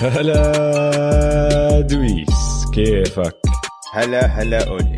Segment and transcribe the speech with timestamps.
[0.00, 3.36] هلا ادويس كيفك؟
[3.92, 4.96] هلا هلا أوجي.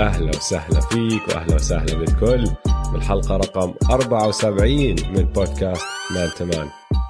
[0.00, 2.44] أهلا وسهلا فيك وأهلا وسهلا بالكل.
[2.92, 5.84] بالحلقة رقم 74 من بودكاست
[6.14, 6.68] man to man.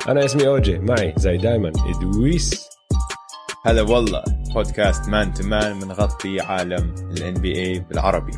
[0.09, 2.69] أنا اسمي أوجي معي زي دايما ادويس
[3.65, 4.23] هلا والله
[4.55, 8.33] بودكاست man to man بنغطي عالم ال NBA بالعربي.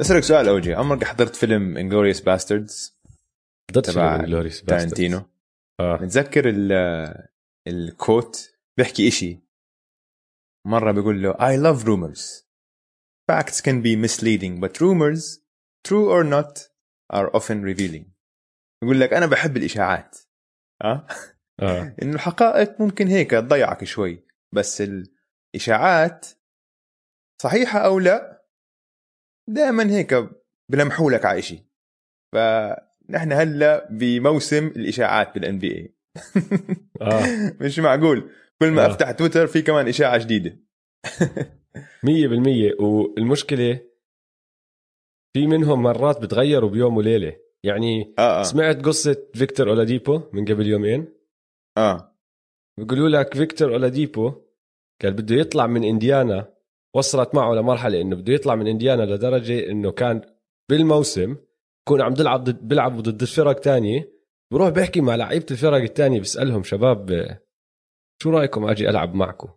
[0.00, 2.96] بسألك سؤال أوجي عمرك حضرت فيلم Inglourious Basterds
[3.72, 5.22] تبع فيلم تارنتينو
[5.80, 5.96] آه.
[6.02, 7.28] متذكر ال-
[7.68, 9.40] الكوت بيحكي إشي.
[10.66, 12.46] مرة بيقول له I love rumors.
[13.30, 15.40] Facts can be misleading but rumors
[15.88, 16.68] true or not
[17.12, 18.04] are often revealing.
[18.82, 20.18] يقول لك أنا بحب الإشاعات.
[20.84, 21.06] أه؟
[21.62, 21.96] آه.
[22.02, 26.26] إنه الحقائق ممكن هيك تضيعك شوي بس الإشاعات
[27.42, 28.46] صحيحة أو لا
[29.48, 30.14] دائما هيك
[30.70, 31.66] بلمحوا لك على إشي.
[33.08, 35.94] فنحن هلا بموسم الإشاعات بال NBA
[37.60, 38.30] مش معقول.
[38.60, 38.86] كل ما آه.
[38.86, 40.60] أفتح تويتر في كمان إشاعة جديدة.
[42.06, 43.80] 100% والمشكلة
[45.32, 47.36] في منهم مرات بتغيروا بيوم وليلة.
[47.64, 48.42] يعني آه آه.
[48.42, 51.08] سمعت قصة فيكتور أولاديبو من قبل يومين؟
[51.78, 52.16] آه.
[52.78, 54.32] بيقولوا لك فيكتور أولاديبو
[55.02, 56.52] كان بده يطلع من إنديانا
[56.94, 60.20] وصلت معه لمرحلة إنه بده يطلع من إنديانا لدرجة إنه كان
[60.70, 61.36] بالموسم
[61.86, 64.12] يكون عم بيلعب ضد بيلعب ضد فرق تانية.
[64.52, 67.38] بروح بيحكي مع لعيبة الفرق التانية بيسالهم شباب
[68.22, 69.48] شو رأيكم أجي ألعب معكم؟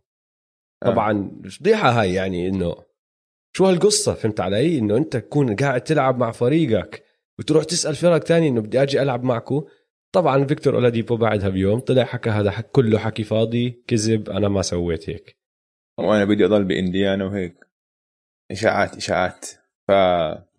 [0.83, 0.89] آه.
[0.89, 2.75] طبعا فضيحه هاي يعني إنه
[3.55, 7.03] شو هالقصة؟ فهمت علي؟ إنه أنت تكون قاعد تلعب مع فريقك
[7.39, 9.65] وتروح تسأل فرق تانية إنه بدي أجي ألعب معكم.
[10.11, 14.61] طبعا فيكتور أولاديبو بعدها بيوم طلع حكى هذا حك كله حكي فاضي كذب أنا ما
[14.61, 15.37] سويت هيك.
[15.99, 17.55] وأنا بدي أضل بإنديانا وهيك.
[18.51, 19.45] إشاعات إشاعات.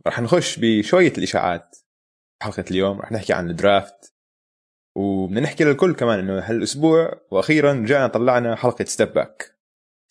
[0.04, 1.76] فراح نخش بشوية الإشاعات
[2.42, 3.00] حلقه اليوم.
[3.00, 4.14] رح نحكي عن ال draft
[4.97, 9.56] وبدنا نحكي للكل كمان إنه هالأسبوع وأخيرا رجعنا طلعنا حلقة Step Back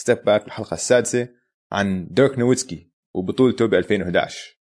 [0.01, 1.27] Step Back الحلقة السادسة
[1.71, 4.59] عن ديرك نويتسكي وبطولته ب 2011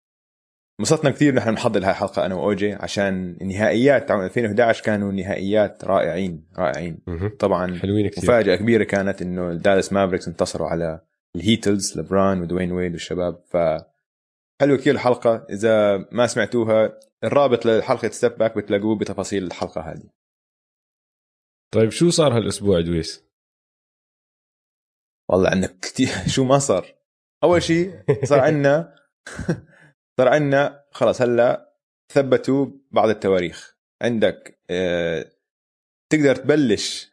[0.81, 6.49] انبسطنا كثير نحن نحضر هاي الحلقة أنا وأوجي عشان النهائيات تاع 2011 كانوا نهائيات رائعين
[6.59, 6.99] رائعين.
[7.39, 8.25] طبعا حلوين كثير.
[8.25, 11.01] مفاجأة كبيرة كانت إنه الدالاس مافريكس انتصروا على
[11.37, 13.43] ال Heatles لبران ودوين ويد والشباب.
[13.51, 13.57] ف
[14.61, 15.47] حلو كثير الحلقة.
[15.51, 20.11] إذا ما سمعتوها الرابط لحلقه Step Back بتلاقوه بتفاصيل الحلقة هذه.
[21.75, 23.25] طيب شو صار هالأسبوع دويس؟
[25.31, 26.09] والله عندك كثير.
[26.35, 26.95] شو ما صار.
[27.45, 28.95] أول شيء صار عندنا
[30.19, 31.75] صار عندنا خلص هلأ
[32.13, 33.79] ثبتوا بعض التواريخ.
[34.03, 35.33] عندك آه،
[36.13, 37.13] تقدر تبلش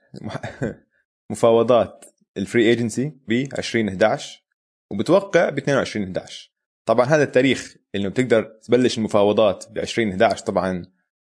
[1.31, 2.05] مفاوضات
[2.37, 4.43] ال free agency ب 20 11
[4.91, 6.54] وبتوقع ب 22 11
[6.85, 10.85] طبعا هذا التاريخ اللي بتقدر تبلش المفاوضات ب 20 11 طبعا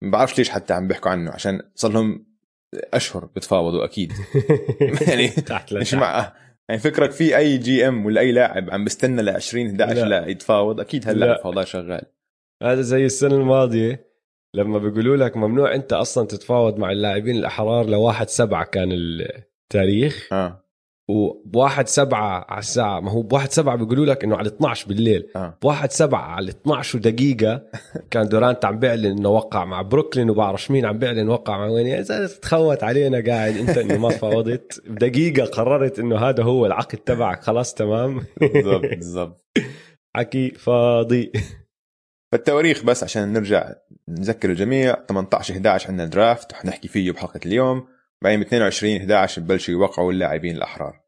[0.02, 2.26] ما بعرفش ليش حتى عم بيحكوا عنه عشان صار لهم
[2.74, 4.12] أشهر بتفاوضوا أكيد
[5.08, 5.94] يعني تحت مش.
[5.94, 6.32] مع
[6.68, 10.26] يعني فكرك في أي GM ولا أي لاعب عم بستنى ل 20 11 لا.
[10.26, 11.32] يتفاوض أكيد هلأ لا.
[11.32, 12.02] المفاوضات شغال
[12.62, 14.10] هذا زي السنة الماضية
[14.54, 20.64] لما بيقولوا لك ممنوع أنت أصلا تتفاوض مع اللاعبين الأحرار لواحد سبعة كان التاريخ آه
[21.10, 25.26] وبواحد سبعة على الساعة ما هو بواحد سبعة بيقولوا لك إنه على 12 بالليل.
[25.36, 25.58] آه.
[25.62, 27.62] بواحد سبعة على 12 دقيقة
[28.10, 31.86] كان دورانت عم بيعلن إنه وقع مع بروكلين وبعرفش مين عم بيعلن وقع مع وين
[31.86, 34.82] يا زلمة تخوت علينا قاعد أنت إنه ما تفاوضت.
[34.90, 37.42] بدقيقة قررت إنه هذا هو العقد تبعك.
[37.42, 38.22] خلاص تمام.
[38.40, 39.44] بالضبط بالضبط.
[40.16, 41.32] حكي فاضي.
[42.32, 43.72] فالتواريخ بس عشان نرجع
[44.08, 47.86] نذكر الجميع 18 11 عندنا درافت رح نحكي فيه بحلقة اليوم.
[48.24, 51.00] بعدين ب 22 11 ببلشوا يوقعوا اللاعبين الأحرار.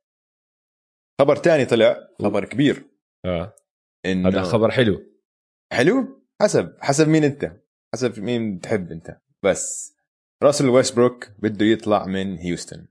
[1.21, 2.85] خبر تاني طلع خبر كبير.
[3.25, 3.55] آه.
[4.07, 5.01] إنه هذا خبر حلو.
[5.73, 7.53] حلو؟ حسب حسب مين أنت.
[7.95, 9.21] حسب مين بتحب أنت.
[9.45, 9.95] بس
[10.43, 12.89] راسل ويستبروك بده يطلع من هيوستن.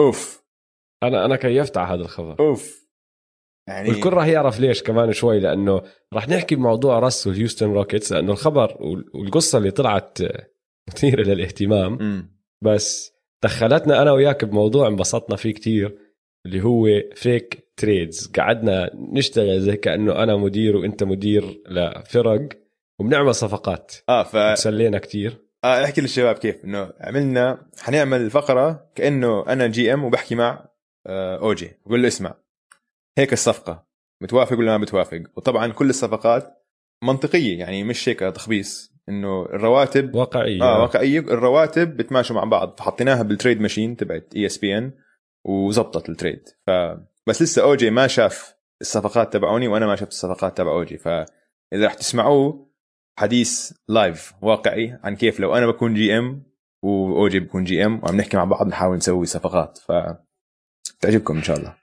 [0.00, 0.44] أوف.
[1.02, 2.38] أنا أنا كيفت على هذا الخبر.
[2.40, 2.84] أوف.
[3.68, 8.32] يعني والكل راح يعرف ليش كمان شوي لأنه راح نحكي بموضوع Russ والهيوستن روكيتس لأنه
[8.32, 10.18] الخبر وال- والقصة اللي طلعت
[10.88, 11.92] مثيرة للاهتمام.
[12.00, 12.33] مم.
[12.64, 15.98] بس دخلتنا أنا وياك بموضوع انبسطنا فيه كتير
[16.46, 22.48] اللي هو fake trades قعدنا نشتغل زي كأنه أنا مدير وأنت مدير لفرق
[22.98, 23.92] وبنعمل صفقات.
[24.08, 25.38] آه ف سلينا كتير.
[25.64, 26.64] آه احكي للشباب كيف.
[26.64, 30.68] إنه عملنا حنعمل فقرة كأنه أنا GM وبحكي مع
[31.06, 32.34] آه اوجي بقول له اسمع
[33.18, 33.86] هيك الصفقة.
[34.22, 36.64] متوافق ولا ما بتوافق وطبعا كل الصفقات
[37.02, 38.93] منطقية يعني مش هيك تخبيص.
[39.08, 40.62] إنه الرواتب واقعية.
[40.62, 41.18] آه واقعية.
[41.18, 42.78] الرواتب بتماشوا مع بعض.
[42.78, 44.92] فحطيناها بال trade machine تبعت ESPN
[45.44, 46.70] وزبطت ال trade ف
[47.26, 51.94] بس لسه اوجي ما شاف الصفقات تبعوني وأنا ما شفت الصفقات تبع اوجي فإذا رح
[51.94, 52.70] تسمعوه
[53.18, 56.42] حديث live واقعي عن كيف لو أنا بكون GM
[56.82, 59.78] واوجي بيكون GM وعم نحكي مع بعض نحاول نسوي صفقات.
[59.78, 59.92] ف
[61.00, 61.76] تعجبكم إن شاء الله.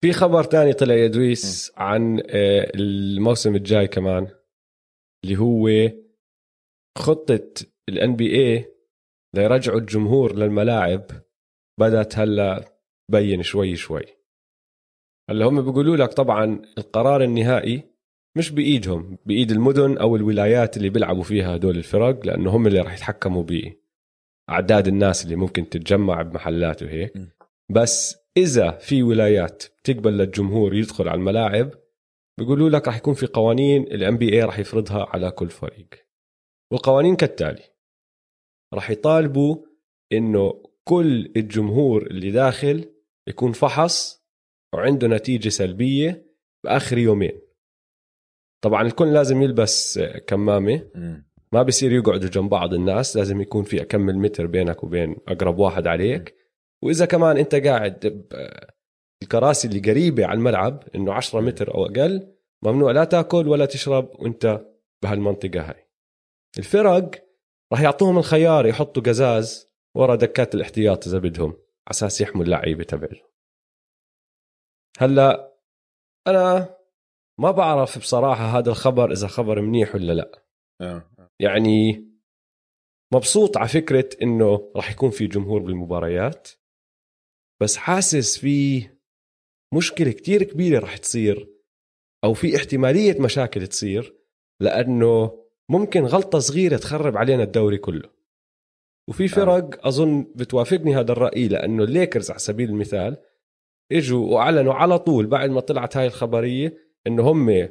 [0.00, 4.28] في خبر تاني طلع يا دويس عن آه، الموسم الجاي كمان
[5.24, 5.68] اللي هو
[6.98, 7.50] خطة
[7.88, 8.74] ال NBA
[9.34, 11.06] ليرجعوا الجمهور للملاعب
[11.80, 12.64] بدأت هلا
[13.10, 14.04] تبين شوي شوي.
[15.30, 17.82] هلا هم بيقولوا لك طبعا القرار النهائي
[18.36, 22.94] مش بإيدهم بإيد المدن أو الولايات اللي بيلعبوا فيها هدول الفرق لأنه هم اللي راح
[22.94, 23.44] يتحكموا
[24.48, 27.12] بأعداد الناس اللي ممكن تتجمع بمحلات وهيك.
[27.70, 31.70] بس إذا في ولايات بتقبل للجمهور يدخل على الملاعب
[32.38, 36.03] بيقولوا لك راح يكون في قوانين الام بي اي راح يفرضها على كل فريق.
[36.72, 37.62] والقوانين كالتالي.
[38.74, 39.56] راح يطالبوا
[40.12, 42.94] إنه كل الجمهور اللي داخل
[43.28, 44.24] يكون فحص
[44.74, 46.26] وعنده نتيجة سلبية
[46.64, 47.40] بآخر يومين.
[48.64, 50.90] طبعا الكل لازم يلبس كمامة.
[51.52, 55.86] ما بصير يقعدوا جنب بعض الناس لازم يكون في اكمل متر بينك وبين أقرب واحد
[55.86, 56.34] عليك.
[56.82, 58.26] وإذا كمان أنت قاعد
[59.22, 64.10] الكراسي اللي قريبة على الملعب إنه 10 متر أو أقل ممنوع لا تأكل ولا تشرب
[64.20, 64.66] وأنت
[65.02, 65.83] بهالمنطقة هاي.
[66.58, 67.24] الفرق
[67.72, 73.28] راح يعطوهم الخيار يحطوا قزاز ورا دكات الاحتياط إذا بدهم على أساس يحموا اللعيبة تبعهم
[74.98, 75.54] هلأ
[76.26, 76.76] أنا
[77.40, 80.44] ما بعرف بصراحة هذا الخبر إذا خبر منيح ولا لأ
[80.80, 81.10] آه.
[81.40, 82.08] يعني
[83.14, 86.48] مبسوط على فكرة إنه راح يكون في جمهور بالمباريات
[87.62, 88.88] بس حاسس في
[89.74, 91.54] مشكلة كتير كبيرة راح تصير
[92.24, 94.16] أو في احتمالية مشاكل تصير
[94.60, 98.10] لأنه ممكن غلطة صغيرة تخرب علينا الدوري كله.
[99.08, 103.16] وفي فرق أظن بتوافقني هذا الرأي لأنه الليكرز على سبيل المثال
[103.92, 107.68] إجوا وأعلنوا على طول بعد ما طلعت هاي الخبرية إنه هم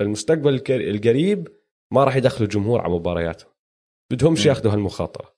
[0.00, 1.48] المستقبل القريب
[1.92, 3.50] ما راح يدخلوا جمهور على مبارياتهم.
[4.12, 5.34] بدهمش ياخذوا هالمخاطرة.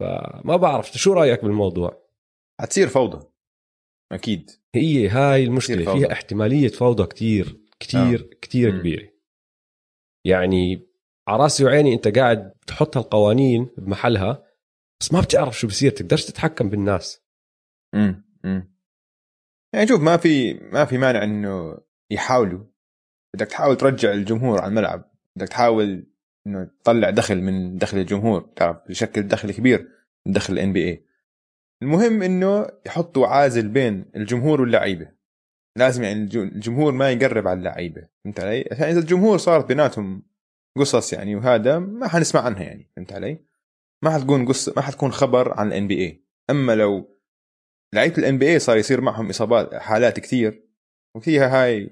[0.00, 2.04] فما بعرف شو رأيك بالموضوع؟
[2.60, 3.26] حتصير فوضى.
[4.12, 4.50] أكيد.
[4.74, 8.34] هي هاي المشكلة فيها احتمالية فوضى كتير كتير آه.
[8.40, 8.78] كتير.
[8.78, 9.08] كبيرة.
[10.26, 10.93] يعني
[11.28, 14.44] على راسي وعيني انت قاعد تحط هالقوانين بمحلها
[15.00, 17.22] بس ما بتعرف شو بصير تقدرش تتحكم بالناس.
[17.94, 18.74] امم امم
[19.74, 21.78] يعني شوف ما في ما في مانع إنه
[22.10, 22.64] يحاولوا.
[23.34, 25.10] بدك تحاول ترجع الجمهور على الملعب.
[25.36, 26.06] بدك تحاول
[26.46, 28.52] إنه تطلع دخل من دخل الجمهور.
[28.56, 29.88] تعرف بشكل دخل كبير
[30.26, 31.06] من دخل الان بي اي
[31.82, 35.08] المهم إنه يحطوا عازل بين الجمهور واللعيبة.
[35.76, 38.08] لازم يعني الجمهور ما يقرب على اللعيبة.
[38.24, 40.22] فهمت علي؟ عشان إذا الجمهور صارت بيناتهم
[40.76, 43.44] قصص يعني وهذا ما حنسمع عنها يعني فهمت علي؟
[44.04, 47.20] ما حتكون قصه ما حتكون خبر عن ال NBA أما لو
[47.94, 50.68] لعيبة ال NBA صار يصير معهم إصابات حالات كثير
[51.16, 51.90] وفيها هاي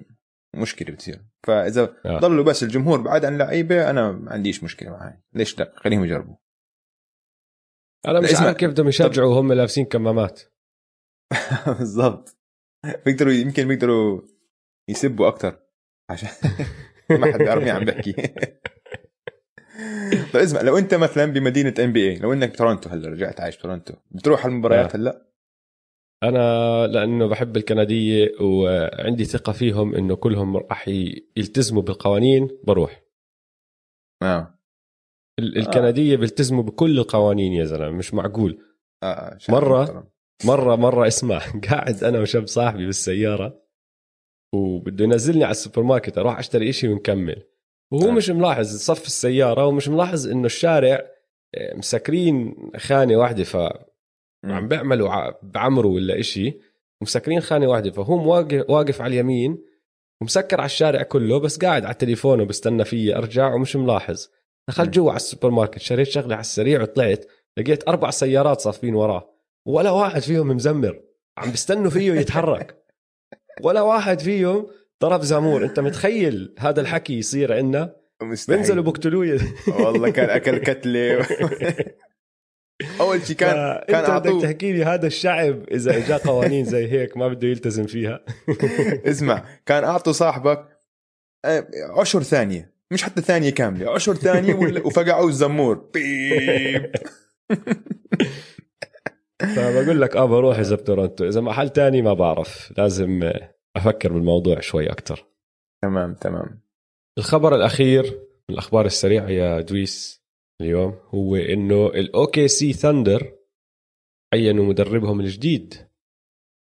[0.56, 1.24] مشكلة بتصير.
[1.46, 2.18] فإذا آه.
[2.18, 6.36] ضلوا بس الجمهور بعد عن اللعيبه أنا ما عنديش مشكلة معها ليش لا؟ خليهم يجربوا.
[8.06, 10.42] أنا مش عارف كيف بدهم يشجعوا وهم لابسين كمامات.
[11.78, 12.38] بالضبط.
[13.06, 14.22] بيقدروا يمكن بيقدروا
[14.88, 15.62] يسبوا أكثر
[16.10, 16.28] عشان
[17.20, 18.14] ما حد بيعرف مين عم بحكي.
[20.32, 23.56] طيب اسمع لو انت مثلا بمدينة ام بي اي لو انك بتورونتو هلا رجعت عايش
[23.56, 24.96] تورونتو بتروح على المباريات آه.
[24.96, 25.32] هلا؟
[26.22, 30.88] أنا لأنه بحب الكندية وعندي ثقة فيهم إنه كلهم راح
[31.36, 33.02] يلتزموا بالقوانين بروح.
[34.22, 34.58] آه.
[35.38, 38.58] الكندية بيلتزموا بكل القوانين يا زلمة مش معقول.
[39.02, 39.06] آه.
[39.06, 40.12] آه، مرة
[40.44, 41.38] مرة مرة اسمع
[41.70, 43.62] قاعد أنا وشاب صاحبي بالسيارة
[44.54, 47.42] وبده ينزلني على السوبر ماركت أروح أشتري إشي ونكمل.
[47.92, 48.12] وهو آه.
[48.12, 51.06] مش ملاحظ صف السيارة ومش ملاحظ إنه الشارع
[51.54, 53.56] آه، مسكرين خانة واحدة ف
[54.44, 56.60] عم بيعملوا بعمروا ولا إشي
[57.00, 59.58] ومسكرين خانة واحدة فهو واقف واقف على اليمين
[60.20, 64.28] ومسكر على الشارع كله بس قاعد على التليفون وبستنى فيي أرجع ومش ملاحظ.
[64.68, 69.30] دخلت جوا على السوبر ماركت شريت شغلة على السريع وطلعت لقيت أربع سيارات صافين وراه
[69.66, 71.00] ولا واحد فيهم مزمر
[71.38, 72.84] عم بيستنوا فيه يتحرك.
[73.64, 74.66] ولا واحد فيهم
[75.02, 77.96] ضرب زامور انت متخيل هذا الحكي يصير عندنا؟
[78.48, 81.26] بينزلوا بقتلوه والله كان أكل كتلة.
[83.00, 87.16] أول شيء كان كان انت بدك تحكي لي هذا الشعب إذا اجى قوانين زي هيك
[87.16, 88.24] ما بده يلتزم فيها.
[89.10, 90.68] اسمع كان أعطوا صاحبك
[91.44, 91.66] آه،
[91.98, 92.72] عشر ثانية.
[92.90, 94.54] مش حتى ثانية كاملة عشر ثانية
[94.86, 95.90] وفقعوا الزمور.
[95.94, 96.92] beep.
[99.38, 103.30] فبقول لك آه بروح إذا بتورنتو إذا محل تاني ما بعرف لازم
[103.76, 105.26] أفكر بالموضوع شوي أكثر
[105.82, 106.60] تمام تمام.
[107.18, 108.04] الخبر الأخير
[108.48, 110.22] من الأخبار السريعة يا دويس
[110.60, 113.32] اليوم هو إنه ال OKC Thunder
[114.34, 115.74] عينوا مدربهم الجديد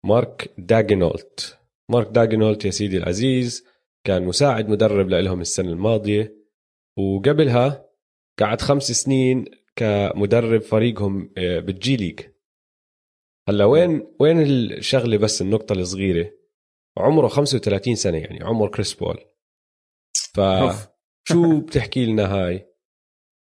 [0.05, 1.59] مارك داجنولت.
[1.91, 3.65] مارك داجنولت يا سيدي العزيز
[4.07, 6.35] كان مساعد مدرب لهم السنة الماضية
[6.97, 7.89] وقبلها
[8.39, 9.45] قعد خمس سنين
[9.75, 12.19] كمدرب فريقهم آه، بالجي ليج.
[13.49, 16.31] هلا وين وين الشغلة بس النقطة الصغيرة؟
[16.97, 19.17] عمره 35 سنة يعني عمر كريس بول.
[20.33, 22.69] فشو بتحكي لنا هاي؟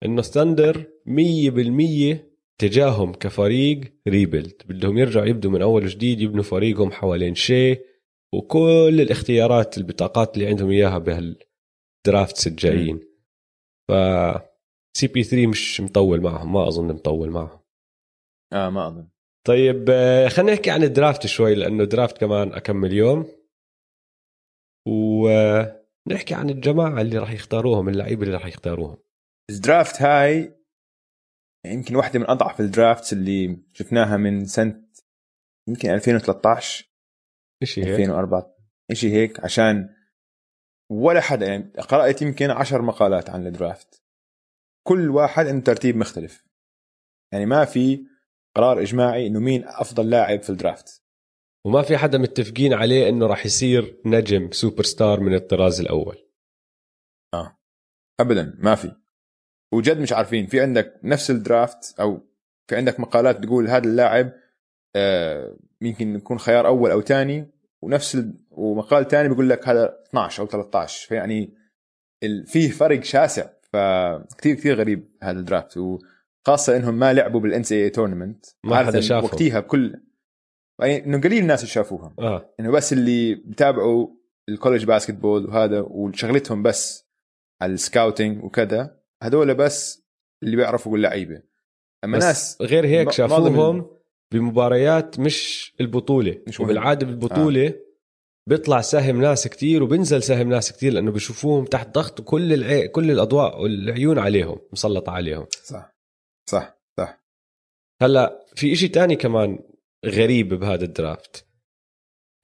[0.04, 7.34] إنه الثاندر 100% تجاههم كفريق rebuild بدهم يرجعوا يبدوا من أول وجديد يبنوا فريقهم حوالين
[7.34, 7.86] شيء
[8.34, 13.00] وكل الاختيارات البطاقات اللي عندهم إياها بهالدرافتس الجايين
[13.88, 13.92] ف
[14.96, 17.60] CP3 مش مطول معهم ما أظن مطول معهم.
[18.52, 19.08] آه ما أظن.
[19.46, 23.26] طيب آه، خلينا نحكي عن ال draft شوي لأنه draft كمان اكمل يوم
[24.88, 28.96] ونحكي عن الجماعة اللي راح يختاروهم اللعيبة اللي راح يختاروهم.
[29.50, 30.60] الدرافت هاي
[31.66, 34.84] يمكن واحدة من أضعف ال drafts اللي شفناها من سنة
[35.68, 36.90] يمكن 2013
[37.64, 38.56] شيء هيك 2004
[38.92, 39.94] شيء هيك؟ عشان
[40.90, 44.02] ولا حدا يعني قرأت يمكن عشر مقالات عن ال draft.
[44.86, 46.46] كل واحد عنده ترتيب مختلف.
[47.32, 48.13] يعني ما في
[48.56, 51.02] قرار إجماعي إنه مين أفضل لاعب في ال draft.
[51.66, 56.16] وما في حدا متفقين عليه إنه راح يصير نجم سوبر ستار من الطراز الأول.
[57.34, 57.58] آه.
[58.20, 58.92] ابدا ما في.
[59.74, 62.20] وجد مش عارفين في عندك نفس ال draft أو
[62.68, 64.32] في عندك مقالات تقول هذا اللاعب
[64.96, 67.50] آه يمكن يكون خيار أول أو ثاني
[67.82, 68.34] ونفس ال...
[68.50, 71.54] ومقال ثاني بيقول لك هذا 12 أو 13 فيعني
[72.22, 72.46] ال...
[72.46, 75.78] فيه فرق شاسع فكتير كثير غريب هذا ال draft.
[76.46, 79.24] وخاصه إنهم ما لعبوا بال NCAA tournament ما حدا شافهم.
[79.24, 80.00] وقتيها بكل
[80.80, 82.54] يعني إنه قليل الناس اللي شافوها آه.
[82.60, 84.08] إنه بس اللي بتابعوا
[84.48, 87.08] ال college basketball وهذا وشغلتهم بس
[87.62, 90.04] على ال scouting وكذا هذول بس
[90.42, 91.42] اللي بيعرفوا اللعيبه
[92.04, 93.86] أما بس ناس غير هيك شافوهم
[94.32, 96.42] بمباريات مش البطولة.
[96.46, 96.60] مش.
[96.60, 97.74] وبالعاده بالبطولة آه.
[98.48, 102.88] بيطلع سهم ناس كتير وبنزل سهم ناس كتير لأنه بيشوفوهم تحت ضغط وكل العي...
[102.88, 105.46] كل الأضواء والعيون عليهم مسلطه عليهم.
[105.64, 105.93] صح.
[106.50, 107.24] صح صح.
[108.02, 109.58] هلا في إشي تاني كمان
[110.06, 111.46] غريب بهذا الدرافت.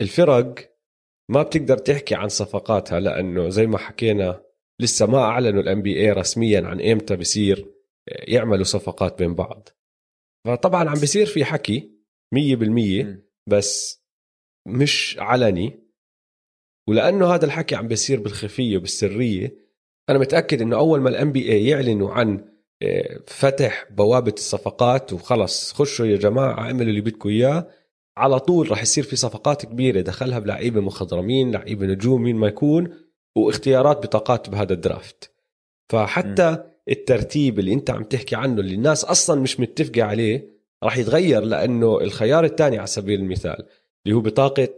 [0.00, 0.76] الفرق
[1.30, 4.42] ما بتقدر تحكي عن صفقاتها لأنه زي ما حكينا
[4.80, 7.72] لسه ما أعلنوا ال NBA رسميا عن إمتى بصير
[8.08, 9.68] يعملوا صفقات بين بعض.
[10.46, 11.92] فطبعا عم بصير في حكي
[12.34, 13.22] 100% مم.
[13.46, 14.02] بس
[14.68, 15.90] مش علني.
[16.88, 19.56] ولأنه هذا الحكي عم بيصير بالخفية وبالسرية
[20.08, 22.49] أنا متأكد إنه أول ما ال NBA يعلنوا عن
[23.26, 25.72] فتح بوابة الصفقات وخلص.
[25.72, 27.68] خشوا يا جماعة اعملوا اللي بدكم إياه.
[28.16, 32.94] على طول راح يصير في صفقات كبيرة دخلها بلعيبه مخضرمين لعيبه نجوم مين ما يكون
[33.36, 35.30] واختيارات بطاقات بهذا ال draft.
[35.88, 40.50] فحتى الترتيب اللي انت عم تحكي عنه اللي الناس أصلا مش متفقة عليه
[40.82, 43.66] راح يتغير لأنه الخيار الثاني على سبيل المثال
[44.06, 44.68] اللي هو بطاقة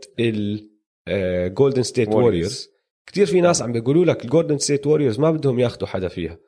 [1.09, 2.09] ال Golden State.
[2.09, 2.71] Warriors
[3.07, 6.39] كثير في ناس عم بيقولوا لك ال Golden State Warriors ما بدهم ياخذوا حدا فيها.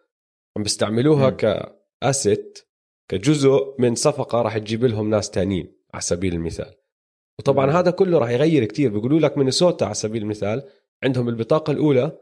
[0.56, 1.30] عم بيستعملوها.
[2.02, 2.58] ك asset
[3.08, 6.74] كجزء من صفقة راح تجيب لهم ناس تانيين على سبيل المثال
[7.38, 7.70] وطبعا.
[7.70, 10.62] هذا كله راح يغير كتير بيقولوا لك مينيسوتا على سبيل المثال
[11.04, 12.18] عندهم البطاقة الأولى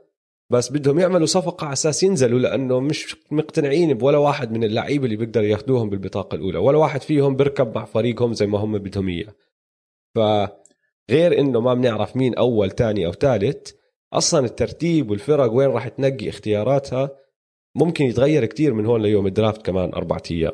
[0.50, 5.16] بس بدهم يعملوا صفقة على أساس ينزلوا لأنه مش مقتنعين بولا واحد من اللعيبة اللي
[5.16, 9.34] بيقدروا ياخذوهم بالبطاقة الأولى ولا واحد فيهم بيركب مع فريقهم زي ما هم بدهم إياه
[10.14, 13.72] فغير إنه ما بنعرف مين أول تاني أو ثالث
[14.12, 17.10] أصلا الترتيب والفرق وين راح تنقي اختياراتها
[17.76, 20.52] ممكن يتغير كتير من هون ليوم الدرافت كمان أربعة أيام.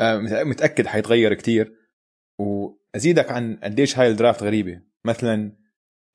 [0.00, 1.76] آه، مت- متأكد حيتغير كتير.
[2.40, 4.82] وأزيدك عن قديش هاي ال draft غريبة.
[5.06, 5.56] مثلا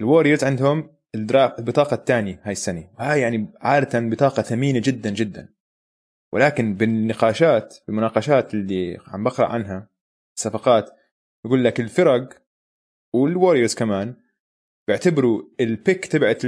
[0.02, 2.90] ال Warriors عندهم ال draft البطاقة الثانية هاي السنة.
[3.00, 5.54] وهاي يعني عادة بطاقة ثمينة جدا جدا.
[6.34, 9.90] ولكن بالنقاشات بالمناقشات اللي عم بقرأ عنها
[10.38, 10.90] الصفقات
[11.46, 12.44] بقول لك الفرق
[13.16, 14.16] وال Warriors كمان
[14.88, 16.46] بيعتبروا ال pick تبعت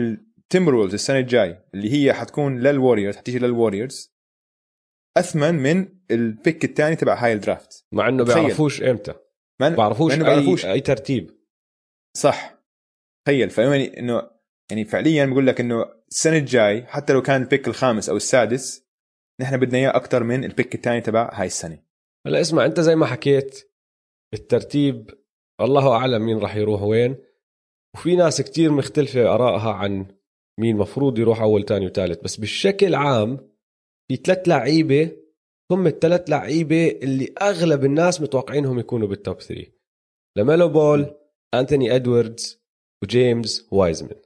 [0.53, 4.13] ال Timberwolves السنة الجاي اللي هي حتكون لل Warriors حتيجي لل Warriors
[5.17, 7.85] أثمن من ال pick الثاني تبع هاي ال draft.
[7.91, 8.23] مع إنه.
[8.23, 9.13] بيعرفوش إمتى.
[9.61, 10.65] ما بعرفوش لأنه اي بيعرفوش.
[10.65, 11.31] أي ترتيب.
[12.17, 12.63] صح.
[13.27, 13.49] تخيل.
[13.49, 14.31] فيعني انه
[14.71, 18.85] يعني فعليا بقول لك إنه السنة الجاي حتى لو كان ال pick الخامس أو السادس
[19.41, 21.83] نحن بدنا إياه أكثر من ال pick الثاني تبع هاي السنة.
[22.27, 23.71] هلا اسمع أنت زي ما حكيت
[24.33, 25.09] الترتيب
[25.61, 27.15] الله أعلم مين راح يروح وين.
[27.95, 30.18] وفي ناس كتير مختلفة آرائها عن
[30.59, 33.37] مين مفروض يروح أول تاني وثالث بس بالشكل عام
[34.07, 35.11] في ثلاث لعيبة
[35.71, 39.71] هم الثلاث لعيبة اللي أغلب الناس متوقعينهم يكونوا بالتوب 3
[40.37, 41.15] لميلو بول
[41.53, 42.61] أنتوني إدواردز
[43.03, 44.19] وجيمس وايزمان.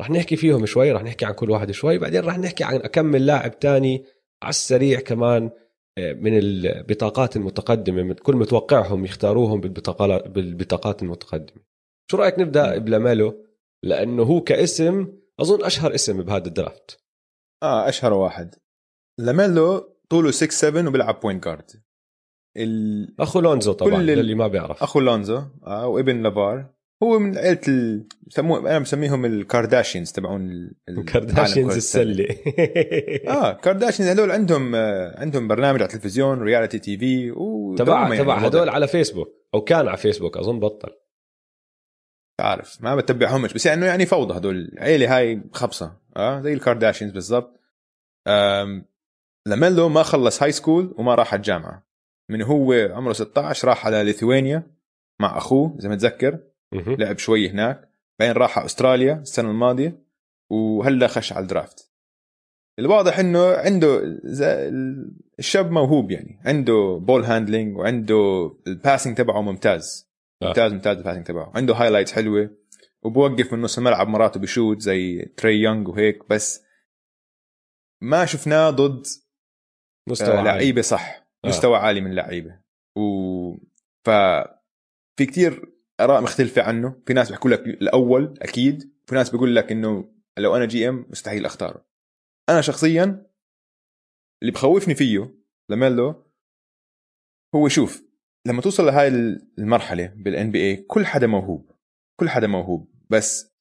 [0.00, 3.26] رح نحكي فيهم شوي رح نحكي عن كل واحد شوي بعدين رح نحكي عن أكمل
[3.26, 4.04] لاعب تاني
[4.42, 5.50] على السريع كمان
[5.98, 11.62] آه، من البطاقات المتقدمة من كل متوقعهم يختاروهم بالبطاقات المتقدمة.
[12.10, 13.44] شو رأيك نبدأ بلاميلو
[13.82, 17.00] لأنه هو كاسم أظن أشهر اسم بهذا ال draft.
[17.62, 18.54] آه أشهر واحد.
[19.20, 21.70] لاميلو طوله 6 7 وبيلعب point guard
[22.56, 23.14] ال...
[23.20, 24.82] أخو لونزو طبعا كل اللي ما بيعرف.
[24.82, 26.66] أخو لونزو آه وابن لافار.
[27.02, 28.06] هو من عيلة ال...
[28.26, 32.26] بسموه أنا بسميهم ال Kardashians تبعون ال Kardashians السلة.
[33.28, 37.30] آه Kardashians هذول عندهم آه عندهم برنامج على التلفزيون reality TV
[37.78, 38.68] تبع تبع هذول.
[38.68, 40.90] على فيسبوك أو كان على فيسبوك أظن بطل.
[42.40, 43.52] عارف ما بتبعهمش.
[43.52, 44.56] بس يعني يعني فوضى هدول.
[44.56, 45.96] العيله هاي خبصة.
[46.16, 47.60] آه زي ال Kardashians بالضبط.
[49.46, 51.86] لاميلو ما خلص high school وما راح الجامعة.
[52.30, 54.62] من هو عمره 16 راح على ليثوانيا
[55.20, 56.38] مع أخوه إذا متذكر.
[56.72, 57.88] لعب شوي هناك.
[58.20, 60.02] بعدين راح على أستراليا السنة الماضية.
[60.50, 61.90] وهلا خش على ال draft.
[62.78, 64.18] الواضح إنه عنده
[65.38, 66.40] الشاب موهوب يعني.
[66.44, 70.06] عنده ball handling وعنده ال passing تبعه ممتاز.
[70.42, 71.52] ممتاز ممتاز ال passing تبعه.
[71.54, 72.50] عنده highlights حلوة.
[73.02, 76.64] وبوقف من نص الملعب مراته بشوت زي تري يونغ وهيك بس
[78.02, 79.06] ما شفناه ضد
[80.08, 81.28] مستوى آه لعيبة صح.
[81.44, 81.48] آه.
[81.48, 82.60] مستوى عالي من لعيبة.
[82.98, 83.02] و
[84.04, 84.10] ف
[85.18, 87.02] في كتير آراء مختلفة عنه.
[87.06, 88.96] في ناس بيحكوا لك الأول أكيد.
[89.06, 91.86] في ناس بيقول لك إنه لو أنا GM مستحيل أختاره.
[92.48, 93.26] أنا شخصيا
[94.42, 95.34] اللي بخوفني فيه
[95.70, 96.26] لميلو
[97.54, 98.06] هو شوف
[98.46, 99.08] لما توصل لهاي
[99.58, 101.70] المرحلة بال NBA كل حدا موهوب
[102.20, 103.56] كل حدا موهوب بس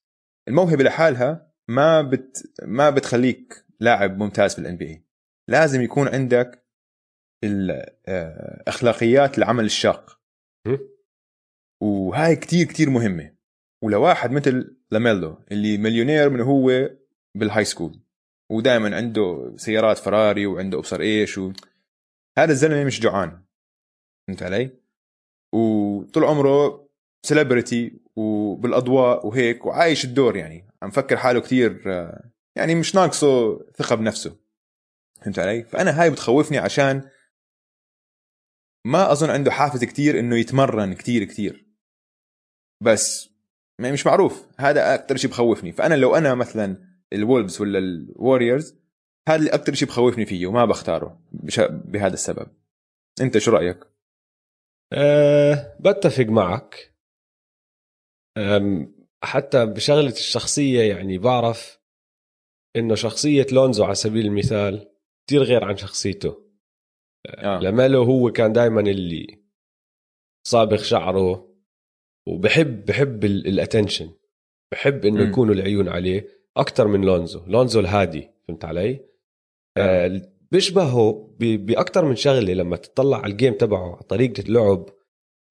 [0.48, 5.06] الموهبة لحالها ما بت ما بتخليك لاعب ممتاز في ال NBA
[5.48, 6.66] لازم يكون عندك
[7.44, 10.20] الاخلاقيات آه، العمل الشاق.
[11.82, 13.36] وهاي كتير كتير مهمة.
[13.84, 16.90] ولواحد مثل لاميلو اللي مليونير من هو
[17.36, 18.00] بال high school
[18.52, 21.54] ودائما عنده سيارات فراري وعنده أبصر إيش و...
[22.38, 23.45] هذا الزلمة مش جوعان.
[24.28, 24.72] فهمت علي؟
[25.54, 26.88] وطول عمره
[27.26, 30.68] celebrity وبالأضواء وهيك وعايش الدور يعني.
[30.82, 31.82] عم فكر حاله كثير
[32.56, 34.36] يعني مش ناقصه ثقة بنفسه.
[35.22, 37.10] فهمت علي؟ فأنا هاي بتخوفني عشان
[38.86, 41.66] ما أظن عنده حافز كثير إنه يتمرن كثير كثير
[42.82, 43.30] بس
[43.80, 44.48] مش معروف.
[44.60, 45.72] هذا أكثر شيء بخوفني.
[45.72, 46.78] فأنا لو أنا مثلا
[47.14, 48.76] الولفز ولا الوريورز
[49.28, 51.22] هذا اللي أكثر شيء بخوفني فيه وما بختاره
[51.70, 52.48] بهذا السبب.
[53.22, 53.95] أنت شو رأيك؟
[54.94, 56.96] أه بتفق معك.
[59.24, 61.80] حتى بشغلة الشخصية يعني بعرف
[62.76, 64.92] إنه شخصية لونزو على سبيل المثال
[65.28, 66.46] كثير غير عن شخصيته.
[67.28, 67.60] آه.
[67.60, 69.44] لماله هو كان دائما اللي
[70.48, 71.56] صابغ شعره
[72.28, 74.12] وبحب بحب ال attention
[74.72, 77.46] بحب إنه يكونوا العيون عليه أكثر من لونزو.
[77.46, 79.06] لونزو الهادي فهمت علي؟
[79.78, 84.90] آه, آه، بيشبهه باكثر من شغلة لما تطلع على ال game تبعه طريقة اللعب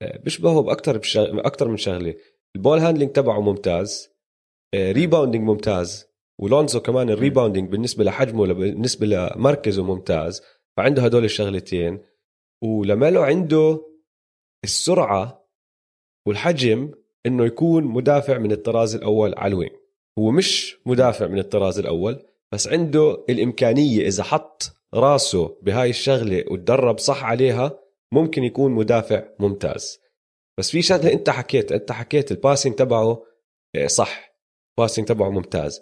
[0.02, 1.38] آه بيشبهه باكثر بشغ...
[1.38, 2.14] أكثر من شغلة.
[2.56, 4.08] ال ball handling تبعه ممتاز
[4.74, 6.06] آه rebounding ممتاز
[6.40, 10.42] ولونزو كمان ال rebounding بالنسبة لحجمه بالنسبة لمركزه ممتاز.
[10.76, 12.00] فعنده هدول الشغلتين.
[12.64, 13.86] ولاميلو عنده
[14.64, 15.48] السرعة
[16.26, 16.92] والحجم
[17.26, 19.70] إنه يكون مدافع من الطراز الأول على ال wing
[20.18, 26.98] هو مش مدافع من الطراز الأول بس عنده الإمكانية إذا حط راسه بهاي الشغلة وتدرب
[26.98, 27.80] صح عليها
[28.12, 30.00] ممكن يكون مدافع ممتاز.
[30.58, 33.22] بس في شغلة انت حكيت انت حكيت ال passing تبعه
[33.76, 34.34] آه، صح.
[34.78, 35.80] ال passing تبعه ممتاز.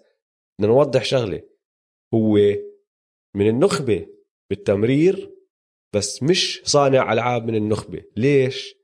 [0.58, 1.42] بدنا نوضح شغلة.
[2.14, 2.36] هو
[3.36, 4.06] من النخبة
[4.50, 5.34] بالتمرير
[5.94, 8.04] بس مش صانع ألعاب من النخبة.
[8.16, 8.74] ليش؟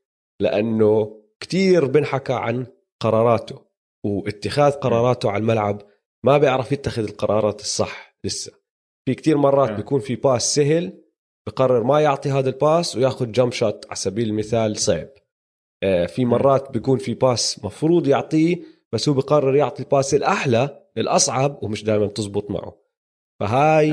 [0.40, 2.66] لأنه كتير بنحكى عن
[3.00, 3.64] قراراته
[4.04, 5.82] واتخاذ قراراته على الملعب
[6.24, 8.57] ما بيعرف يتخذ القرارات الصح لسه.
[9.08, 10.92] في كتير مرات بيكون في pass سهل
[11.46, 15.08] بقرر ما يعطي هذا ال pass وياخذ jump shot على سبيل المثال صعب.
[15.82, 20.82] آه، في مرات بيكون في pass مفروض يعطيه بس هو بقرر يعطي ال pass الأحلى
[20.98, 22.76] الاصعب ومش دائما تزبط معه.
[23.40, 23.92] فهاي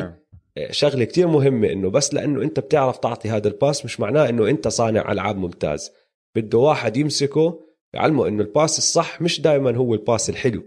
[0.57, 4.29] آه، شغلة كتير مهمة إنه بس لأنه أنت بتعرف تعطي هذا ال pass مش معناه
[4.29, 5.91] إنه أنت صانع ألعاب ممتاز.
[6.35, 7.59] بده واحد يمسكه
[7.93, 10.63] يعلمه إنه ال pass الصح مش دائما هو ال pass الحلو.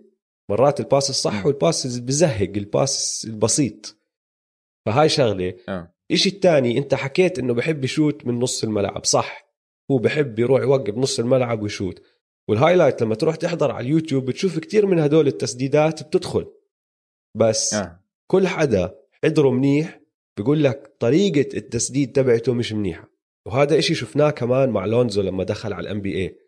[0.51, 3.98] مرات ال pass الصح هو ال pass اللي بزهق ال pass البسيط.
[4.89, 5.55] فهاي شغلة.
[5.69, 5.95] آه.
[6.11, 9.49] إشي الثاني أنت حكيت إنه بحب يشوت من نص الملعب صح.
[9.91, 12.03] هو بحب يروح يوقف نص الملعب ويشوت.
[12.49, 16.47] وال highlight لما تروح تحضر على اليوتيوب بتشوف كتير من هدول التسديدات بتدخل.
[17.37, 18.01] بس آه.
[18.27, 20.01] كل حدا حضره منيح
[20.37, 23.11] بيقول لك طريقة التسديد تبعته مش منيحة.
[23.47, 26.39] وهذا إشي شفناه كمان مع لونزو لما دخل على ال NBA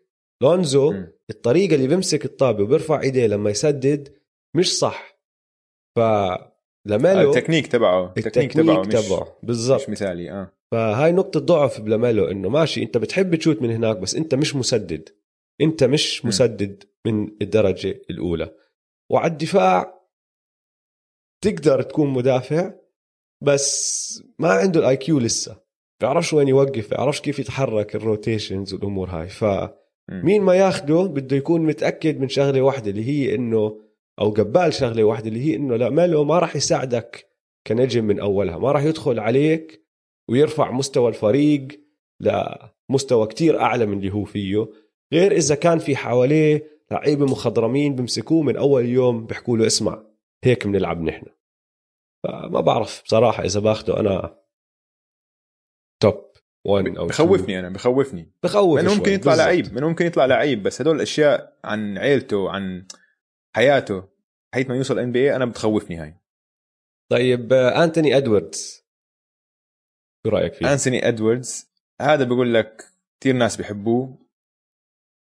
[0.41, 1.07] لونزو م.
[1.29, 4.13] الطريقة اللي بيمسك الطابة وبيرفع إيديه لما يسدد
[4.55, 5.21] مش صح.
[5.95, 5.99] ف
[6.85, 9.81] لمالو التكنيك تبعه التكنيك تبعه مش تبعه بالضبط.
[9.81, 10.51] مش مثالي آه.
[10.71, 15.09] فهاي نقطة ضعف بلاميلو إنه ماشي أنت بتحب تشوت من هناك بس أنت مش مسدد.
[15.61, 18.53] أنت مش مسدد من الدرجة الأولى.
[19.11, 20.01] وعلى الدفاع
[21.43, 22.73] تقدر تكون مدافع
[23.43, 25.61] بس ما عنده ال IQ لسه.
[26.01, 29.27] بيعرفش وين يوقف بيعرفش كيف يتحرك ال rotations والأمور هاي.
[29.29, 33.81] فمين ما ياخده بده يكون متأكد من شغلة واحدة اللي هي إنه
[34.21, 37.27] أو قبال شغلة واحدة اللي هي إنه لاميلو ما راح يساعدك
[37.67, 39.85] كنجم من أولها ما راح يدخل عليك
[40.29, 41.67] ويرفع مستوى الفريق
[42.19, 44.67] لمستوى كتير أعلى من اللي هو فيه.
[45.13, 50.03] غير إذا كان في حواليه لعيبة مخضرمين بمسكوه من أول يوم بيحكوا له اسمع
[50.43, 51.25] هيك بنلعب نحن.
[52.23, 54.41] فما بعرف بصراحة إذا باخده أنا
[56.01, 56.31] توب
[56.65, 58.31] 1 أو بخوفني أنا بخوفني.
[58.43, 62.87] بخوف انه ممكن يطلع لعيب من ممكن يطلع لعيب بس هدول الأشياء عن عيلته عن
[63.55, 64.10] حياته
[64.53, 66.15] حيث ما يوصل ان بي أنا بتخوفني هاي
[67.11, 68.81] طيب انتوني ادواردز
[70.25, 72.85] شو رأيك فيه؟ انتوني ادواردز هذا بقول لك
[73.21, 74.17] كثير ناس بيحبوه.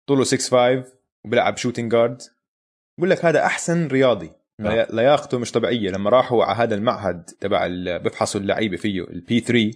[0.08, 0.92] طوله 6 5
[1.24, 2.22] وبيلعب شوتنج جارد
[2.98, 4.30] بقول لك هذا أحسن رياضي.
[4.60, 4.86] نعم.
[4.90, 5.90] لياقته مش طبيعية.
[5.90, 7.66] لما راحوا على هذا المعهد تبع
[7.98, 9.70] بيفحصوا اللعيبة فيه البي 3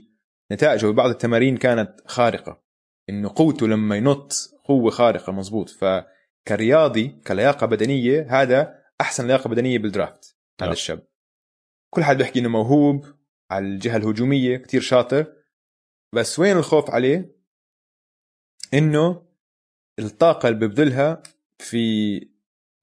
[0.53, 2.62] نتائجه ببعض التمارين كانت خارقة.
[3.11, 4.33] إنه قوته لما ينط
[4.64, 10.25] قوة خارقة مزبوط فكرياضي كلياقة بدنية هذا أحسن لياقة بدنية بالدرافت
[10.61, 10.73] هذا نعم.
[10.73, 11.07] الشاب.
[11.95, 13.07] كل حد بيحكي إنه موهوب
[13.51, 15.35] على الجهة الهجومية كتير شاطر
[16.15, 17.39] بس وين الخوف عليه؟
[18.75, 19.27] إنه
[19.99, 21.23] الطاقة اللي ببذلها
[21.59, 22.29] في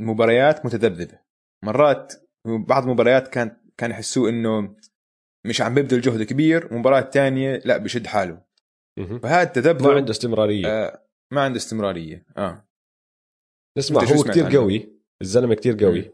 [0.01, 1.19] مباريات متذبذبة.
[1.63, 2.13] مرات
[2.45, 4.75] بعض المباريات كان كان يحسوه إنه
[5.45, 8.41] مش عم بيبذل جهد كبير ومباراة تانية لا بشد حاله.
[8.97, 10.67] فهذا التذبذب ما عنده استمرارية.
[10.67, 12.25] آه ما عنده استمرارية.
[12.37, 12.67] آه.
[13.79, 14.94] شو هو عنه؟ قوي.
[15.21, 16.11] الزلمة كتير قوي.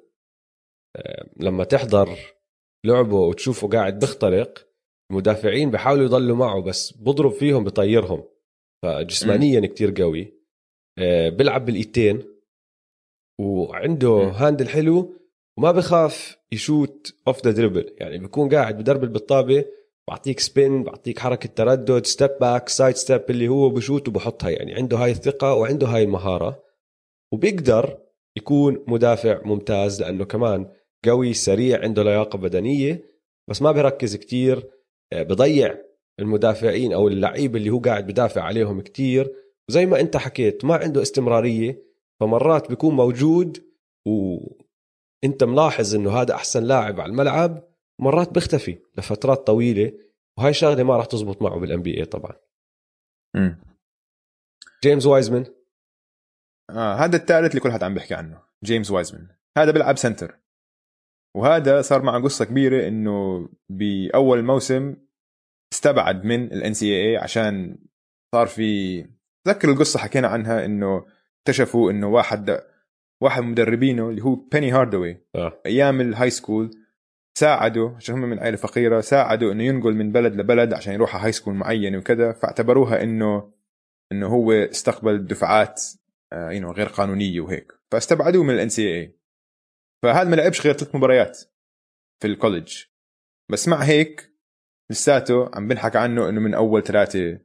[0.95, 2.17] آه، لما تحضر
[2.85, 4.67] لعبه وتشوفه قاعد بيخترق
[5.11, 8.23] المدافعين بيحاولوا يضلوا معه بس بضرب فيهم بطيرهم.
[8.83, 10.33] فجسمانيا كتير قوي.
[10.99, 12.23] آه، بيلعب بالإيدتين
[13.41, 14.29] وعنده مم.
[14.29, 15.15] handle حلو
[15.57, 19.65] وما بخاف يشوت off the dribble يعني بيكون قاعد بدربل بالطابه
[20.09, 24.49] بعطيك spin بعطيك حركة تردد step back side step اللي هو بشوت وبحطها.
[24.49, 26.63] يعني عنده هاي الثقة وعنده هاي المهارة.
[27.33, 27.99] وبيقدر
[28.37, 30.71] يكون مدافع ممتاز لأنه كمان
[31.05, 33.11] قوي سريع عنده لياقة بدنية
[33.49, 34.69] بس ما بيركز كتير
[35.13, 35.77] آه، بضيع
[36.19, 39.35] المدافعين أو اللعيبه اللي هو قاعد بدافع عليهم كتير.
[39.69, 41.83] وزي ما أنت حكيت ما عنده استمرارية
[42.19, 43.63] فمرات بيكون موجود
[44.07, 47.67] وأنت ملاحظ إنه هذا أحسن لاعب على الملعب
[48.01, 49.93] مرات بيختفي لفترات طويلة.
[50.37, 52.33] وهاي شغلة ما راح تزبط معه بال NBA طبعا.
[53.35, 53.61] مم.
[54.83, 55.45] جيمس وايزمان.
[56.71, 60.39] آه هذا الثالث اللي كل حد عم بيحكي عنه جيمس وايزمان هذا بيلعب center
[61.35, 64.95] وهذا صار معه قصة كبيرة إنه بأول موسم
[65.73, 67.77] استبعد من ال NCAA عشان
[68.35, 69.01] صار في
[69.47, 71.05] تذكر القصة حكينا عنها إنه
[71.39, 72.61] اكتشفوا إنه واحد
[73.23, 75.61] واحد من مدربينه اللي هو بيني هاردوي آه.
[75.65, 76.71] أيام ال high school
[77.37, 81.23] ساعدوا عشان هم من عائلة فقيرة ساعدوا إنه ينقل من بلد لبلد عشان يروح على
[81.25, 83.51] high school معين وكذا فاعتبروها إنه
[84.11, 85.83] إنه هو استقبل دفعات
[86.33, 87.71] آه you know غير قانونية وهيك.
[87.91, 89.15] فاستبعدوه من ال NCAA
[90.03, 91.39] فهذا ما لعبش غير ثلاث مباريات
[92.21, 92.77] في ال college
[93.51, 94.35] بس مع هيك
[94.91, 97.39] لساته عم بنحكى عنه إنه من أول ثلاثة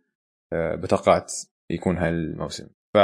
[0.53, 1.33] آه، بطاقات
[1.70, 2.99] يكون هاي الموسم ف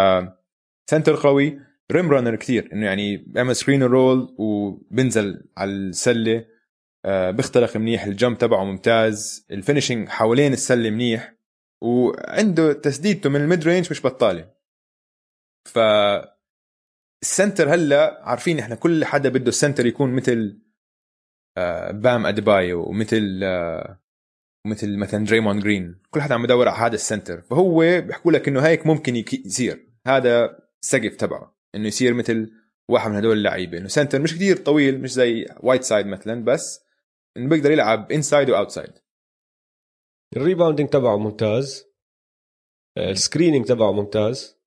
[0.91, 1.61] center قوي
[1.93, 6.45] rim runner كثير إنه يعني بيعمل screen roll وبنزل على السلة.
[7.05, 9.47] آه، بيخترق منيح ال jump تبعه ممتاز.
[9.51, 11.35] ال finishing حوالين السلة منيح.
[11.83, 14.51] وعنده تسديدته من ال mid range مش بطالة.
[15.65, 15.79] ف
[17.23, 20.63] ال center هلا عارفين إحنا كل حدا بده ال center يكون مثل
[21.59, 24.03] آه، بام اديبايو ومثل آه،
[24.67, 26.03] مثل مثلا دريموند جرين.
[26.11, 27.41] كل حدا عم يدور على هذا ال center.
[27.41, 29.89] فهو بيحكوا لك إنه هيك ممكن يصير.
[30.07, 31.57] هذا السقف تبعه.
[31.75, 32.53] إنه يصير مثل
[32.89, 33.79] واحد من هدول اللعيبة.
[33.79, 36.85] إنه center مش كتير طويل مش زي وايتسايد مثلا بس
[37.37, 38.93] إنه بيقدر يلعب inside و outside
[40.37, 41.87] ال rebounding تبعه ممتاز.
[42.99, 44.62] آه، ال screening تبعه ممتاز.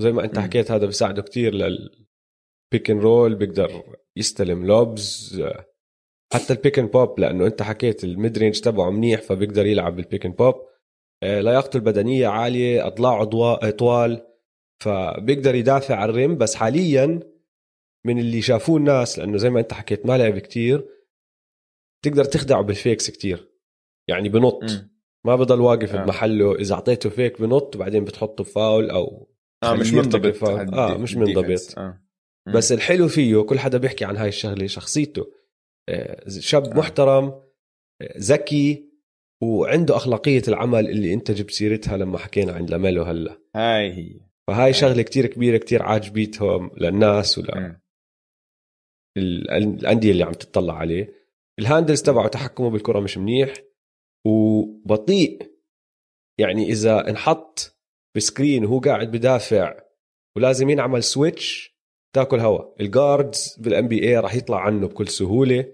[0.00, 0.44] وزي ما انت مم.
[0.44, 3.82] حكيت هذا بيساعده كتير لل pick and roll بيقدر
[4.16, 5.64] يستلم lobs آه،
[6.32, 9.96] حتى ال pick and pop لأنه انت حكيت ال mid range تبعه منيح فبيقدر يلعب
[9.96, 10.54] بال pick and pop
[11.22, 14.26] آه، لياقته البدنية عالية أضلاعه ضوا- طوال
[14.82, 17.20] فبيقدر يدافع عن ال rim بس حاليا
[18.06, 20.88] من اللي شافوه الناس لأنه زي ما انت حكيت ما لعب كتير
[22.04, 23.48] تقدر تخدعه بال fakes كتير
[24.08, 24.90] يعني بنط مم.
[25.26, 26.04] ما بضل واقف آه.
[26.04, 29.30] بمحله إذا أعطيته fake بنط وبعدين بتحطه فاول أو
[29.62, 31.14] آه مش منضبط الدي- مش.
[31.16, 31.78] منضبط.
[31.78, 32.00] آه.
[32.54, 35.26] بس الحلو فيه كل حدا بيحكي عن هاي الشغلة شخصيته
[35.88, 36.74] آه، شاب آه.
[36.78, 37.24] محترم
[38.02, 38.90] آه، ذكي
[39.42, 44.72] وعنده أخلاقية العمل اللي أنت جبت سيرتها لما حكينا عن لاميلو هلا هاي هي فهاي
[44.72, 47.80] شغلة كتير كبيرة كتير عاجبيتهم للناس مم.
[49.16, 51.12] والانديه اللي عم تطلع عليه
[51.58, 53.52] ال handles تبعه تحكمه بالكرة مش منيح
[54.26, 55.52] وبطيء
[56.40, 57.79] يعني إذا انحط
[58.16, 59.80] ب screen وهو قاعد بدافع
[60.36, 61.76] ولازم ينعمل switch
[62.14, 62.80] تاكل هوا.
[62.80, 65.72] ال guards بال NBA راح يطلع عنه بكل سهولة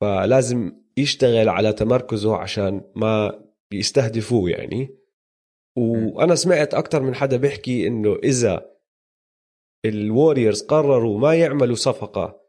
[0.00, 4.98] فلازم يشتغل على تمركزه عشان ما يستهدفوه يعني.
[5.76, 8.74] وأنا سمعت أكثر من حدا بيحكي إنه إذا
[9.84, 12.40] الووريورز قرروا ما يعملوا صفقة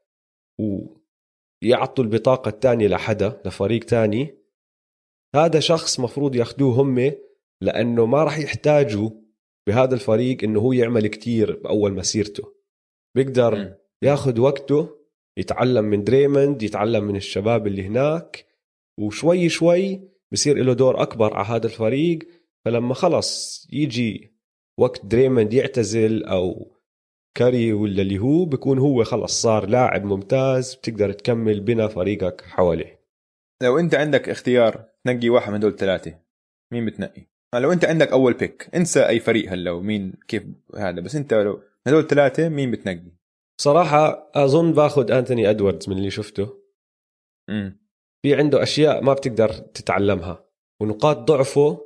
[0.60, 4.38] ويعطوا البطاقة الثانية لحدا لفريق ثاني
[5.36, 7.12] هذا شخص مفروض ياخذوه هم
[7.62, 9.10] لأنه ما راح يحتاجوا
[9.68, 12.54] بهذا الفريق إنه هو يعمل كتير بأول مسيرته.
[13.16, 14.90] بيقدر ياخذ وقته
[15.38, 18.46] يتعلم من دريموند يتعلم من الشباب اللي هناك
[19.00, 20.02] وشوي شوي
[20.32, 22.20] بصير له دور أكبر على هذا الفريق.
[22.66, 24.36] فلما خلص يجي
[24.80, 26.76] وقت دريموند يعتزل أو
[27.38, 33.06] كيري ولا اللي هو بيكون هو خلص صار لاعب ممتاز بتقدر تكمل بناء فريقك حواليه.
[33.64, 36.20] لو أنت عندك اختيار تنقي واحد من دول الثلاثه
[36.74, 40.44] مين بتنقي؟ لو انت عندك اول بيك انسى أي فريق هلا ومين كيف
[40.76, 43.12] هذا بس انت لو هدول الثلاثه مين بتنقي؟
[43.62, 46.62] صراحة أظن باخذ أنتوني إدواردز من اللي شفته.
[47.50, 47.86] امم
[48.24, 50.46] في عنده أشياء ما بتقدر تتعلمها
[50.82, 51.86] ونقاط ضعفه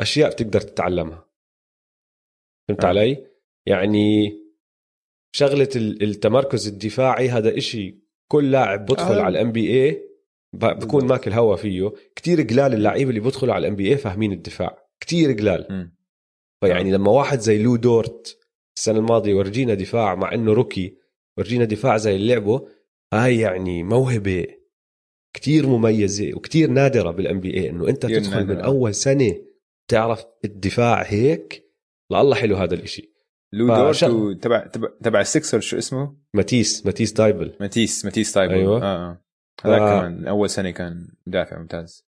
[0.00, 1.28] أشياء بتقدر تتعلمها.
[2.68, 2.88] فهمت آه.
[2.88, 3.26] علي؟
[3.66, 4.32] يعني
[5.34, 7.98] شغلة التمركز الدفاعي هذا إشي
[8.30, 9.22] كل لاعب بدخل آه.
[9.22, 10.02] على ال NBA
[10.52, 11.92] بكون ماكل هوا فيه.
[12.16, 14.81] كتير قلال اللعيبة اللي بدخلوا على ال NBA فاهمين الدفاع.
[15.02, 15.90] كتير قلال.
[16.60, 18.38] فيعني لما واحد زي لو دورت
[18.76, 20.96] السنة الماضية ورجينا دفاع مع إنه روكي
[21.38, 22.68] ورجينا دفاع زي اللي لعبه
[23.14, 24.46] هاي يعني موهبة
[25.36, 28.54] كتير مميزة وكتير نادرة بال NBA إنه أنت تدخل نادرة.
[28.54, 29.34] من أول سنة
[29.90, 31.72] تعرف الدفاع هيك.
[32.12, 33.12] الله حلو هذا الإشي.
[33.52, 34.04] لو دورت
[34.42, 38.82] تبع تبع تبع السيكسرز شو اسمه؟ ماتيس ماتيس ثايبل ماتيس ماتيس ثايبل أيوه.
[38.82, 39.24] آه, آه.
[39.64, 40.00] هذاك آه.
[40.00, 42.06] كمان أول سنة كان مدافع ممتاز.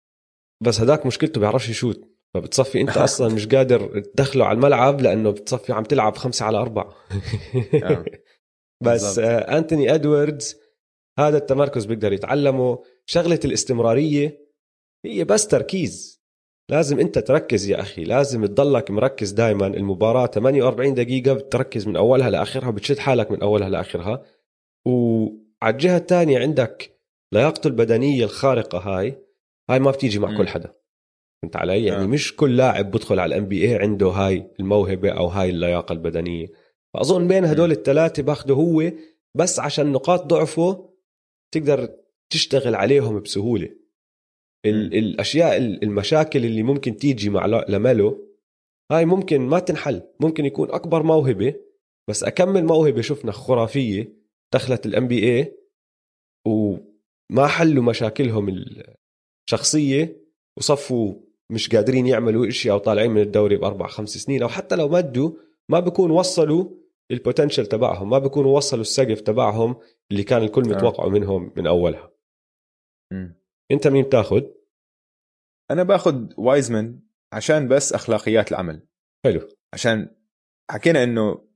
[0.63, 2.16] بس هذاك مشكلته بيعرفش يشوت.
[2.41, 6.95] فبتصفي انت أصلا مش قادر تدخله على الملعب لأنه بتصفي عم تلعب خمسة على أربعة.
[8.85, 10.57] بس آه أنتوني إدواردز
[11.19, 12.83] هذا التمركز بيقدر يتعلمه.
[13.07, 14.47] شغلة الاستمرارية
[15.05, 16.23] هي بس تركيز.
[16.71, 18.05] لازم انت تركز يا أخي.
[18.05, 23.69] لازم تضلك مركز دائما المباراة 48 دقيقة بتركز من أولها لآخرها بتشد حالك من أولها
[23.69, 24.23] لآخرها.
[24.87, 27.01] وعلى الجهة الثانية عندك
[27.33, 29.23] لياقته البدنية الخارقة هاي.
[29.71, 30.37] هاي ما بتيجي مع م.
[30.37, 30.75] كل حدا.
[31.47, 31.85] فهمت علي.
[31.85, 32.07] يعني آه.
[32.07, 36.47] مش كل لاعب بدخل على الام بي اي عنده هاي الموهبة أو هاي اللياقة البدنية.
[36.95, 38.93] فأظن بين هدول الثلاثة باخده هو
[39.35, 40.91] بس عشان نقاط ضعفه
[41.55, 41.89] تقدر
[42.31, 43.69] تشتغل عليهم بسهولة.
[44.67, 48.27] ال- الأشياء المشاكل اللي ممكن تيجي مع لمالو
[48.93, 50.03] هاي ممكن ما تنحل.
[50.21, 51.55] ممكن يكون أكبر موهبة
[52.09, 54.13] بس اكمل موهبه شفنا خرافية
[54.55, 55.53] دخلت الام بي اي
[56.47, 58.65] وما حلوا مشاكلهم
[59.49, 60.23] الشخصية
[60.59, 61.15] وصفوا
[61.51, 65.31] مش قادرين يعملوا إشي أو طالعين من الدوري بأربع خمس سنين أو حتى لو مدوا
[65.69, 66.69] ما بكون وصلوا
[67.11, 69.77] البوتنشل تبعهم ما بيكونوا وصلوا السقف تبعهم
[70.11, 70.77] اللي كان الكل آه.
[70.77, 72.13] متوقعه منهم من أولها.
[73.13, 73.29] م.
[73.71, 74.43] أنت مين بتاخذ
[75.71, 77.01] أنا باخذ وايزمان
[77.33, 78.87] عشان بس أخلاقيات العمل.
[79.25, 79.49] حلو.
[79.75, 80.09] عشان
[80.71, 81.49] حكينا إنه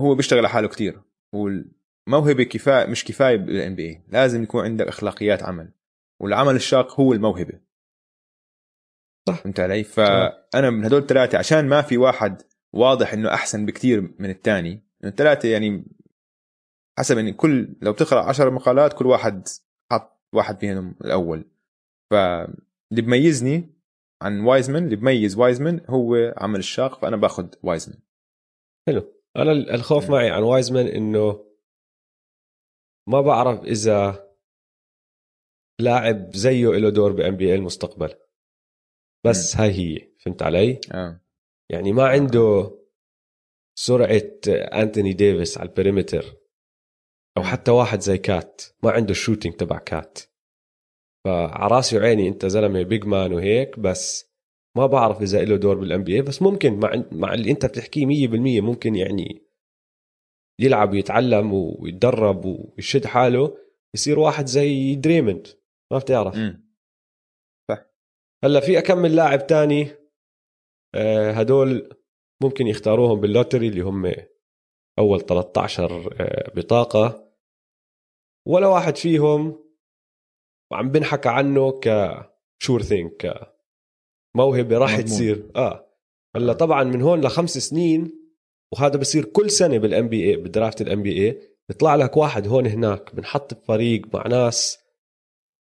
[0.00, 1.02] هو بيشتغل على حاله كثير
[1.34, 5.72] والموهبة كفاية مش كفاية بالان بي لازم يكون عندك أخلاقيات عمل
[6.22, 7.60] والعمل الشاق هو الموهبة.
[9.28, 9.42] صح.
[9.42, 14.30] فهمت علي؟ فانا من هدول الثلاثه عشان ما في واحد واضح إنه أحسن بكثير من
[14.30, 15.84] الثاني الثلاثه يعني
[16.98, 19.48] حسب يعني كل لو بتقرأ عشر مقالات كل واحد
[19.92, 21.44] حط واحد فيهم الأول.
[22.10, 23.74] فاللي بميزني
[24.22, 27.98] عن وايزمان اللي بميز وايزمان هو عمل الشاق فأنا باخذ وايزمان
[28.88, 29.14] حلو.
[29.36, 31.44] أنا الخوف معي عن وايزمان إنه
[33.08, 34.28] ما بعرف إذا
[35.80, 38.14] لاعب زيه له دور بال NBA المستقبل.
[39.26, 39.60] بس م.
[39.60, 41.20] هاي هي فهمت علي؟ آه.
[41.70, 42.78] يعني ما عنده
[43.78, 46.36] سرعة انتوني ديفيس على ال perimeter
[47.36, 50.18] أو حتى واحد زي كات ما عنده ال shooting تبع كات
[51.24, 54.32] فعراسي وعيني أنت زلمة big man وهيك بس
[54.76, 58.62] ما بعرف إذا له دور بال NBA بس ممكن مع مع اللي أنت بتحكيه 100%
[58.62, 59.42] ممكن يعني
[60.60, 63.56] يلعب ويتعلم ويتدرب ويشد حاله
[63.94, 65.46] يصير واحد زي دريموند
[65.92, 66.67] ما بتعرف صح
[68.44, 69.88] هلا في اكمل لاعب تاني
[70.94, 71.96] آه هدول
[72.42, 74.14] ممكن يختاروهم بال lottery اللي هم
[74.98, 77.34] أول 13 آه، بطاقة.
[78.46, 79.64] ولا واحد فيهم
[80.72, 81.88] وعم بنحكى عنه ك
[82.62, 83.48] sure thing
[84.36, 85.50] موهبة راح تصير.
[85.56, 85.88] آه.
[86.36, 88.30] هلا طبعا من هون لخمس سنين
[88.72, 93.14] وهذا بصير كل سنة بال NBA ب draft ال NBA بيطلع لك واحد هون هناك
[93.14, 94.78] بنحط بفريق مع ناس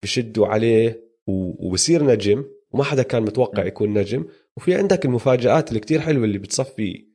[0.04, 4.24] بشدوا عليه وبصير نجم وما حدا كان متوقع يكون نجم.
[4.56, 7.12] وفي عندك المفاجآت اللي كتير حلوة اللي بتصفي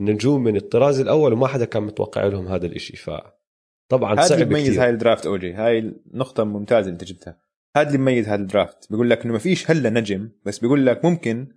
[0.00, 2.96] نجوم من الطراز الأول وما حدا كان متوقع لهم هذا الإشي.
[2.96, 7.40] فطبعا هذا اللي بيميز هاي الدرافت أوجي هاي النقطة ممتازة اللي أنت جبتها.
[7.76, 8.90] هذا اللي بيميز هذا الدرافت.
[8.90, 11.56] بيقول لك إنه ما فيش هلا نجم بس بيقول لك ممكن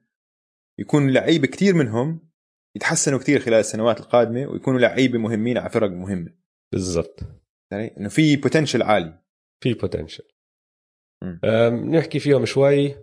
[0.80, 2.30] يكون لعيبة كثير منهم
[2.76, 6.34] يتحسنوا كثير خلال السنوات القادمة ويكونوا لعيبة مهمين على فرق مهمة.
[6.72, 7.20] بالضبط.
[7.72, 9.24] يعني إنه في potential عالي.
[9.64, 10.24] في potential
[11.90, 12.96] نحكي فيهم شوي.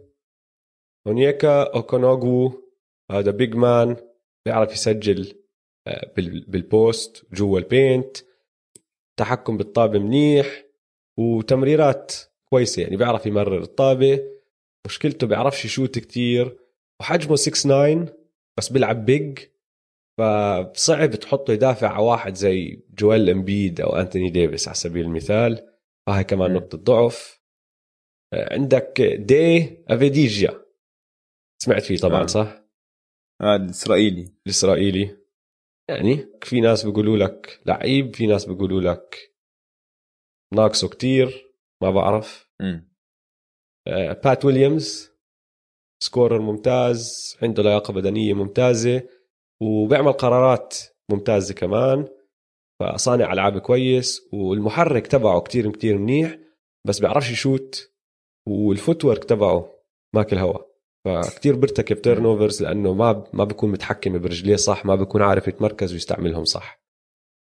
[1.06, 2.70] أونيكا أوكونغو
[3.10, 3.96] هذا big man
[4.46, 5.34] بيعرف يسجل
[5.86, 6.12] آه،
[6.48, 8.16] بال post جوا ال paint.
[9.18, 10.64] تحكم بالطابة منيح
[11.18, 12.12] وتمريرات
[12.50, 14.20] كويسة يعني بيعرف يمرر الطابة.
[14.86, 16.58] مشكلته بيعرفش يشوت كتير.
[17.00, 18.06] وحجمه 6 9
[18.58, 19.38] بس بيلعب big
[20.18, 25.66] فصعب تحطه يدافع على واحد زي جويل إمبيد أو أنتوني ديفيس على سبيل المثال.
[26.06, 27.40] فهي كمان نقطة ضعف.
[28.32, 30.69] آه، عندك ديني أفديا.
[31.62, 32.26] سمعت فيه طبعا آه.
[32.26, 32.64] صح؟
[33.42, 34.34] هذا الإسرائيلي.
[34.46, 35.16] الإسرائيلي.
[35.90, 39.34] يعني في ناس بيقولوا لك لعيب في ناس بيقولوا لك
[40.54, 42.50] ناقصه كتير ما بعرف.
[43.88, 45.10] آه بات ويليامز
[46.02, 49.08] scorer ممتاز عنده لياقة بدنية ممتازة
[49.62, 50.78] وبيعمل قرارات
[51.10, 52.08] ممتازة كمان
[52.80, 56.38] فصانع ألعاب كويس والمحرك تبعه كتير كتير منيح
[56.86, 57.92] بس بيعرفش يشوت
[58.48, 59.74] وال footwork تبعه
[60.14, 60.69] ماكل هوا.
[61.04, 66.44] فكتير بيرتكب turnovers لأنه ما ما بيكون متحكم برجليه صح ما بيكون عارف يتمركز ويستعملهم
[66.44, 66.82] صح.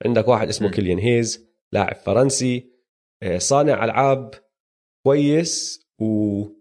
[0.06, 2.72] عندك واحد اسمه كيليان هيز لاعب فرنسي
[3.22, 4.34] آه، صانع ألعاب
[5.06, 6.52] كويس والطريقة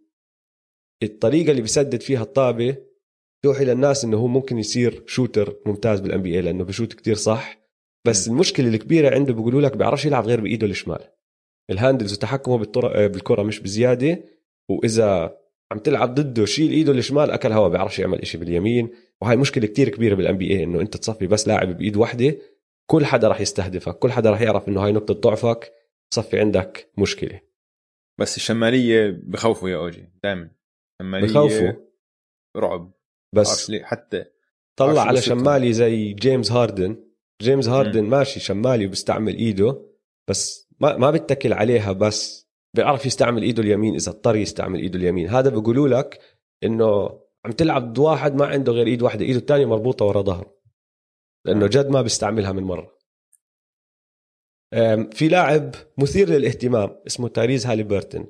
[1.51, 2.77] اللي بيسدد فيها الطابة
[3.43, 7.61] توحي للناس إنه هو ممكن يصير shooter ممتاز بال NBA لأنه بشوت كتير صح.
[8.07, 11.07] بس المشكلة الكبيرة عنده بيقولوا لك بيعرفش يلعب غير بإيده الشمال.
[11.69, 14.23] ال handles وتحكمه آه، بالكرة مش بزيادة
[14.69, 15.40] وإذا
[15.71, 18.89] عم تلعب ضده شيل إيده الشمال أكل هوا بيعرفش يعمل إشي باليمين.
[19.21, 22.37] وهي مشكلة كتير كبيرة بال NBA إنه أنت تصفي بس لاعب بإيد واحدة
[22.85, 25.73] كل حدا راح يستهدفك كل حدا راح يعرف إنه هاي نقطة ضعفك
[26.13, 27.41] صفي عندك مشكلة.
[28.19, 30.51] بس الشمالية بخوفوا يا أوجي دائما
[31.01, 31.71] الشمالية بخوفوا؟
[32.57, 32.91] رعب.
[33.35, 34.25] بس حتى
[34.79, 37.03] طلع على شمالي زي جيمس هاردن.
[37.41, 38.09] جيمس هاردن م.
[38.09, 39.81] ماشي شمالي وبيستعمل إيده
[40.29, 45.29] بس ما ما بيتكل عليها بس بيعرف يستعمل إيده اليمين إذا اضطر يستعمل إيده اليمين.
[45.29, 46.19] هذا بيقولوا لك
[46.63, 50.57] إنه عم تلعب ضد واحد ما عنده غير إيد واحدة إيده الثانية مربوطة ورا ظهره
[51.45, 52.97] لأنه جد ما بيستعملها من مرة.
[55.11, 58.27] في لاعب مثير للاهتمام اسمه تايريز هاليبيرتن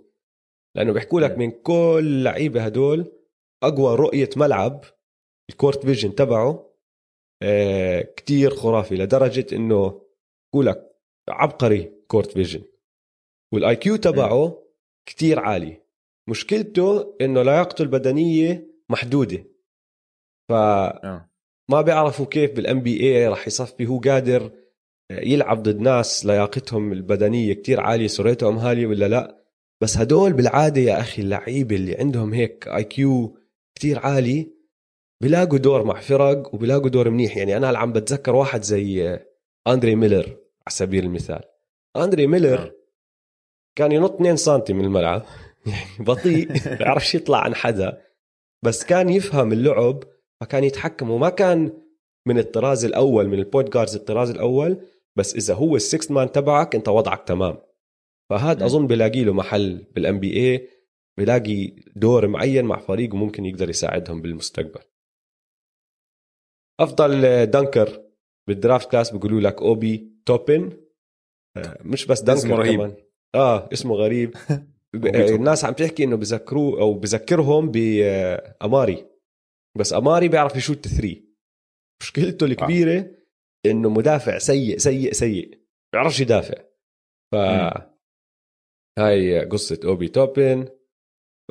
[0.75, 3.12] لأنه بيحكوا لك من كل اللعيبه هدول
[3.63, 4.84] أقوى رؤية ملعب
[5.50, 6.71] ال court vision تبعه
[7.43, 10.01] آه، كتير خرافي لدرجة إنه
[10.54, 10.95] بقول لك
[11.30, 12.63] عبقري court vision
[13.54, 14.64] وال IQ تبعه
[15.06, 15.82] كتير عالي.
[16.30, 19.44] مشكلته إنه لياقته البدنية محدودة.
[20.50, 21.30] ف آه.
[21.70, 23.88] ما بيعرفوا كيف بال NBA رح يصفي.
[23.88, 24.52] هو قادر
[25.12, 28.08] يلعب ضد ناس لياقتهم البدنية كتير عالية.
[28.08, 29.42] سرعتهم عاليه ولا لا؟
[29.82, 33.38] بس هدول بالعادة يا أخي اللعيبة اللي عندهم هيك IQ
[33.76, 34.52] كثير عالي
[35.22, 37.38] بيلاقوا دور مع فرق وبيلاقوا دور منيح.
[37.38, 39.20] يعني أنا عم بتذكر واحد زي
[39.68, 40.26] اندري ميلر
[40.68, 41.42] على سبيل المثال.
[41.98, 42.81] اندري ميلر آه.
[43.76, 45.26] كان ينط 2 سم من الملعب.
[45.66, 48.02] يعني بطيء بيعرفش يطلع عن حدا.
[48.64, 50.04] بس كان يفهم اللعب
[50.42, 51.10] فكان يتحكم.
[51.10, 51.82] وما كان
[52.28, 54.82] من الطراز الأول من ال point guards الطراز الأول.
[55.16, 57.58] بس إذا هو ال sixth man تبعك أنت وضعك تمام.
[58.30, 60.67] فهذا أظن بلاقي له محل بال NBA
[61.20, 64.82] بلاقي دور معين مع فريق وممكن يقدر يساعدهم بالمستقبل.
[66.80, 68.04] أفضل dunker
[68.48, 70.72] بال draft class بيقولوا لك أوبي توبن.
[71.58, 72.76] آه، مش بس dunker.
[72.76, 72.96] كمان.
[73.36, 74.36] آه اسمه غريب.
[75.36, 79.08] الناس عم تحكي إنه بذكروه أو بذكرهم بأماري
[79.77, 81.25] بس أماري بيعرف يشوت three
[82.02, 83.12] مشكلته الكبيرة آه.
[83.65, 85.62] إنه مدافع سيء سيء سيء.
[85.94, 86.63] بيعرفش يدافع.
[87.32, 87.36] ف
[89.00, 90.67] هاي قصة أوبي توبن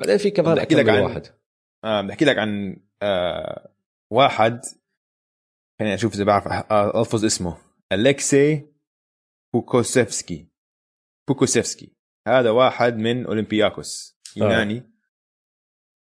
[0.00, 1.26] بعدين في كمان بحكي لك عن واحد.
[1.84, 3.74] آه بحكي لك عن آه
[4.12, 4.64] واحد.
[5.80, 7.56] خليني أشوف إذا بعرف ألفظ اسمه.
[7.92, 8.66] الكسي
[9.54, 10.49] بوكوسيفسكي
[11.30, 11.92] بوكوسيفسكي
[12.28, 14.20] هذا واحد من أولمبياكوس.
[14.36, 14.76] يوناني.
[14.76, 14.84] آه.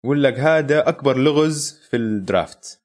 [0.04, 2.82] بقول لك هذا أكبر لغز في ال draft.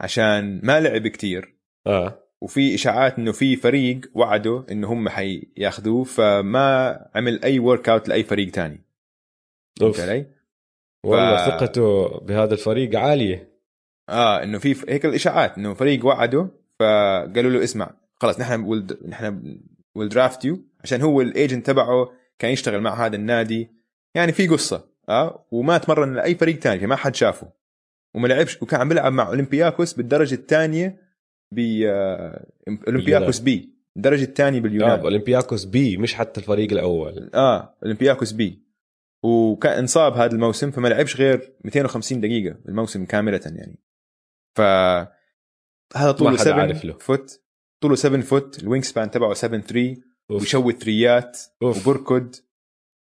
[0.00, 1.56] عشان ما لعب كتير.
[1.86, 2.22] آه.
[2.40, 8.50] وفي إشاعات إنه في فريق وعده إنه هم حياخذوه فما عمل أي workout لأي فريق
[8.50, 8.84] تاني.
[9.80, 10.26] فهمت علي؟
[11.04, 11.48] والله ف...
[11.48, 13.60] ثقته بهذا الفريق عالية.
[14.08, 16.48] آه إنه في هيك الإشاعات إنه فريق وعده
[16.80, 19.06] فقالوا له اسمع خلص نحن ولد...
[19.06, 19.60] نحن
[19.94, 23.70] will draft you عشان هو ال agent تبعه كان يشتغل مع هذا النادي.
[24.14, 27.52] يعني في قصة آه؟ وما تمرن لأي فريق ثاني ما حد شافه.
[28.14, 31.02] وما لعبش وكان عم بيلعب مع أولمبياكوس بالدرجة الثانية
[31.52, 32.46] ب آه،
[32.88, 33.74] أولمبياكوس B.
[33.96, 34.90] الدرجة الثانية باليونان.
[34.90, 37.30] آه أولمبياكوس B مش حتى الفريق الأول.
[37.34, 38.62] آه أولمبياكوس B.
[39.24, 43.78] وكان انصاب هذا الموسم فما لعبش غير 250 دقيقة الموسم كاملة يعني.
[44.56, 44.60] ف
[45.96, 47.40] هذا طوله 7 foot
[47.82, 49.96] طوله 7 foot ال wingspan تبعه 7 3
[50.30, 52.34] وبيشوت ثريات وبركض.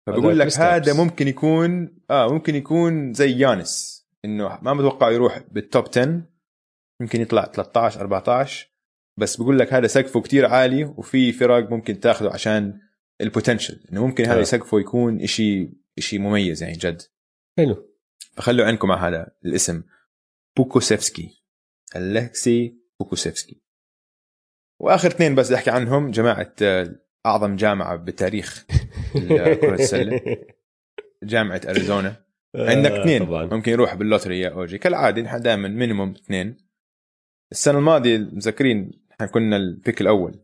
[0.07, 5.66] فبقول لك هذا ممكن يكون آه ممكن يكون زي يانس إنه ما متوقع يروح بال
[5.66, 6.23] top 10
[7.01, 8.69] يمكن يطلع 13 14
[9.19, 12.81] بس بقول لك هذا سقفه كتير عالي وفي فرق ممكن تاخذه عشان
[13.21, 14.45] ال potential إنه ممكن هذا آه.
[14.45, 17.03] سقفه يكون شيء شيء مميز يعني جد.
[17.59, 17.89] حلو.
[18.33, 19.83] فخلوا عينكم على هذا الاسم.
[20.57, 21.45] بوكوسيفسكي.
[21.97, 23.63] الكسي بوكوسيفسكي.
[24.81, 28.67] وآخر اثنين بس أحكي عنهم جماعة آه، أعظم جامعة بتاريخ
[29.61, 30.21] كره السلة.
[31.23, 32.17] جامعة أريزونا.
[32.57, 33.23] عندك آه، اثنين.
[33.29, 34.79] ممكن يروح بال lottery يا أوجي.
[34.79, 36.57] كالعادة نحن دائما minimum اثنين.
[37.53, 40.41] السنة الماضية مذكرين نحن كنا ال pick الأول.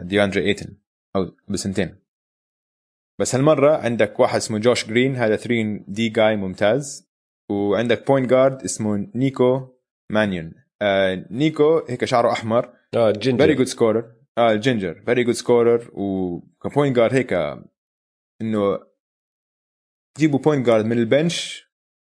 [0.00, 0.76] دياندري إيتن.
[1.16, 1.96] أو بسنتين.
[3.20, 5.16] بس هالمرة عندك واحد اسمه جوش جرين.
[5.16, 7.08] هذا 3 D guy ممتاز.
[7.50, 9.68] وعندك point guard اسمه نيكو
[10.10, 10.52] مانيون.
[10.82, 12.72] آه نيكو هيك شعره أحمر.
[12.96, 17.32] آه ginger very good scorer آه ال ginger very good scorer وك point guard هيك
[18.42, 18.78] إنه
[20.16, 21.68] تجيبوا point guard من ال bench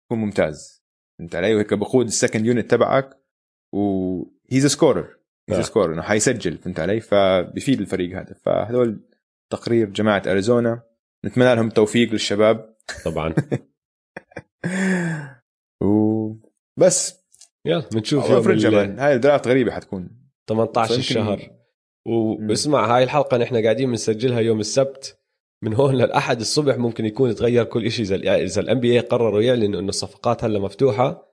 [0.05, 0.83] يكون ممتاز.
[1.19, 3.23] فهمت علي؟ وهيك بقود ال second unit تبعك
[3.73, 5.17] و he's scorer
[5.49, 6.57] he's scorer إنه حيسجل.
[6.57, 8.33] فهمت علي؟ فبيفيد الفريق هذا.
[8.33, 9.09] فهذول
[9.51, 10.83] تقرير جماعة أريزونا.
[11.25, 12.77] نتمنى لهم التوفيق للشباب.
[13.05, 13.33] طبعا.
[15.83, 17.27] وبس
[17.65, 20.29] يلا بنشوف يوم الجمال هاي ال draft غريبة حتكون.
[20.49, 21.56] 18 الشهر.
[22.07, 25.19] واسمع هاي الحلقة نحن قاعدين بنسجلها يوم السبت.
[25.63, 29.79] من هون للأحد الصبح ممكن يكون تغير كل شيء إذا إذا ال NBA قرروا يعلنوا
[29.79, 31.27] انه الصفقات هلا مفتوحة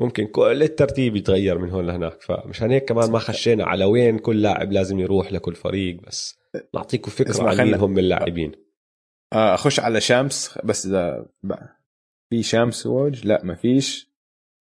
[0.00, 2.22] ممكن كل الترتيب يتغير من هون لهناك.
[2.22, 6.38] فمشان هيك كمان ما خشينا على وين كل لاعب لازم يروح لكل فريق بس
[6.74, 8.52] نعطيكم فكرة عن مين هم اللاعبين.
[9.32, 11.26] آه، أخش على شامس بس إذا
[12.30, 14.10] في شامس ووج لا ما فيش.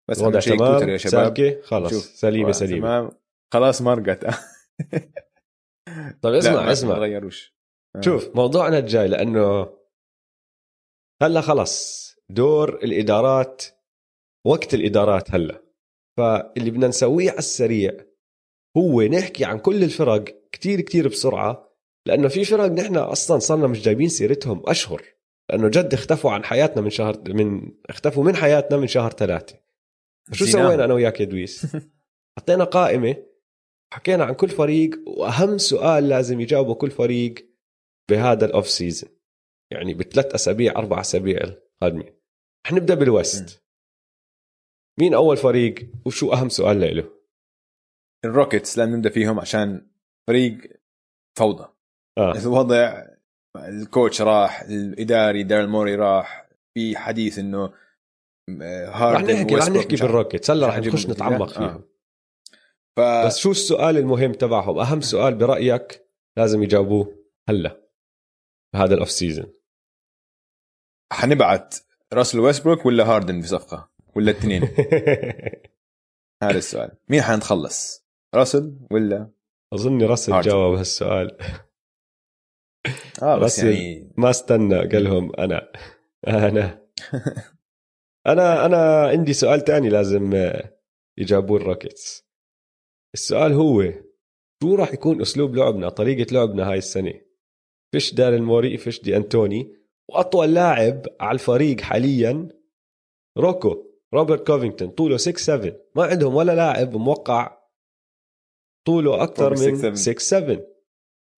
[0.09, 0.89] بس وضع تمام.
[0.89, 1.61] يا شباب.
[1.63, 2.81] خلص سليمة سليمة.
[2.81, 3.11] تمام.
[3.53, 4.25] خلاص مرقت.
[6.23, 6.95] طيب اسمع اسمع.
[6.95, 7.55] ما غيروش.
[7.97, 8.01] آه.
[8.01, 9.71] شوف موضوعنا الجاي لأنه
[11.23, 13.65] هلا خلص دور الإدارات
[14.47, 15.63] وقت الإدارات هلا.
[16.19, 17.93] فاللي بدنا نسويه على السريع
[18.77, 21.69] هو نحكي عن كل الفرق كتير كتير بسرعة
[22.07, 25.03] لأنه في فرق نحن أصلا صرنا مش جايبين سيرتهم أشهر
[25.51, 29.57] لأنه جد اختفوا عن حياتنا من شهر من اختفوا من حياتنا من شهر ثلاثة.
[30.33, 31.67] شو سوينا أنا وياك يا دويس؟
[32.39, 33.17] حطينا قائمة
[33.93, 37.35] حكينا عن كل فريق وأهم سؤال لازم يجاوبه كل فريق
[38.11, 39.11] بهذا ال off season
[39.73, 42.05] يعني بثلاث أسابيع أربع أسابيع القادمة.
[42.67, 43.65] حنبدا بال West
[45.01, 47.11] مين أول فريق؟ وشو أهم سؤال له؟
[48.25, 49.91] الروكيتس لازم نبدأ فيهم عشان
[50.29, 50.59] فريق
[51.39, 51.69] فوضى.
[52.19, 52.33] آه.
[52.33, 53.05] الوضع
[53.57, 57.75] ال coach راح الإداري دارل موري راح في حديث إنه
[58.61, 61.65] هاردن رح نحكي رح نحكي بالروكيتس هلا رح نخش نتعمق فيهم.
[61.65, 61.88] آه.
[62.99, 63.01] ف...
[63.01, 67.19] بس شو السؤال المهم تبعهم؟ أهم سؤال برأيك لازم يجاوبوه
[67.49, 67.89] هلا
[68.75, 69.53] بهذا ال off season
[71.13, 71.75] حنبعت
[72.13, 74.63] راسل ويستبروك ولا هاردن بصفقة؟ ولا الاثنين؟
[76.43, 76.97] هذا السؤال.
[77.09, 79.31] مين حنتخلص؟ راسل ولا
[79.73, 81.39] اظني راسل جاوب هالسؤال.
[83.23, 85.73] آه بس يعني ما استنى قال لهم أنا.
[86.29, 86.89] أنا.
[88.33, 90.53] أنا أنا عندي سؤال تاني لازم
[91.19, 92.28] يجاوبوه الروكيتس
[93.19, 93.93] السؤال هو
[94.63, 97.15] شو راح يكون أسلوب لعبنا طريقة لعبنا هاي السنة؟
[97.93, 99.75] فيش دارل موري فيش دي أنتوني
[100.11, 102.49] وأطول لاعب على الفريق حاليا
[103.39, 107.59] روكو روبرت كوفينغتون طوله 6 7 ما عندهم ولا لاعب موقع
[108.87, 110.67] طوله أكثر من 6 7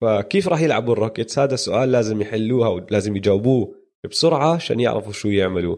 [0.01, 3.75] فكيف راح يلعبوا الروكيتس؟ هذا السؤال لازم يحلوها ولازم يجاوبوه
[4.09, 5.77] بسرعة عشان يعرفوا شو يعملوا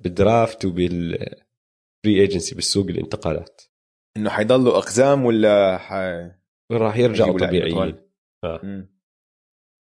[0.00, 1.40] بال draft وبال free
[2.06, 3.62] ايجنسي بالسوق الانتقالات.
[4.16, 5.92] إنه حيضلوا أقزام ولا ح...
[6.72, 7.96] راح يرجعوا طبيعيين.
[8.44, 8.88] آه.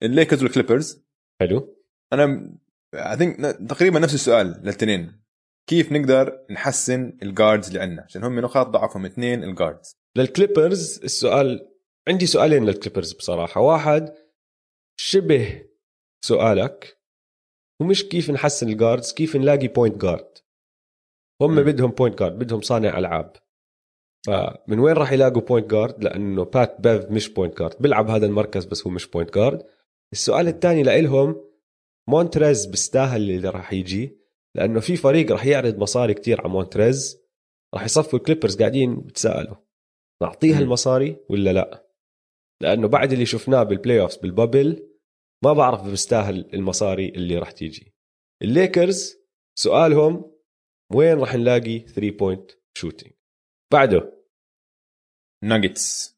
[0.03, 1.03] الليكرز والكليبرز.
[1.41, 1.78] حلو.
[2.13, 2.57] أنا
[2.93, 5.24] I think تقريبا نفس السؤال للاثنين
[5.69, 11.03] كيف نقدر نحسن ال guards اللي عندنا؟ عشان هم نقاط ضعفهم اثنين ال guards للكليبرز
[11.03, 11.69] السؤال
[12.09, 13.61] عندي سؤالين للكليبرز بصراحة.
[13.61, 14.13] واحد
[14.99, 15.65] شبه
[16.26, 16.99] سؤالك
[17.82, 20.38] ومش كيف نحسن ال guards كيف نلاقي point guard
[21.41, 21.63] هم م.
[21.63, 23.34] بدهم point guard بدهم صانع ألعاب.
[24.28, 28.65] فمن وين راح يلاقوا point guard لأنه بات بيف مش point guard بيلعب هذا المركز
[28.65, 29.63] بس هو مش point guard
[30.13, 31.53] السؤال الثاني لإلهم
[32.09, 34.17] مونتريز بيستاهل اللي راح يجي؟
[34.55, 37.24] لأنه في فريق راح يعرض مصاري كتير على مونتريز.
[37.74, 39.55] راح يصفوا الكليبرز قاعدين بيتساءلوا
[40.21, 40.59] نعطيها.
[40.59, 41.88] المصاري ولا لا؟
[42.61, 44.89] لأنه بعد اللي شفناه بال playoffs بال bubble
[45.43, 47.95] ما بعرف بيستاهل المصاري اللي راح تيجي.
[48.41, 49.15] الليكرز
[49.59, 50.32] سؤالهم
[50.93, 53.13] وين راح نلاقي 3 point shooting
[53.71, 54.12] بعده.
[55.43, 56.17] ناجتس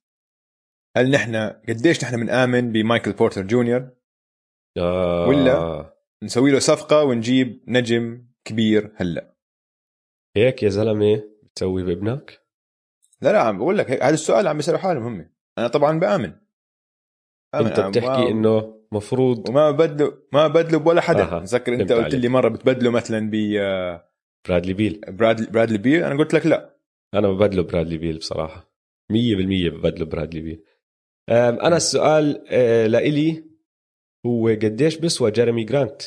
[0.97, 1.35] هل نحن
[1.69, 3.89] قديش نحن بنآمن بمايكل بورتر جونيور؟
[4.77, 5.27] آه.
[5.27, 9.35] ولا؟ نسوي له صفقة ونجيب نجم كبير هلا؟
[10.37, 12.41] هيك يا زلمة بتسوي بابنك؟
[13.21, 15.29] لا لا عم بقول لك هذا السؤال عم بيسألوا حالهم هم.
[15.57, 16.33] أنا طبعا بآمن.
[17.55, 17.67] آمن.
[17.67, 21.23] أنا بتحكي ما- إنه مفروض وما بدلوا ما بدلوا بولا حدا.
[21.23, 22.15] أها، تذكر فهمت قلت عليك.
[22.15, 23.31] لي مرة بتبدلوا مثلا
[24.47, 25.01] برادلي بيل.
[25.09, 26.75] برادلي بيل؟ أنا قلت لك لا.
[27.13, 28.21] أنا ببدله برادلي بيل
[29.09, 30.63] بصراحه 100% ببدله برادلي بيل
[31.29, 33.43] أم، أنا السؤال آه، لإلي
[34.25, 36.01] هو قديش بيسوى جيريمي جرانت؟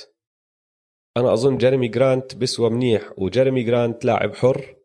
[1.16, 4.76] أنا أظن جيريمي جرانت بيسوى منيح وجيريمي جرانت لاعب حر.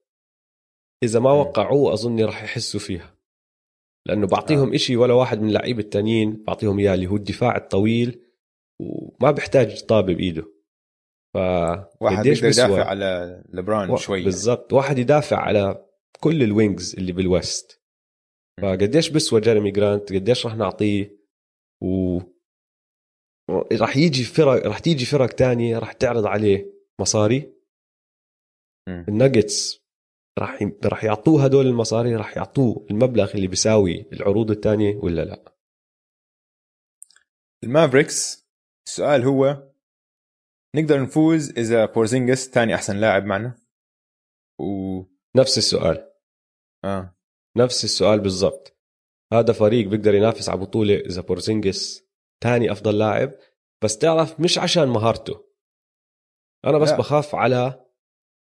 [1.03, 1.31] إذا ما.
[1.31, 3.17] وقعوه اظني راح يحسوا فيها.
[4.07, 8.21] لأنه بعطيهم إشي ولا واحد من اللعيبة التانيين بعطيهم إياه اللي هو الدفاع الطويل
[8.81, 10.43] وما بيحتاج طابة بإيده.
[11.33, 11.37] ف
[12.01, 15.85] واحد؟ يدافع على لبرون و- شوي بالضبط واحد يدافع على
[16.19, 17.82] كل ال wings اللي بال West.
[18.61, 21.17] فقديش بيسوى جيريمي جرانت؟ قديش راح نعطيه؟
[21.83, 22.19] و
[23.73, 27.53] راح يجي فرق راح تيجي فرق تانية راح تعرض عليه مصاري.
[28.89, 29.83] الناجتس
[30.39, 30.71] راح ي...
[30.85, 35.53] راح يعطوه هدول المصاري راح يعطوه المبلغ اللي بيساوي العروض الثانية ولا لا؟
[37.63, 38.47] المافريكس
[38.87, 39.71] السؤال هو
[40.75, 43.57] نقدر نفوز إذا بورزينجس ثاني أحسن لاعب معنا؟
[44.59, 45.01] و
[45.37, 46.11] نفس السؤال.
[46.85, 47.15] آه.
[47.57, 48.77] نفس السؤال بالضبط.
[49.33, 52.03] هذا فريق بيقدر ينافس على بطولة إذا بورزينجس
[52.43, 53.31] ثاني أفضل لاعب
[53.83, 55.45] بس تعرف مش عشان مهارته.
[56.65, 56.97] أنا بس لا.
[56.97, 57.85] بخاف على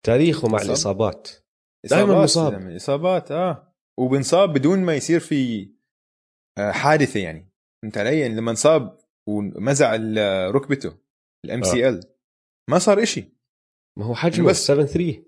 [0.05, 0.67] تاريخه مع إصاب.
[0.69, 1.29] الإصابات.
[1.89, 2.53] دايماً إصابات مصاب.
[2.61, 3.73] زلمة، إصابات آه.
[3.99, 5.69] وبنصاب بدون ما يصير في
[6.57, 7.51] آه، حادثة يعني.
[7.83, 8.97] فهمت علي؟ يعني لما انصاب
[9.29, 9.95] ومزع
[10.49, 10.97] ركبته
[11.45, 11.99] الام سي ال
[12.69, 13.33] ما صار إشي.
[13.99, 15.23] ما هو حجمه بس- بس 7 3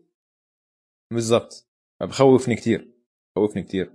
[1.14, 1.70] بالضبط.
[2.02, 2.95] بخوفني كتير.
[3.36, 3.92] بخوفني كتير.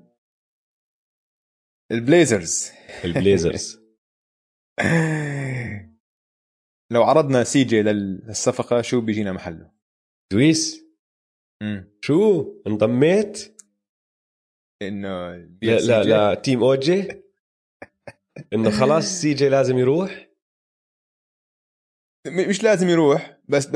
[1.93, 2.71] البليزرز.
[3.05, 3.81] البليزرز.
[6.93, 9.73] لو عرضنا سي جي لل- للصفقة شو بيجينا محله؟
[10.33, 10.85] دويس.
[11.63, 13.61] امم شو؟ انضميت؟
[14.83, 15.31] إنه
[15.63, 17.23] لا لا لا تيم اوجي
[18.53, 20.31] إنه خلاص سي جي لازم يروح.
[22.49, 23.67] مش لازم يروح بس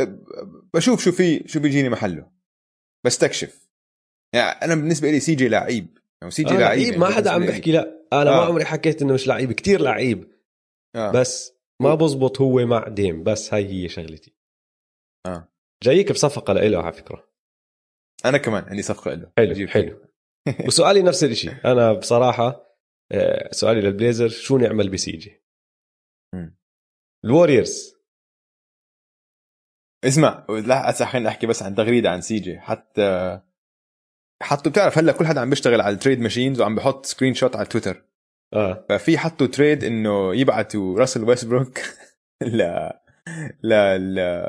[0.75, 2.33] بشوف شو في شو بيجيني محله.
[3.05, 3.64] بستكشف.
[4.35, 5.99] يعني أنا بالنسبة لي سي جي لعيب.
[6.22, 8.07] يعني سي جي آه لعيب لعيب يعني ما حدا عم بيحكي لا.
[8.12, 8.47] أنا ما آه.
[8.47, 10.32] عمري حكيت إنه مش لعيب كتير لعيب.
[10.97, 11.11] آه.
[11.12, 14.35] بس ما بزبط هو مع ديم بس هاي هي شغلتي.
[15.26, 15.49] آه.
[15.82, 17.28] جايك بصفقة لإله على فكرة.
[18.24, 20.01] أنا كمان عندي صفقة له حلو حلو.
[20.66, 22.64] وسؤالي نفس الشيء أنا بصراحة
[23.12, 25.45] آه، سؤالي للبليزر شو نعمل بسيجي.
[27.24, 27.95] الوريورز.
[30.05, 32.59] اسمع لا هسه خليني احكي بس عن تغريدة عن سي جي.
[32.59, 33.41] حتى
[34.43, 37.66] حطوا بتعرف هلأ كل حدا عم بيشتغل على ال trade machines وعم بحط screenshot على
[37.66, 38.05] تويتر
[38.55, 38.87] آه.
[38.89, 41.78] ففي حطوا trade إنه يبعتوا راسل ويستبروك
[42.43, 42.91] ل
[43.62, 43.74] ل
[44.14, 44.47] ل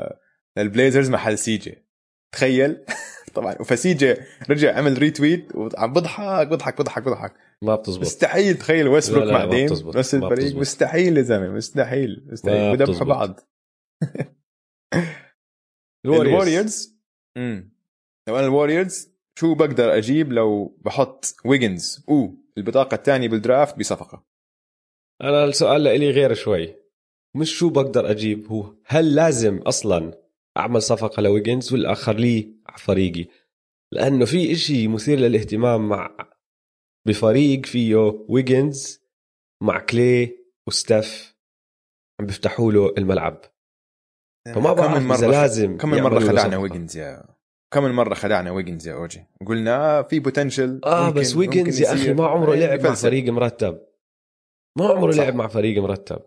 [0.58, 1.86] للبليزرز محل سي جي
[2.34, 2.84] تخيل.
[3.34, 3.54] طبعا.
[3.54, 4.16] فسي جي
[4.50, 7.34] رجع عمل retweet وعم بضحك بضحك بضحك بضحك.
[7.62, 8.00] ما بتزبط.
[8.00, 8.58] مستحيل.
[8.58, 10.56] تخيل ويستبروك مع ديم نفس الفريق.
[10.56, 11.48] مستحيل يا زلمة.
[11.48, 12.26] مستحيل.
[12.32, 12.76] مستحيل.
[12.76, 13.02] بتزبط.
[13.02, 13.40] بعض.
[16.06, 16.96] الوريورز
[17.36, 17.72] امم
[18.28, 22.28] لو أنا الوريورز شو بقدر أجيب لو بحط ويجنز و
[22.58, 24.26] البطاقة الثانية بال draft بصفقة.
[25.22, 26.74] أنا السؤال لإلي غير شوي.
[27.36, 30.22] مش شو بقدر أجيب؟ هو هل لازم أصلا
[30.56, 33.26] أعمل صفقة لويجنز ولا اخليه على فريقي؟
[33.92, 36.16] لأنه في إشي مثير للاهتمام مع
[37.06, 37.96] بفريق فيه
[38.28, 39.00] ويجنز
[39.62, 41.36] مع كلي وستيف
[42.20, 43.40] عم بيفتحوا له الملعب.
[44.54, 46.58] فما كم بعرف إذا لازم كم من مرة خدعنا صفقة.
[46.58, 47.35] ويجنز يا
[47.76, 51.92] كم من مرة خدعنا ويجنز يا أوجي؟ قلنا آه في potential آه بس ويجنز يا
[51.92, 53.86] أخي ما عمره لعب مع فريق مرتب.
[54.78, 55.18] ما عمره صح.
[55.18, 56.22] لعب مع فريق مرتب.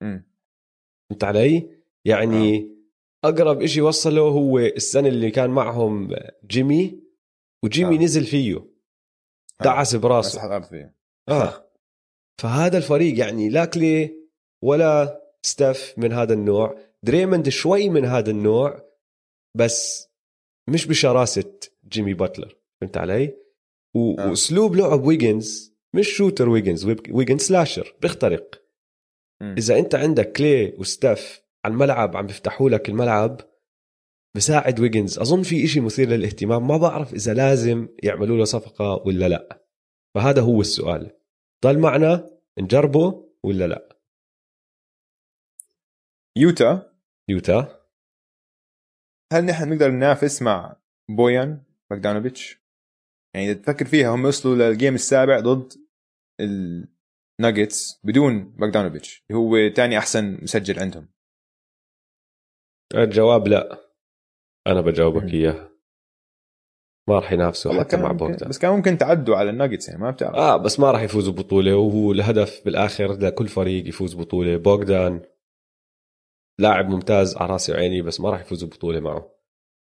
[0.00, 1.70] فهمت علي؟
[2.04, 2.70] يعني
[3.24, 6.16] أقرب إشي وصله هو السنة اللي كان معهم
[6.46, 7.00] جيمي
[7.64, 8.00] وجيمي آه.
[8.00, 8.66] نزل فيه.
[9.64, 10.94] دعس بس براسه الأرض فيه.
[11.28, 11.72] آه.
[12.40, 14.14] فهذا الفريق يعني لا كلي
[14.64, 16.78] ولا ستيف من هذا النوع.
[17.02, 18.90] دريموند شوي من هذا النوع
[19.56, 20.09] بس
[20.68, 21.58] مش بشراسة
[21.88, 23.36] جيمي باتلر فهمت علي؟
[23.94, 24.28] و- آه.
[24.30, 28.62] وأسلوب لعب ويجنز مش shooter ويجنز ويجنز slasher بيخترق.
[29.42, 33.40] إذا أنت عندك كلي وستيف على الملعب عم بيفتحوا لك الملعب
[34.36, 35.18] بساعد ويجنز.
[35.18, 39.66] أظن في إشي مثير للاهتمام ما بعرف إذا لازم يعملوا له صفقة ولا لا.
[40.14, 41.10] فهذا هو السؤال.
[41.64, 43.96] ضل معنا نجربه ولا لا؟
[46.36, 46.92] يوتا.
[47.28, 47.79] يوتا.
[49.32, 50.76] هل نحن نقدر ننافس مع
[51.10, 52.60] بويان باغدانوفيتش
[53.34, 55.72] يعني إذا تفكر فيها هم وصلوا لل game السابع ضد
[56.40, 61.08] الناجتس بدون باغدانوفيتش اللي هو ثاني أحسن مسجل عندهم.
[62.94, 63.90] الجواب لا.
[64.66, 65.70] أنا بجاوبك إياه.
[67.08, 70.34] ما راح ينافسوا حتى مع بوغدان بس كان ممكن تعدوا على الناجتس يعني ما بتعرف.
[70.34, 75.20] آه بس ما راح يفوزوا ببطوله وهو الهدف بالآخر لكل فريق يفوز بطولة بوغدان
[76.60, 79.36] لاعب ممتاز على راسي وعيني بس ما راح يفوزوا بطوله معه.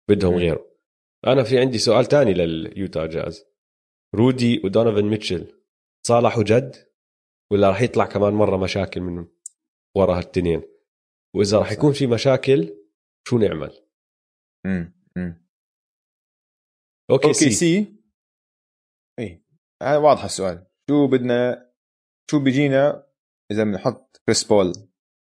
[0.09, 0.78] بدهم غيره.
[1.28, 3.45] أنا في عندي سؤال تاني لليوتا جاز.
[4.15, 5.63] رودي ودونيفن ميتشل
[6.07, 6.75] صالحوا جد
[7.51, 9.28] ولا راح يطلع كمان مرة مشاكل من
[9.97, 10.61] ورا هالتنين؟
[11.36, 12.86] وإذا راح يكون في مشاكل
[13.28, 13.71] شو نعمل؟
[14.65, 14.97] امم
[17.12, 17.95] okay, OKC, سي.
[19.19, 19.43] اي
[19.84, 20.67] هذا واضح السؤال.
[20.89, 21.71] شو بدنا
[22.32, 23.07] شو بيجينا
[23.51, 24.67] إذا بنحط كريس بول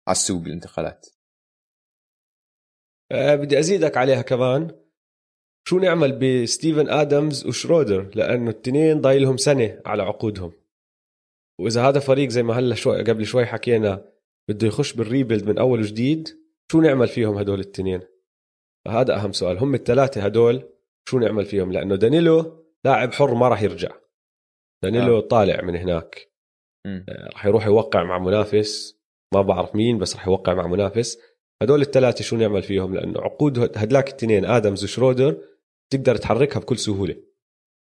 [0.07, 1.18] على السوق بالانتقالات؟
[3.12, 4.72] أه بدي أزيدك عليها كمان.
[5.68, 10.53] شو نعمل بستيفن آدمز وشرودر؟ لأنه التنين ضايلهم سنة على عقودهم.
[11.60, 14.12] وإذا هذا فريق زي ما هلا شوي قبل شوي حكينا
[14.49, 16.30] بده يخش بال rebuild من أول وجديد
[16.72, 18.01] شو نعمل فيهم هدول التنين؟
[18.88, 19.57] هذا أهم سؤال.
[19.57, 20.70] هم الثلاثة هدول
[21.10, 23.91] شو نعمل فيهم؟ لأنه دانيلو لاعب حر ما راح يرجع.
[24.84, 25.22] دانيلو آه.
[25.22, 26.32] طالع من هناك.
[26.86, 28.99] آه، راح يروح يوقع مع منافس.
[29.34, 31.18] ما بعرف مين بس راح يوقع مع منافس.
[31.62, 35.38] هدول الثلاثه شو نعمل فيهم؟ لأنه عقود هدلاك الاثنين ادمز وشرودر
[35.89, 37.16] تقدر تحركها بكل سهولة.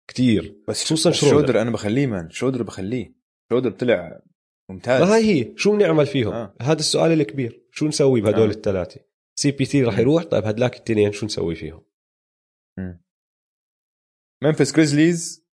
[0.07, 0.63] كتير.
[0.67, 1.35] بس خصوصا شرودر.
[1.35, 1.61] شرودر.
[1.61, 3.15] أنا بخليه man شرودر بخليه.
[3.49, 4.21] شرودر طلع
[4.69, 5.01] ممتاز.
[5.01, 5.53] ما هي هي.
[5.57, 6.55] شو نعمل فيهم؟ آه.
[6.61, 7.67] هذا السؤال الكبير.
[7.71, 8.53] شو نسوي بهدول آه.
[8.53, 9.01] الثلاثه
[9.35, 11.83] CP3 راح يروح؟ طيب هدلاك التنين شو نسوي فيهم؟
[14.43, 15.45] ممفيس جريزليز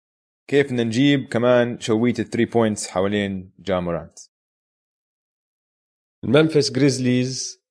[0.49, 4.19] كيف بدنا نجيب كمان شوية ال three points حوالين جا مورانت
[6.23, 7.63] الممفيس جريزليز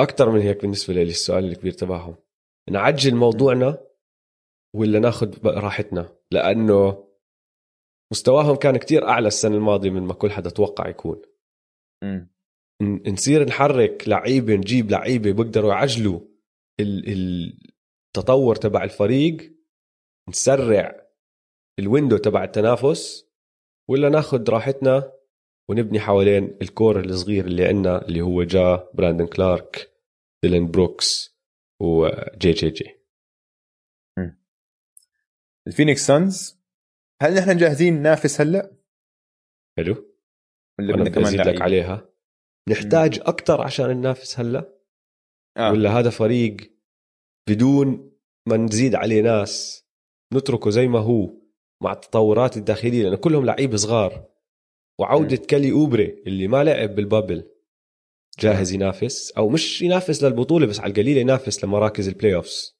[0.00, 2.16] أكثر من هيك بالنسبة لي السؤال الكبير تبعهم.
[2.70, 3.78] نعجل موضوعنا
[4.76, 7.08] ولا ناخذ راحتنا؟ لأنه
[8.12, 11.22] مستواهم كان كتير أعلى السنة الماضية من ما كل حدا توقع يكون.
[12.04, 12.26] م.
[13.06, 16.20] نصير نحرك لعيبة نجيب لعيبة بيقدروا يعجلوا
[16.80, 19.54] التطور تبع الفريق
[20.28, 21.06] نسرع
[21.78, 23.30] ال window تبع التنافس
[23.90, 25.12] ولا ناخذ راحتنا
[25.70, 29.92] ونبني حوالين ال core الصغير اللي عندنا اللي هو جا براندن كلارك
[30.44, 31.38] ديلين بروكس
[31.80, 33.04] وجي جي جي
[35.66, 36.64] الفينيكس سانز
[37.22, 38.76] هل نحن جاهزين ننافس هلا؟
[39.78, 40.14] حلو.
[40.78, 42.08] ولا بدنا كمان لك عليها.
[42.68, 44.78] نحتاج أكثر عشان ننافس هلا؟
[45.56, 45.72] آه.
[45.72, 46.56] ولا هذا فريق
[47.48, 48.12] بدون
[48.48, 49.84] ما نزيد عليه ناس
[50.34, 51.30] نتركه زي ما هو
[51.82, 54.33] مع التطورات الداخلية؟ لأنه كلهم لعيبه صغار.
[55.00, 55.46] وعوده م.
[55.46, 57.50] كالي أوبري اللي ما لعب بال bubble.
[58.38, 62.78] جاهز ينافس أو مش ينافس للبطولة بس على القليله ينافس لمراكز ال playoffs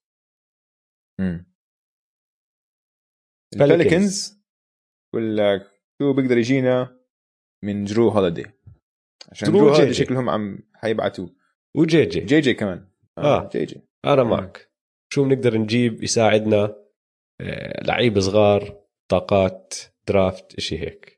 [3.54, 4.38] البيليكنز
[5.14, 5.70] ولا
[6.02, 7.00] شو بيقدر يجينا
[7.64, 8.46] من درو هوليدي
[9.32, 11.28] عشان درو هوليدي شكلهم عم حيبعتوا
[11.76, 12.88] وجي جي جي جي كمان.
[13.18, 13.48] آه, آه.
[13.48, 14.70] جي جي أنا معك.
[15.12, 16.76] شو بنقدر نجيب يساعدنا؟
[17.40, 19.74] آه لعيب صغار طاقات
[20.08, 21.13] draft إشي هيك.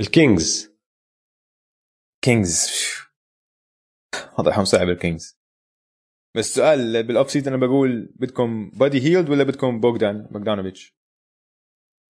[0.00, 0.70] ال Kings.
[2.24, 2.70] Kings.
[4.38, 5.38] وضعهم صعب ال Kings.
[6.36, 10.94] بس السؤال بال off season أنا بقول بدكم بادي هيلد ولا بدكم بوغدان؟ بوغدانوفيتش.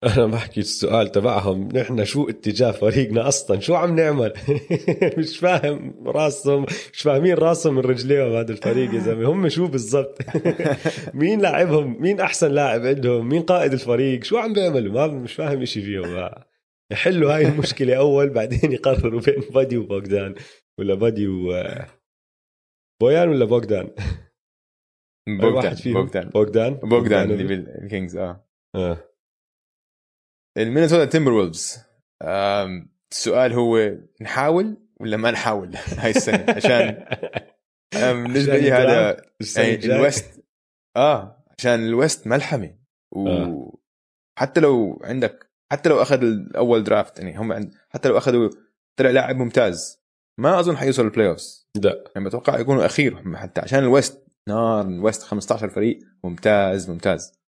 [0.16, 1.68] أنا بحكي السؤال تبعهم.
[1.68, 4.32] نحن شو اتجاه فريقنا أصلا؟ شو عم نعمل؟
[5.18, 9.28] مش فاهم راسهم مش فاهمين راسهم من رجليهم هذا الفريق يا زلمة.
[9.32, 10.18] هم شو بالضبط؟
[11.14, 15.62] مين لاعبهم؟ مين أحسن لاعب عندهم؟ مين قائد الفريق؟ شو عم بيعملوا؟ ما مش فاهم
[15.62, 16.30] إشي فيهم.
[16.92, 20.34] يحلوا هاي المشكلة أول بعدين يقرروا بين بادي وبوغدان.
[20.78, 21.64] ولا بادي و
[23.00, 23.94] بويان ولا بوغدان؟
[25.28, 26.28] بوغدان بوغدان.
[26.28, 28.46] بوغدان؟ بوغدان اللي بال Kings آه.
[28.76, 29.10] آه.
[30.58, 31.84] ال Minnesota Timberwolves
[33.12, 37.06] السؤال هو نحاول ولا ما نحاول هاي السنة؟ عشان
[38.22, 39.22] بالنسبة لي هذا
[39.56, 40.44] يعني ال West
[40.96, 42.78] آه عشان ال West ملحمة.
[43.12, 44.62] وحتى آه.
[44.62, 48.50] لو عندك حتى لو أخذ الأول draft يعني هم عند حتى لو أخذوا
[48.96, 50.00] طلع لاعب ممتاز
[50.38, 52.04] ما أظن حيوصل ال playoffs لا.
[52.14, 57.40] يعني بتوقع يكونوا أخير حتى عشان ال West نار ال West 15 فريق ممتاز ممتاز.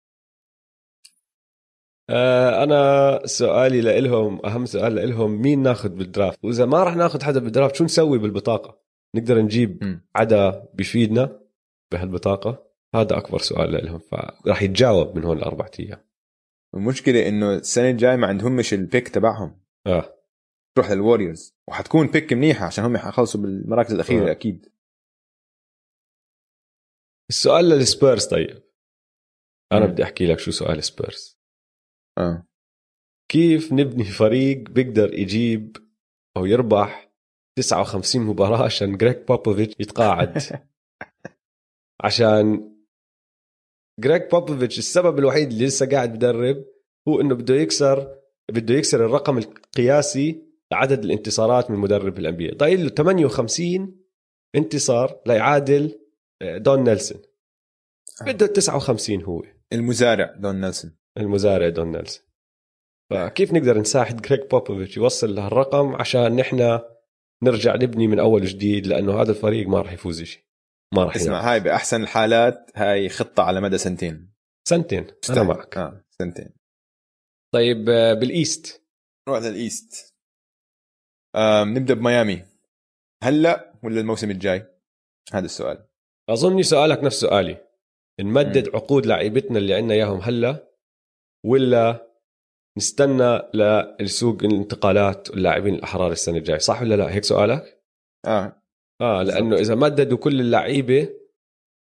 [2.09, 7.23] آه أنا سؤالي لإلهم أهم سؤال لإلهم مين ناخذ بال draft وإذا ما راح ناخذ
[7.23, 8.81] حدا بال draft شو نسوي بالبطاقة؟
[9.15, 10.01] نقدر نجيب م.
[10.15, 11.39] حدا بيفيدنا
[11.91, 16.10] بهالبطاقة؟ هذا أكبر سؤال لهم فراح يتجاوب من هون لأربع أيام.
[16.75, 19.61] المشكلة إنه السنة الجاية ما عندهمش ال pick تبعهم.
[19.87, 20.17] آه.
[20.75, 24.31] تروح لل Warriors وحتكون pick منيحه عشان هم حيخلصوا بالمراكز الأخيرة آه.
[24.31, 24.71] أكيد.
[27.29, 28.63] السؤال للسبيرز طيب.
[29.71, 29.85] أنا.
[29.85, 31.39] بدي أحكي لك شو سؤال سبيرز.
[32.17, 32.47] آه.
[33.31, 35.77] كيف نبني فريق بيقدر يجيب
[36.37, 37.11] أو يربح
[37.57, 40.37] 59 مباراة عشان جريك بوبوفيتش يتقاعد؟
[42.03, 42.70] عشان
[43.99, 46.65] جريك بوبوفيتش السبب الوحيد اللي لسه قاعد بدرب
[47.07, 48.15] هو إنه بده يكسر
[48.51, 54.01] بده يكسر الرقم القياسي لعدد الانتصارات من مدرب بال NBA ضايل له 58
[54.55, 55.99] انتصار ليعادل
[56.41, 57.21] آه، دون نيلسون.
[58.25, 59.43] بده 59 هو.
[59.73, 60.95] المزارع دون نيلسون.
[61.17, 62.23] المزارع دون نيلسون.
[63.11, 66.79] فكيف نقدر نساعد جريك بوبوفيتش يوصل لهالرقم عشان نحن
[67.43, 70.43] نرجع نبني من أول جديد لأنه هذا الفريق ما راح يفوز شيء
[70.93, 71.51] ما راح اسمع.
[71.51, 74.33] هاي بأحسن الحالات هاي خطة على مدى سنتين.
[74.67, 75.77] سنتين أنا معك.
[75.77, 76.49] آه سنتين.
[77.53, 78.83] طيب آه، بال East.
[79.29, 80.13] نروح لل East.
[81.35, 82.45] آم نبدأ بميامي.
[83.23, 84.65] هلأ ولا الموسم الجاي؟
[85.33, 85.87] هذا السؤال.
[86.29, 87.57] اظني سؤالك نفس سؤالي.
[88.19, 90.71] نمدد عقود لاعيبتنا اللي عندنا إياهم هلأ
[91.45, 92.11] ولا
[92.77, 97.83] نستنى للسوق الانتقالات واللاعبين الأحرار السنة الجاية؟ صح ولا لا؟ هيك سؤالك؟
[98.25, 98.60] آه.
[99.01, 101.09] آه لأنه إذا مددوا كل اللعيبة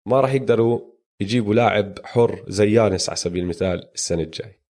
[0.08, 0.90] ما راح يقدروا
[1.22, 4.60] يجيبوا لاعب حر زي يانس على سبيل المثال السنة الجاي.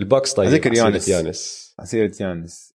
[0.00, 1.08] الباكس طيب عسيرة يانس.
[1.08, 1.74] يانس.
[1.78, 2.74] عسيرة يانس.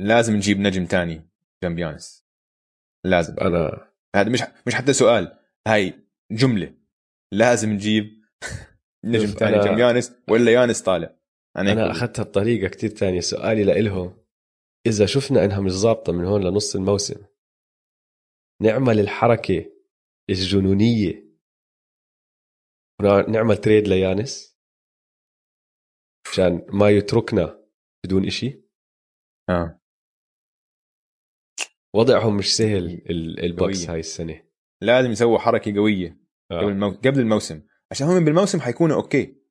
[0.00, 1.22] لازم نجيب نجم تاني
[1.64, 2.24] جنب يانس.
[3.06, 3.36] لازم.
[3.40, 5.38] أنا هذا مش مش حتى سؤال.
[5.68, 5.94] هاي
[6.32, 6.74] جملة.
[7.34, 8.24] لازم نجيب
[9.04, 11.16] نجم تاني أنا- جنب يانس ولا يانس طالع.
[11.56, 11.90] أنا بقول.
[11.90, 13.20] أخذتها بطريقة كتير تانية.
[13.20, 14.16] سؤالي لإلهم
[14.86, 17.26] إذا شفنا إنها مش ظابطة من هون لنص الموسم
[18.62, 19.72] نعمل الحركه
[20.30, 21.26] الجنونية.
[23.28, 24.58] نعمل تريد ليانس.
[26.32, 27.66] عشان ما يتركنا
[28.04, 28.62] بدون إشي.
[29.50, 29.80] آه.
[31.94, 33.92] وضعهم مش سهل ال- ال Bucks قوية.
[33.92, 34.48] هاي السنة.
[34.82, 36.08] لازم يسووا حركة قوية.
[36.50, 36.68] قبل آه.
[36.68, 36.90] المو...
[36.90, 37.62] قبل الموسم.
[37.90, 39.42] عشان هم بالموسم حيكونوا okay.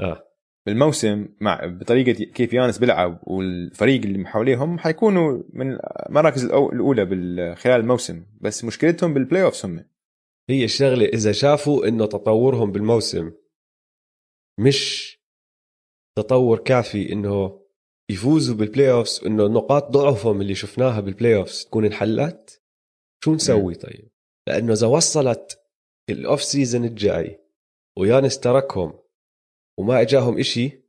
[0.00, 0.35] آه.
[0.66, 8.26] بالموسم مع بطريقة كيف يانس بيلعب والفريق اللي حواليهم حيكونوا من المراكز الأولى خلال الموسم.
[8.40, 9.84] بس مشكلتهم بال playoffs هم.
[10.50, 13.32] هي الشغلة إذا شافوا إنه تطورهم بالموسم
[14.60, 15.16] مش
[16.18, 17.60] تطور كافي إنه
[18.10, 22.62] يفوزوا بال playoffs إنه نقاط ضعفهم اللي شفناها بال playoffs تكون انحلت
[23.24, 24.10] شو نسوي طيب؟
[24.48, 25.60] لأنه إذا وصلت
[26.10, 27.40] ال off season الجاي
[27.98, 28.98] ويانس تركهم
[29.78, 30.82] وما إجاهم إشي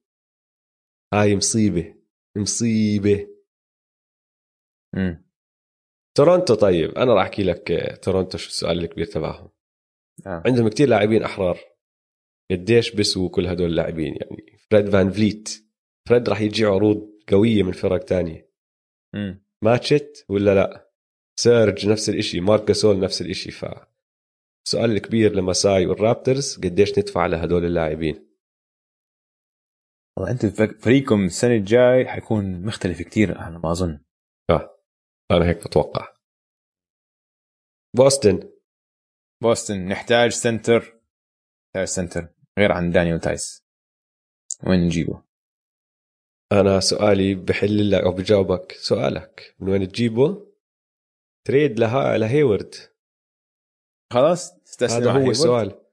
[1.14, 1.96] هاي مصيبة
[2.38, 3.28] مصيبة.
[4.96, 5.28] امم
[6.18, 9.50] تورونتو طيب أنا راح أحكي لك آه، تورونتو شو السؤال الكبير تبعهم.
[10.28, 10.44] آه.
[10.46, 11.60] عندهم كتير لاعبين أحرار.
[12.52, 15.50] قديش بسوا كل هدول اللاعبين؟ يعني فريد فان فليت
[16.10, 18.52] فريد راح يجي عروض قوية من فرق تانية.
[19.16, 20.92] امم match it ولا لا؟
[21.40, 23.52] سيرج نفس الإشي مارك جاسول نفس الإشي.
[23.52, 23.66] ف
[24.68, 28.27] السؤال الكبير لمساي وال Raptors قديش ندفع لهدول اللاعبين؟
[30.18, 33.99] والله أنت فك- فريقكم السنة الجاي حيكون مختلف كتير أنا ما أظن.
[35.32, 36.13] أنا هيك بتوقع.
[37.95, 38.53] بوسطن.
[39.43, 40.80] بوسطن نحتاج center.
[41.68, 42.28] نحتاج center
[42.59, 43.63] غير عن دانيال تايس.
[44.68, 45.24] وين نجيبه؟
[46.51, 49.55] أنا سؤالي بحل لك أو بجاوبك سؤالك.
[49.59, 50.53] من وين تجيبه؟
[51.48, 52.76] trade لها لهيورد
[54.13, 55.86] خلاص استسلم هذا على هو؟ السؤال.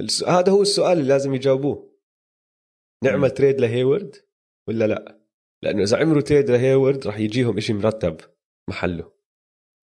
[0.00, 1.93] الس- هذا هو السؤال اللي لازم يجاوبوه.
[3.10, 3.30] نعمل.
[3.30, 4.16] trade لهيورد
[4.68, 5.20] ولا لا
[5.64, 8.16] لأنه إذا عملوا trade لهيورد راح يجيهم إشي مرتب
[8.70, 9.12] محله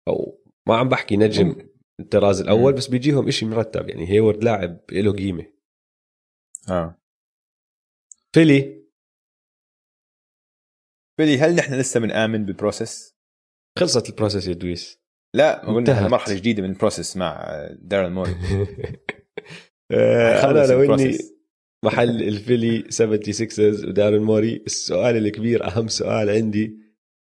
[0.08, 1.70] أو ما عم بحكي نجم.
[2.00, 2.74] الطراز الأول.
[2.74, 5.46] بس بيجيهم إشي مرتب يعني هيورد لاعب له قيمة
[6.70, 7.02] آه
[8.36, 8.86] فيلي
[11.20, 13.16] فيلي هل نحن لسه بنآمن بال process؟
[13.80, 15.00] خلصت ال process يا دويس
[15.36, 16.08] لا قلنا.
[16.08, 18.32] مرحلة جديدة من ال process مع دارل موري
[19.92, 21.18] آه، أنا لو إني.
[21.86, 24.56] محل الفيلي 76 ودارن موري.
[24.66, 26.78] السؤال الكبير أهم سؤال عندي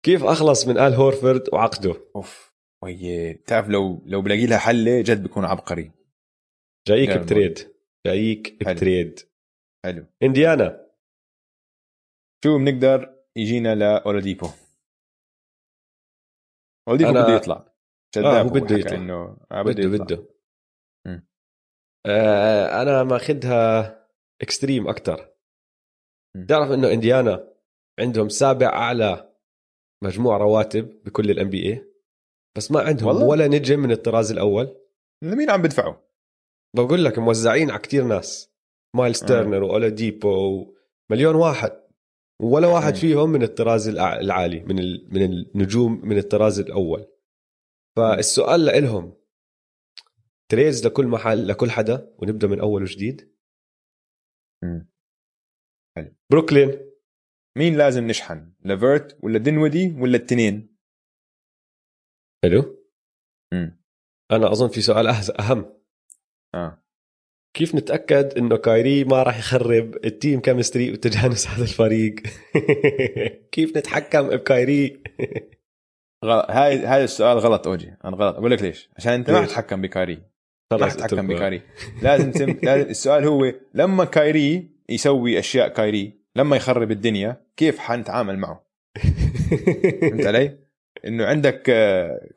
[0.06, 5.24] كيف أخلص من آل هورفورد وعقده؟ أوف وي بتعرف لو لو بلاقي لها حله جد
[5.24, 5.92] بكون عبقري.
[6.88, 7.60] جايك بتريد.
[8.08, 8.76] جايك حلو.
[8.76, 9.20] بتريد.
[9.86, 10.06] حلو.
[10.24, 10.90] إنديانا.
[12.44, 14.48] شو بنقدر يجينا لاولاديبو
[16.88, 17.74] أولاديبو؟ أنا- بده يطلع.
[18.18, 18.98] آه، هو بده يطلع.
[18.98, 20.28] إنه آه بده بده بده.
[22.06, 23.99] آه أنا ماخذها
[24.42, 25.30] extreme أكثر
[26.36, 26.46] م.
[26.46, 27.54] تعرف إنه إنديانا
[28.00, 29.34] عندهم سابع أعلى
[30.04, 31.86] مجموع رواتب بكل ال NBA
[32.58, 34.78] بس ما عندهم والله؟ ولا نجم من الطراز الأول
[35.24, 35.96] لمين عم بدفعوا؟
[36.76, 38.52] بقول لك موزعين على كتير ناس
[38.96, 39.28] مايلز آه.
[39.28, 40.66] تيرنر وأولا ديبو
[41.12, 41.72] مليون واحد
[42.42, 42.96] ولا واحد.
[42.96, 47.06] فيهم من الطراز العالي من ال- من النجوم من الطراز الأول
[47.98, 49.14] فالسؤال لإلهم
[50.52, 53.34] trades لكل محل لكل حدا ونبدأ من أول وجديد
[54.64, 54.90] مم.
[56.32, 56.80] بروكلين.
[57.58, 60.76] مين لازم نشحن؟ لافيرت ولا دينويدي ولا التنين؟
[62.44, 62.86] حلو.
[63.54, 63.80] مم.
[64.32, 65.74] أنا أظن في سؤال أهز- أهم.
[66.56, 66.84] آه.
[67.56, 72.16] كيف نتأكد إنه كايري ما راح يخرب ال team chemistry وتجانس هذا الفريق؟
[73.52, 75.04] كيف نتحكم بكايري؟
[76.26, 77.96] غلط هاي هاي السؤال غلط أوجي.
[78.06, 78.36] أنا غلط.
[78.36, 78.90] أقول لك ليش.
[78.98, 80.29] عشان أنت ما؟ تتحكم بكايري
[80.72, 81.28] خلص تتحكم.
[81.28, 81.62] بكايري
[82.02, 82.58] لازم تم...
[82.68, 88.70] لازم السؤال هو لما كايري يسوي أشياء كايري لما يخرب الدنيا كيف حنتعامل معه
[90.02, 90.58] فهمت علي؟
[91.06, 91.62] إنه عندك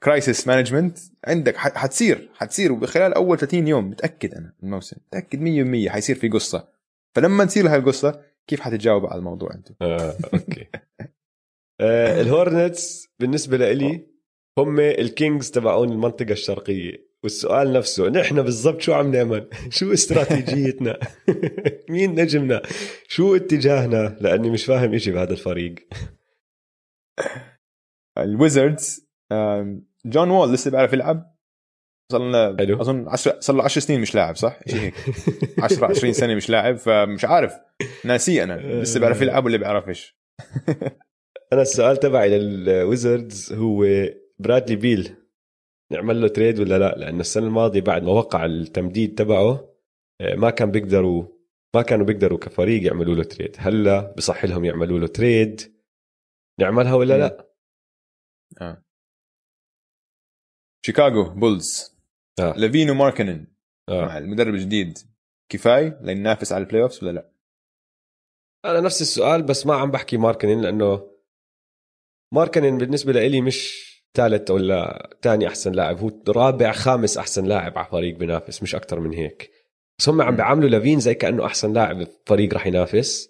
[0.03, 5.91] crisis management عندك حتصير حتصير وبخلال أول 30 يوم متأكد أنا من الموسم متأكد 100%
[5.91, 6.68] حيصير في قصة
[7.14, 10.66] فلما تصير هاي القصة كيف حتتجاوب على الموضوع أنت؟ آه، okay
[11.80, 14.07] آه، الهورنتس بالنسبة لإلي
[14.59, 20.99] هم الكينجز تبعون المنطقة الشرقية والسؤال نفسه نحن بالضبط شو عم نعمل شو استراتيجيتنا؟
[21.91, 22.62] مين نجمنا؟
[23.09, 25.75] شو اتجاهنا؟ لأني مش فاهم إشي بهذا الفريق.
[28.18, 29.09] الويزردز
[30.07, 31.33] جون وول لسه بيعرف يلعب.
[32.12, 32.81] صار حلو.
[32.81, 34.95] أظن 10 صار له 10 سنين مش لاعب صح؟ شيء هيك.
[35.59, 37.53] 10 20 سنة مش لاعب فمش عارف.
[38.05, 38.83] ناسيه أنا.
[38.83, 40.18] لسه بيعرف يلعب ولا بيعرفش.
[41.53, 43.87] أنا السؤال تبعي للويزردز هو
[44.39, 45.16] برادلي بيل.
[45.93, 49.74] نعمل له trade ولا لا لأنه السنة الماضية بعد ما وقع التمديد تبعه
[50.20, 51.26] آه، ما كان بيقدروا
[51.74, 55.61] ما كانوا بيقدروا كفريق يعملوا له trade هلا بصح لهم يعملوا له trade
[56.61, 57.53] نعملها ولا لا
[58.61, 58.82] آه.
[60.86, 61.97] شيكاغو بولز
[62.40, 62.53] آه.
[62.57, 63.47] لافين وماركنن
[63.88, 64.07] آه.
[64.07, 64.99] مع المدرب الجديد
[65.53, 67.32] كفاية لننافس على ال playoffs ولا لا؟
[68.64, 71.12] أنا نفس السؤال بس ما عم بحكي ماركنين لأنه
[72.34, 75.98] ماركنين بالنسبة لي مش ثالث ولا ثاني أحسن لاعب.
[75.98, 79.50] هو رابع خامس أحسن لاعب على فريق بينافس مش أكثر من هيك.
[79.98, 80.36] بس هم عم.
[80.36, 83.28] بيعاملوا لافين زي كأنه أحسن لاعب بفريق رح ينافس.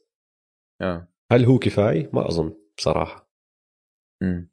[0.81, 1.09] آه.
[1.33, 3.33] هل هو كفاية؟ ما أظن بصراحة.
[4.23, 4.53] امم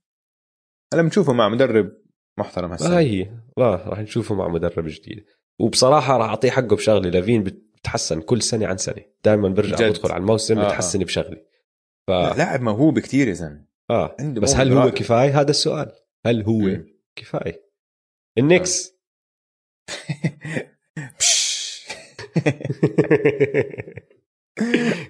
[0.93, 1.91] هلا بنشوفه مع مدرب
[2.39, 2.97] محترم هسه.
[2.97, 3.32] هاي هي.
[3.57, 5.25] لا رح نشوفه مع مدرب جديد.
[5.59, 9.03] وبصراحة راح أعطيه حقه بشغله لافين بتحسن كل سنة عن سنة.
[9.23, 9.89] دائما برجع جد.
[9.89, 11.41] بدخل على الموسم آه، بتحسن بشغله
[12.07, 13.65] ف لا، لاعب موهوب كثير يا زلمة.
[13.89, 14.91] آه عنده بس هل هو.
[14.91, 15.91] كفاية؟ هذا السؤال.
[16.26, 16.88] هل هو مم.
[17.15, 17.70] كفاية؟
[18.38, 18.93] النكس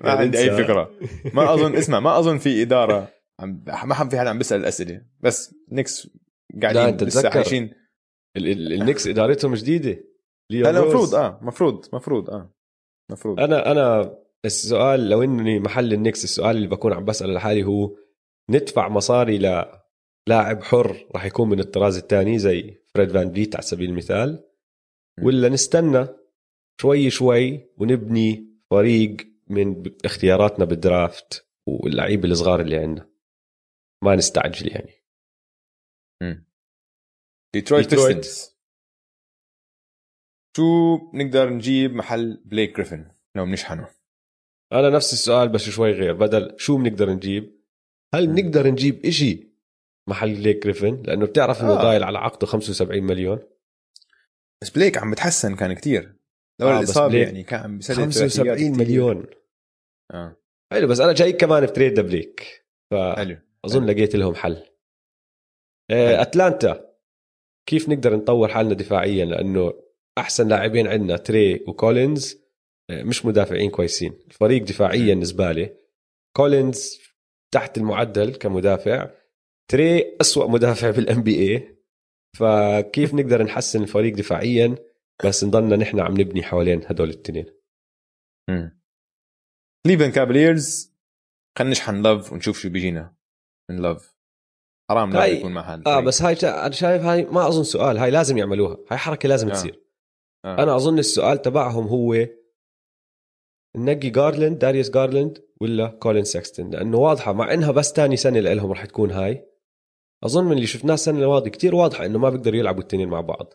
[0.02, 0.92] ما عندي أي فكرة.
[1.34, 5.02] ما أظن اسمع ما أظن في إدارة عم ما حد في حدا عم بيسأل الاسئله
[5.20, 6.10] بالنيكس
[6.62, 7.30] قاعدين لا، لسه.
[7.30, 7.74] عايشين.
[8.38, 10.04] ال- ال- النكس إدارتهم جديدة.
[10.82, 10.84] روز.
[10.84, 12.54] المفروض آه مفروض مفروض آه
[13.12, 13.40] مفروض.
[13.40, 17.96] أنا أنا السؤال لو إني محل النكس السؤال اللي بكون عم بسأله لحالي هو
[18.50, 19.38] ندفع مصاري
[20.30, 24.50] للاعب حر راح يكون من الطراز الثاني زي فريد فان فيت على سبيل المثال.
[25.22, 26.08] ولا نستنى
[26.82, 29.18] شوي شوي ونبني فريق
[29.48, 33.10] من اختياراتنا بال draft واللعيبة الصغار اللي عندنا.
[34.04, 34.94] ما نستعجل يعني.
[37.54, 37.96] ديترويت.
[37.96, 38.60] بيستنز
[40.58, 43.90] شو بنقدر نجيب محل بليك جريفن لو بنشحنه.
[44.74, 47.64] أنا نفس السؤال بس شوي غير بدل شو بنقدر نجيب؟
[48.16, 48.28] هل.
[48.28, 49.49] بنقدر نجيب إشي
[50.10, 51.82] محل بليك جريفن لأنه بتعرف إنه آه.
[51.82, 53.40] ضايل على عقده 75 مليون.
[54.62, 56.16] بس بليك عم بتحسن كان كتير.
[56.62, 58.72] لولا آه، الإصابة بليك يعني كان عم بيسدد 75 ثلاثيات كتير.
[58.72, 59.26] مليون.
[60.14, 60.36] آه.
[60.72, 63.36] حلو بس أنا جاي كمان ب trade لبليك فاظن
[63.66, 64.64] حلو لقيت لهم حل.
[65.92, 66.90] آه، أتلانتا.
[67.66, 69.74] كيف نقدر نطور حالنا دفاعيا؟ لأنه
[70.18, 72.38] أحسن لاعبين عندنا تري وكولينز
[72.90, 74.14] آه، مش مدافعين كويسين.
[74.28, 75.24] الفريق دفاعيا.
[75.24, 75.76] زباله
[76.38, 77.00] كولينز
[77.52, 79.10] تحت المعدل كمدافع.
[79.72, 81.78] تري أسوأ مدافع بال NBA
[82.40, 84.76] فكيف نقدر نحسن الفريق دفاعيا
[85.26, 87.46] بس نضلنا نحن عم نبني حوالين هدول الاثنين
[89.86, 90.94] كليفلاند كافاليرز
[91.58, 93.16] خلينا نشحن لاف ونشوف شو بيجينا.
[93.72, 94.16] من لاف
[94.92, 97.98] حرام لاف هاي- يكون مع هذا آه بس هاي أنا شايف هاي ما أظن سؤال
[97.98, 98.78] هاي لازم يعملوها.
[98.92, 99.54] هاي حركة لازم آه.
[99.54, 99.84] تصير.
[100.46, 100.64] آه.
[100.64, 102.16] أنا أظن السؤال تبعهم هو
[103.78, 108.72] ننقي جارلند داريوس جارلند ولا كولين سكستن لأنه واضحة مع إنها بس تاني سنة لهم
[108.72, 109.49] رح تكون هاي.
[110.24, 113.54] أظن من اللي شفناه السنة الماضيه كتير واضحة إنه ما بيقدروا يلعبوا الاثنين مع بعض.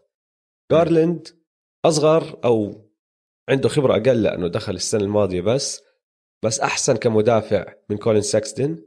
[0.72, 1.28] جارلند
[1.84, 2.84] أصغر أو
[3.48, 5.82] عنده خبرة أقل لأنه دخل السنة الماضية بس
[6.44, 8.84] بس أحسن كمدافع من كولين ساكستن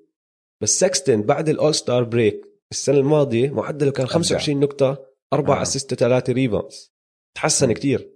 [0.63, 5.61] بس ساكستن بعد ال all star break السنة الماضية معدله كان 25 نقطة 4 آه.
[5.61, 6.93] assist 3 rebounds
[7.37, 7.73] تحسن م.
[7.73, 8.13] كتير.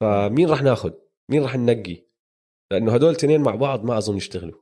[0.00, 0.92] فمين راح ناخذ
[1.30, 2.06] مين راح ننقي؟
[2.72, 4.60] لأنه هدول الاثنين مع بعض ما أظن يشتغلوا.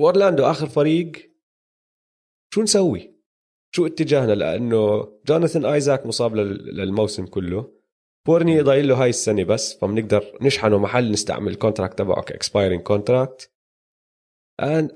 [0.00, 1.27] وأورلاندو آخر فريق
[2.54, 3.14] شو نسوي؟
[3.74, 7.72] شو اتجاهنا لأنه جوناثان ايزاك مصاب لل- للموسم كله.
[8.26, 12.80] فورنييه ضايل له هاي السنة بس فبنقدر نشحنه محل نستعمل ال contract تبعه ك expiring
[12.82, 13.50] contract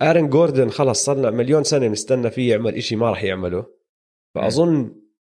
[0.02, 3.66] ارن جوردن خلص صرنا مليون سنة نستنى فيه يعمل إشي ما راح يعمله.
[4.34, 4.94] فأظن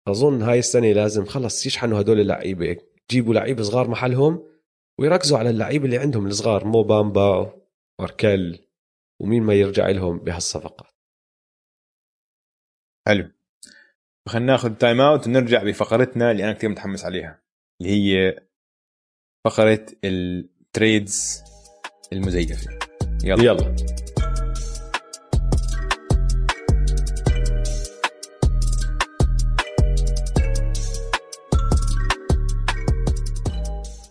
[0.09, 2.77] أظن هاي السنة لازم خلص يشحنوا هدول اللعيبة
[3.11, 4.43] يجيبوا لعيبه صغار محلهم
[5.01, 7.53] ويركزوا على اللعيبه اللي عندهم الصغار مو بامبا
[8.01, 8.59] ماركل
[9.21, 10.96] ومين ما يرجع لهم بهالصفقات.
[13.07, 13.31] حلو.
[14.29, 17.43] خلينا ناخذ timeout ونرجع بفقرتنا اللي أنا كثير متحمس عليها
[17.81, 18.41] اللي هي
[19.45, 21.43] فقرة ال trades
[22.13, 22.79] المزيفة.
[23.25, 23.77] يلا, يلا.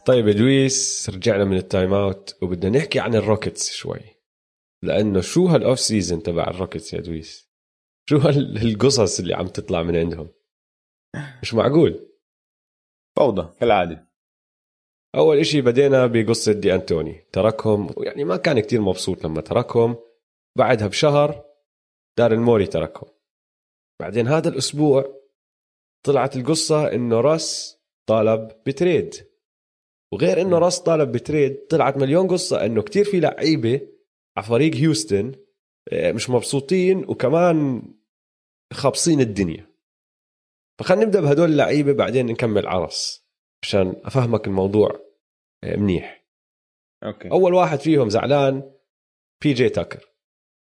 [0.05, 3.99] طيب يا دويس رجعنا من ال timeout وبدنا نحكي عن الروكيتس شوي.
[4.83, 7.44] لأنه شو هال off season تبع الروكيتس يا دويس
[8.09, 10.29] شو هالقصص اللي عم تطلع من عندهم؟
[11.41, 12.09] مش معقول.
[13.17, 14.09] فوضى كالعادة.
[15.15, 17.27] أول إشي بدينا بقصة دي أنتوني.
[17.33, 19.97] تركهم يعني ما كان كتير مبسوط لما تركهم.
[20.57, 21.45] بعدها بشهر
[22.17, 23.09] داريل موري تركهم.
[24.01, 25.21] بعدين هذا الأسبوع
[26.05, 27.77] طلعت القصة إنه Russ
[28.09, 29.15] طالب ب trade.
[30.13, 33.81] وغير إنه Russ طالب ب trade طلعت مليون قصة إنه كتير في لعيبة
[34.37, 35.44] على فريق هيوستن
[35.93, 37.81] مش مبسوطين وكمان
[38.73, 39.67] خابصين الدنيا.
[40.79, 43.25] فخلينا نبدأ بهدول اللعيبة بعدين نكمل ع Russ
[43.63, 44.99] عشان أفهمك الموضوع
[45.63, 46.25] آه، منيح.
[47.03, 47.31] okay.
[47.31, 48.71] أول واحد فيهم زعلان
[49.43, 50.15] بي جي تاكر.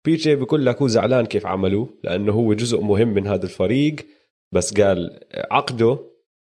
[0.04, 3.96] بي جي بيقول لك هو زعلان كيف عملوه لأنه هو جزء مهم من هذا الفريق
[4.52, 5.98] بس قال عقده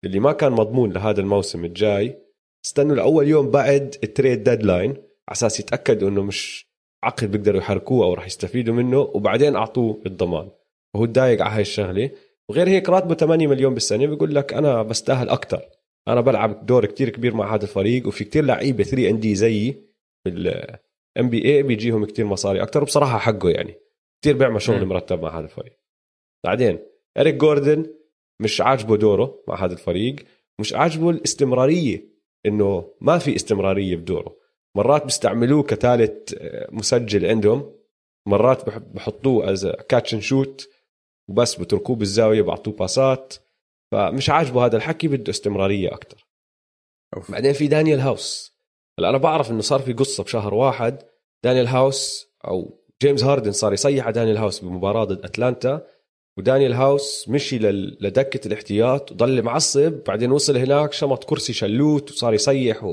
[0.04, 2.22] اللي ما كان مضمون لهذا الموسم الجاي
[2.64, 6.67] استنوا لأول يوم بعد ال trade deadline على أساس يتاكدوا إنه مش
[7.04, 10.50] عقد بيقدروا يحركوه أو راح يستفيدوا منه وبعدين أعطوه الضمان.
[10.94, 12.10] وهو تضايق على هاي الشغلة.
[12.48, 15.62] وغير هيك راتبه 8 مليون بالسنة بيقول لك أنا بستاهل أكثر
[16.08, 19.88] أنا بلعب دور كتير كبير مع هذا الفريق وفي كتير لعيبة 3 and D زيي
[20.24, 23.74] بال NBA بيجيهم كتير مصاري أكثر وبصراحة حقه يعني.
[24.22, 24.86] كتير بيعمل شغل.
[24.86, 25.78] مرتب مع هذا الفريق.
[26.44, 26.78] بعدين
[27.18, 27.86] اريك جوردن
[28.40, 30.16] مش عاجبه دوره مع هذا الفريق.
[30.60, 32.08] مش عاجبه الاستمرارية
[32.46, 34.36] إنه ما في استمرارية بدوره.
[34.76, 37.72] مرات بيستعملوه كثالث آه، مسجل عندهم
[38.26, 40.68] مرات بح- بحطوه as catch and shoot
[41.28, 43.34] وبس بتركوه بالزاوية بعطوه باسات
[43.92, 46.26] فمش عاجبه هذا الحكي بده استمرارية أكثر
[47.16, 47.30] of.
[47.30, 48.52] بعدين في دانيال هاوس
[48.98, 51.02] هلا أنا بعرف إنه صار في قصة بشهر واحد.
[51.44, 55.86] دانيال هاوس أو جيمس هاردن صار يصيح على دانيال هاوس بمباراة ضد اتلانتا
[56.38, 59.92] ودانيال هاوس مشي لدكة الاحتياط وضل معصب.
[60.06, 62.84] بعدين وصل هناك شمط كرسي شلوت وصار يصيح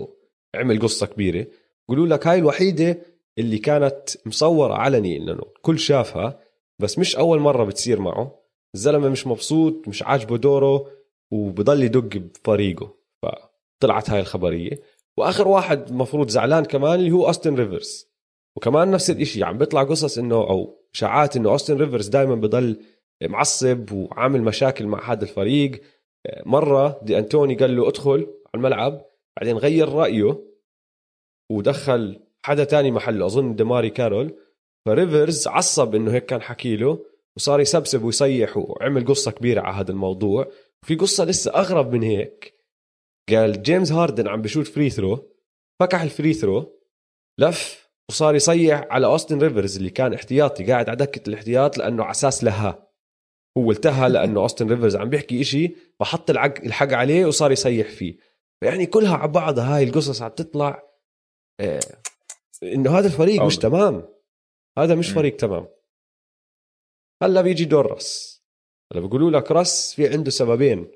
[0.55, 1.47] وعمل قصة كبيرة.
[1.89, 3.01] يقولوا لك هاي الوحيدة
[3.37, 6.39] اللي كانت مصورة علني انه الكل شافها
[6.79, 8.39] بس مش أول مرة بتصير معه.
[8.75, 10.87] الزلمة مش مبسوط مش عاجبه دوره
[11.31, 12.95] وبضل يدق بفريقه.
[13.21, 14.79] فطلعت هاي الخبرية.
[15.17, 18.07] وآخر واحد مفروض زعلان كمان اللي هو أوستن ريفرز.
[18.57, 22.79] وكمان نفس الإشي عم بيطلع قصص إنه أو إشاعات إنه أوستن ريفرز دائما بضل
[23.23, 25.81] معصب وعامل مشاكل مع هذا الفريق.
[26.45, 29.05] مرة دانتوني قال له أدخل على الملعب
[29.37, 30.39] بعدين غير رأيه.
[31.51, 34.35] ودخل حدا تاني محله أظن دماري كارول.
[34.85, 37.05] فريفرز عصب إنه هيك كان حكي له
[37.37, 40.51] وصار يسبسب ويصيح وعمل قصة كبيرة على هذا الموضوع.
[40.85, 42.55] في قصة لسه أغرب من هيك.
[43.29, 45.31] قال جيمس هاردن عم بشوت free throw
[45.79, 46.79] فكح ال free throw
[47.39, 52.11] لف وصار يصيح على أوستن ريفرز اللي كان احتياطي قاعد على دكة الاحتياط لأنه على
[52.11, 52.89] أساس لها.
[53.57, 58.17] هو التهى لأنه أوستن ريفرز عم بيحكي إشي فحط الحق عليه وصار يصيح فيه.
[58.61, 60.83] يعني كلها على بعضها هاي القصص عم تطلع
[62.63, 63.69] إنه هذا الفريق مش أوضح.
[63.69, 64.03] تمام
[64.77, 65.15] هذا مش مم.
[65.15, 65.67] فريق تمام
[67.23, 68.41] هلا بيجي دور Russ
[68.93, 70.87] هلا بيقولوا لك Russ في عنده سببين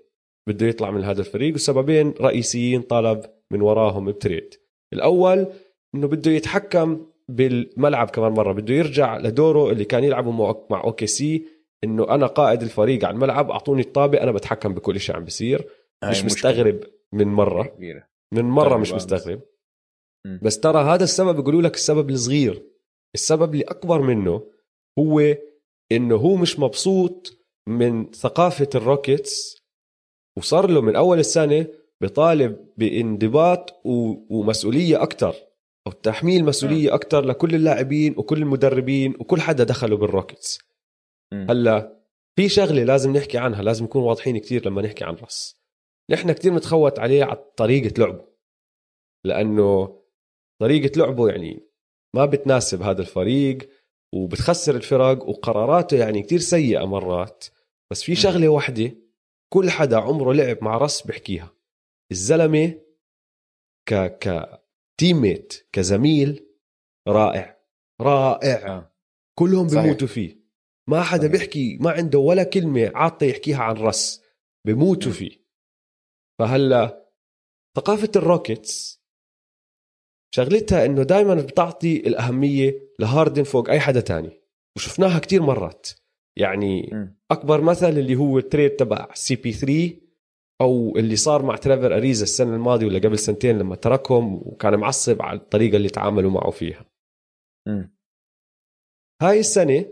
[0.48, 4.54] بده يطلع من هذا الفريق وسببين رئيسيين طلب من وراهم ب trade
[4.94, 5.48] الأول
[5.96, 10.32] إنه بده يتحكم بالملعب كمان مرة بده يرجع لدوره اللي كان يلعبه
[10.70, 11.46] مع OKC
[11.84, 15.68] إنه أنا قائد الفريق على الملعب أعطوني الطابة أنا بتحكم بكل شيء عم بيصير
[16.04, 16.80] مش مستغرب
[17.14, 17.76] من مرة
[18.32, 18.94] من مرة طيب، مش.
[18.94, 19.42] مستغرب.
[20.42, 22.64] بس ترى هذا السبب يقولوا لك السبب الصغير.
[23.16, 24.44] السبب اللي أكبر منه
[25.00, 25.36] هو
[25.92, 29.64] إنه هو مش مبسوط من ثقافة الروكيتس
[30.38, 31.68] وصار له من أول السنة
[32.02, 33.82] بطالب بانضباط
[34.30, 35.36] ومسؤولية أكثر
[35.88, 40.60] أو تحميل مسؤولية أكثر لكل اللاعبين وكل المدربين وكل حدا دخلوا بالروكيتس.
[41.34, 42.00] هلأ
[42.36, 45.60] في شغلة لازم نحكي عنها لازم نكون واضحين كثير لما نحكي عن Russ
[46.10, 48.26] نحن كثير متخوت عليه على طريقة لعبه
[49.24, 50.00] لأنه
[50.62, 51.68] طريقة لعبه يعني
[52.16, 53.70] ما بتناسب هذا الفريق
[54.16, 57.46] وبتخسر الفرق وقراراته يعني كتير سيئة مرات
[57.92, 58.92] بس في شغلة واحدة
[59.54, 61.56] كل حدا عمره لعب مع رس بحكيها
[62.12, 62.82] الزلمة
[63.90, 64.60] ك ك
[65.00, 66.46] تيميت كزميل
[67.08, 67.60] رائع
[68.02, 68.94] رائع آه.
[69.40, 69.68] كلهم.
[69.68, 70.40] بيموتوا فيه
[70.90, 71.32] ما حدا صحيح.
[71.32, 74.24] بيحكي ما عنده ولا كلمة عاطة يحكيها عن رس
[74.66, 75.12] بيموتوا.
[75.12, 75.46] فيه
[76.40, 77.10] فهلا
[77.78, 78.99] ثقافة الروكيتس
[80.36, 84.42] شغلتها إنه دائما بتعطي الأهمية لهاردن فوق أي حدا تاني
[84.76, 85.90] وشفناها كتير مرات
[86.38, 87.20] يعني مم.
[87.32, 89.96] أكبر مثل اللي هو ال trade تبع CP3
[90.62, 95.22] أو اللي صار مع تريفر اريزا السنة الماضية ولا قبل سنتين لما تركهم وكان معصب
[95.22, 96.86] على الطريقة اللي تعاملوا معه فيها
[97.68, 97.96] مم.
[99.22, 99.86] هاي السنة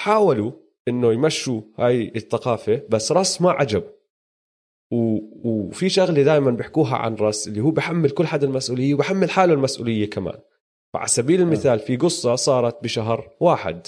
[0.00, 0.52] حاولوا
[0.88, 3.84] إنه يمشوا هاي الثقافة بس رأس ما عجب
[4.90, 5.18] و...
[5.44, 10.10] وفي شغلة دائما بيحكوها عن راس اللي هو بحمل كل حدا المسؤولية وبحمل حاله المسؤولية
[10.10, 10.38] كمان.
[10.94, 13.86] فعلى سبيل المثال في قصة صارت بشهر واحد.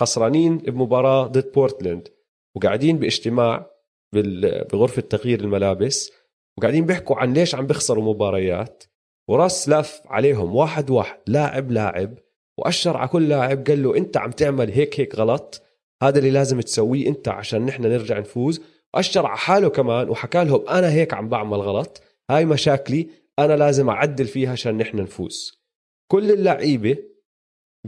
[0.00, 2.08] خسرانين بمباراة ضد بورتلاند
[2.56, 3.70] وقاعدين باجتماع
[4.12, 4.64] بال...
[4.64, 6.12] بغرفة تغيير الملابس
[6.58, 8.84] وقاعدين بيحكوا عن ليش عم بيخسروا مباريات.
[9.28, 12.18] وراس لف عليهم واحد واحد لاعب لاعب
[12.58, 15.62] وأشر على كل لاعب قال له أنت عم تعمل هيك هيك غلط
[16.02, 18.62] هذا اللي لازم تسويه أنت عشان نحن نرجع نفوز.
[18.94, 23.88] واشر على حاله كمان وحكى لهم أنا هيك عم بعمل غلط هاي مشاكلي أنا لازم
[23.88, 25.64] أعدل فيها عشان نحن نفوز.
[26.10, 26.98] كل اللعيبة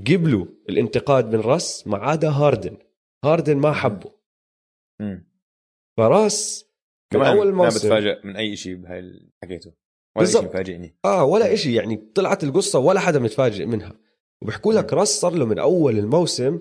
[0.07, 2.77] قبلوا الانتقاد من راس ما عدا هاردن.
[3.25, 4.11] هاردن ما حبه.
[5.01, 5.29] مم.
[5.97, 6.67] فراس
[7.13, 9.73] من كمان أول ما بتفاجئ من أي شيء بهاي اللي حكيته
[10.17, 10.43] ولا شيء.
[10.43, 10.97] مفاجئني.
[11.05, 13.93] آه ولا إشي يعني طلعت القصة ولا حدا متفاجئ منها.
[14.43, 16.61] وبحكوا لك Russ صار له من أول الموسم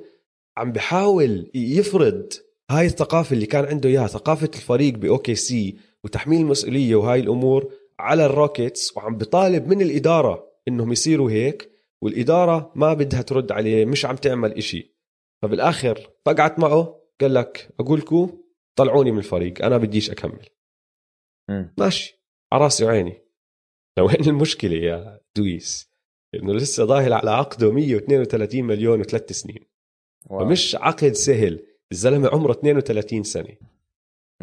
[0.57, 2.33] عم بحاول يفرض
[2.72, 8.26] هاي الثقافة اللي كان عنده إياها ثقافة الفريق ب OKC وتحميل المسؤولية وهاي الأمور على
[8.26, 14.16] الروكيتس وعم بطالب من الإدارة إنهم يصيروا هيك والإدارة ما بدها ترد عليه مش عم
[14.16, 14.95] تعمل إشي.
[15.41, 18.38] فبالآخر فقعت معه قال لك أقول لكم
[18.76, 20.49] طلعوني من الفريق أنا بديش أكمل.
[21.49, 21.74] مم.
[21.78, 22.22] ماشي.
[22.51, 23.22] على راسي وعيني.
[23.97, 25.91] لوين المشكلة يا دويس؟
[26.36, 29.66] إنه لسه ضاهل على عقده 132 مليون وثلاث سنين.
[30.26, 30.45] واو.
[30.45, 31.74] فمش عقد سهل.
[31.95, 33.55] الزلمة عمره 32 سنة.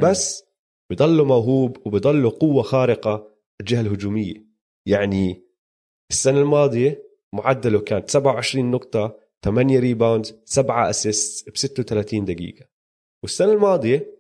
[0.03, 0.45] بس
[0.91, 3.29] بضله موهوب وبضله قوة خارقة
[3.61, 4.35] الجهة الهجومية.
[4.87, 5.43] يعني
[6.11, 7.03] السنة الماضية
[7.35, 12.67] معدله كان 27 نقطة 8 rebound 7 assist ب 36 دقيقة.
[13.23, 14.17] والسنة الماضية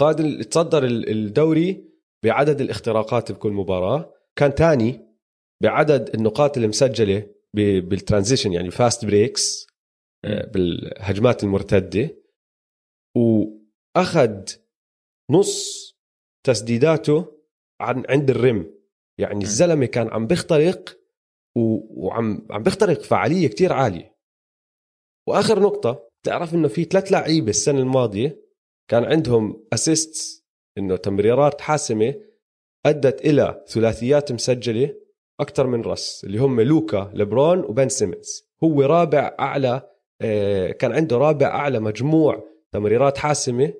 [0.00, 1.84] قاد تصدر ال- الدوري
[2.24, 4.14] بعدد الاختراقات بكل مباراة.
[4.36, 5.00] كان تاني
[5.62, 9.66] بعدد النقاط المسجلة ب- بال transition يعني fast breaks
[10.24, 12.10] آه، بالهجمات المرتدة.
[13.18, 14.42] وأخذ
[15.30, 15.88] نص
[16.46, 17.38] تسديداته
[17.80, 18.74] عن عند ال rim.
[19.18, 20.98] يعني الزلمة كان عم بيخترق
[21.56, 24.16] وعم عم بيخترق فعالية كتير عالية.
[25.28, 28.42] وآخر نقطة تعرف إنه في ثلاث لعيبة السنة الماضية
[28.90, 30.44] كان عندهم assist
[30.78, 32.14] إنه تمريرات حاسمة
[32.86, 34.94] أدت إلى ثلاثيات مسجلة
[35.40, 38.48] أكثر من Russ اللي هم لوكا لبرون وبن سيمنز.
[38.64, 39.90] هو رابع أعلى
[40.20, 43.74] آه، كان عنده رابع أعلى مجموع تمريرات حاسمة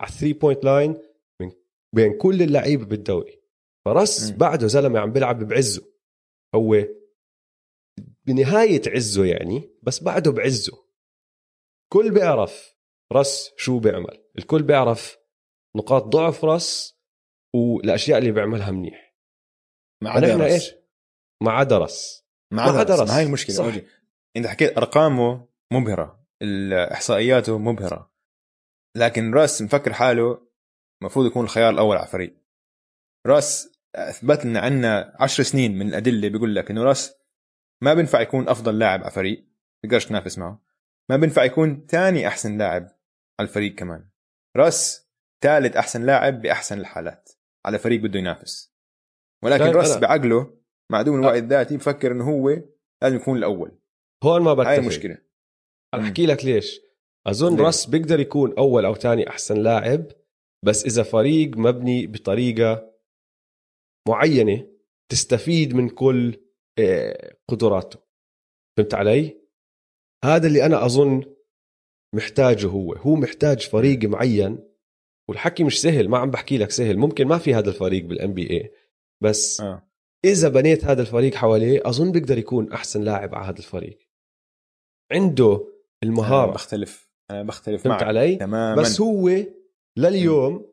[0.00, 0.96] على 3 point line
[1.40, 1.52] من
[1.94, 3.40] بين كل اللعيبة بالدوري.
[3.84, 4.36] فرس م.
[4.36, 5.92] بعده زلمة عم بيلعب بعزه.
[6.54, 6.76] هو
[8.26, 10.84] بنهاية عزه يعني بس بعده بعزه.
[11.92, 12.76] كل بيعرف
[13.12, 14.24] رس شو بيعمل.
[14.38, 15.16] الكل بيعرف
[15.76, 16.98] نقاط ضعف رس
[17.54, 19.16] والأشياء اللي بيعملها منيح.
[20.02, 20.52] ما عدا رس.
[20.52, 20.74] إيش؟
[21.42, 22.24] ما عدا رس.
[22.52, 23.10] ما عدا رس.
[23.10, 23.56] هي المشكلة.
[23.56, 23.74] صح.
[24.36, 26.26] انت حكيت أرقامه مبهرة.
[26.42, 28.09] ال- احصائياته مبهرة.
[28.96, 30.46] لكن راس مفكر حاله
[31.02, 32.36] المفروض يكون الخيار الأول على الفريق.
[33.26, 37.14] راس أثبت لنا عنا عشر سنين من الأدلة بيقول لك إنه راس
[37.82, 39.46] ما بينفع يكون أفضل لاعب على فريق
[39.84, 40.62] تقدرش تنافس معه.
[41.10, 42.82] ما بينفع يكون ثاني أحسن لاعب
[43.40, 44.08] على الفريق كمان.
[44.56, 45.08] راس
[45.42, 47.30] ثالث أحسن لاعب بأحسن الحالات
[47.66, 48.74] على فريق بده ينافس.
[49.44, 50.60] ولكن راس بعقله
[50.92, 52.62] معدوم الوعي الذاتي بفكر إنه هو
[53.02, 53.78] لازم يكون الأول.
[54.24, 54.68] هون ما بتفق.
[54.68, 55.18] هاي المشكلة.
[55.94, 56.80] أنا أحكي لك ليش.
[57.26, 60.06] أظن ليه؟ راس بيقدر يكون أول أو ثاني أحسن لاعب
[60.64, 62.90] بس إذا فريق مبني بطريقة
[64.08, 64.66] معينة
[65.10, 66.36] تستفيد من كل
[66.78, 67.98] آه، قدراته.
[68.76, 69.40] فهمت علي؟
[70.24, 71.34] هذا اللي أنا أظن
[72.14, 72.92] محتاجه هو.
[72.92, 74.58] هو محتاج فريق معين
[75.28, 76.98] والحكي مش سهل ما عم بحكي لك سهل.
[76.98, 78.72] ممكن ما في هذا الفريق بالان بي اي
[79.22, 79.90] بس آه.
[80.24, 83.98] إذا بنيت هذا الفريق حواليه أظن بيقدر يكون أحسن لاعب على هذا الفريق.
[85.12, 85.66] عنده
[86.02, 86.52] المهارة.
[86.52, 88.82] بختلف أنا بختلف معك علي؟ تماما.
[88.82, 89.30] بس هو
[89.96, 90.70] لليوم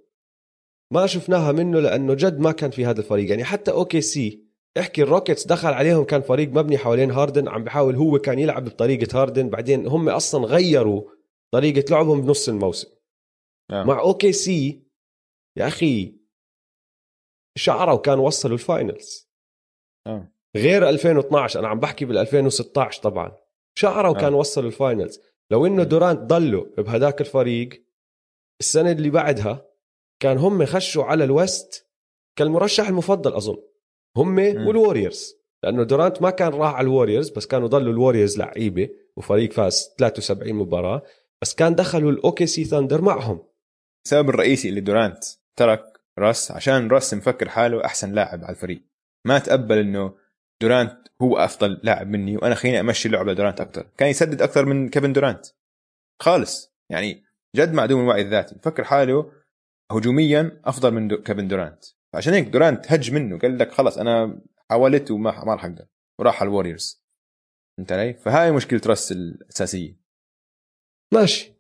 [0.94, 3.30] ما شفناها منه لأنه جد ما كان في هذا الفريق.
[3.30, 4.48] يعني حتى OKC
[4.80, 9.22] احكي الروكيتس دخل عليهم كان فريق مبني حوالين هاردن عم بحاول هو كان يلعب بطريقة
[9.22, 9.50] هاردن.
[9.50, 11.10] بعدين هم أصلا غيروا
[11.54, 12.88] طريقة لعبهم بنص الموسم.
[13.72, 13.84] آه.
[13.84, 14.84] مع OKC
[15.58, 16.16] يا أخي
[17.58, 19.30] شعرة وكان وصلوا ال finals.
[20.08, 20.32] آه.
[20.56, 23.38] غير 2012 أنا عم بحكي بال 2016 طبعا.
[23.78, 24.20] شعرة آه.
[24.20, 25.20] كان وصلوا ال finals.
[25.52, 27.84] لو إنه دورانت ضلوا بهداك الفريق
[28.60, 29.65] السنة اللي بعدها
[30.19, 31.88] كان هم خشوا على ال West
[32.36, 33.57] كالمرشح المفضل أظن.
[34.18, 34.68] هم مم.
[34.68, 35.38] والوريورز.
[35.64, 40.53] لأنه دورانت ما كان راح على الوريورز بس كانوا ضلوا الوريورز لعيبة وفريق فاز 73
[40.53, 41.02] مباراة
[41.41, 43.44] بس كان دخلوا ال OKC Thunder معهم.
[44.06, 45.24] السبب الرئيسي اللي دورانت
[45.56, 45.84] ترك
[46.19, 48.82] راس عشان راس مفكر حاله أحسن لاعب على الفريق.
[49.26, 50.14] ما تقبل إنه
[50.62, 54.90] دورانت هو أفضل لاعب مني وأنا خليني أمشي اللعبة لدورانت أكثر كان يسدد أكثر من
[54.90, 55.46] كيفن دورانت.
[56.22, 56.74] خالص.
[56.90, 57.24] يعني
[57.56, 58.56] جد معدوم الوعي الذاتي.
[58.56, 59.32] مفكر حاله
[59.92, 61.86] هجوميا أفضل من دو كيفن دورانت.
[62.14, 63.40] عشان هيك دورانت هج منه.
[63.40, 65.86] قال لك خلص أنا حاولت وما ما راح أقدر.
[66.20, 67.04] وراح على الوريورز.
[67.78, 70.00] فهمت علي؟ فهاي مشكلة راس الأساسية.
[71.14, 71.54] ماشي.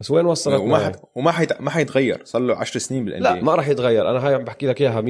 [0.00, 1.02] بس وين وصلت وما حت...
[1.14, 1.60] وما حيت...
[1.60, 2.24] ما حيتغير.
[2.24, 4.10] صار له 10 سنين بالان لا ما راح يتغير.
[4.10, 5.04] أنا هاي عم بحكي لك إياها 100%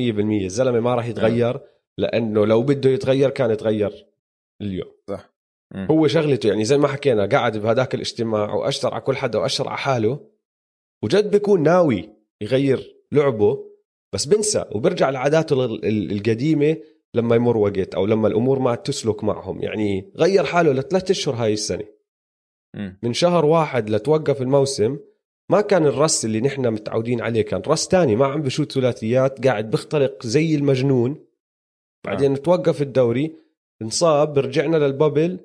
[0.44, 1.60] الزلمة ما راح يتغير.
[1.98, 4.06] لأنه لو بده يتغير كان يتغير
[4.62, 4.92] اليوم.
[5.10, 5.32] صح.
[5.90, 9.78] هو شغلته يعني زي ما حكينا قاعد بهداك الاجتماع واشر على كل حدا وأشر على
[9.78, 10.20] حاله
[11.04, 12.10] وجد بيكون ناوي
[12.40, 13.64] يغير لعبه
[14.14, 16.76] بس بنسى وبرجع لعاداته ال- ال- القديمة
[17.14, 19.62] لما يمر وقت أو لما الأمور ما تسلك معهم.
[19.62, 21.84] يعني غير حاله لثلاث أشهر هاي السنة.
[23.02, 24.98] من شهر واحد لتوقف الموسم
[25.50, 29.70] ما كان الرس اللي نحن متعودين عليه كان رس تاني ما عم بشوت ثلاثيات قاعد
[29.70, 31.25] بيخترق زي المجنون.
[32.06, 32.36] بعدين آه.
[32.36, 33.36] توقف الدوري
[33.82, 35.40] انصاب رجعنا للبابل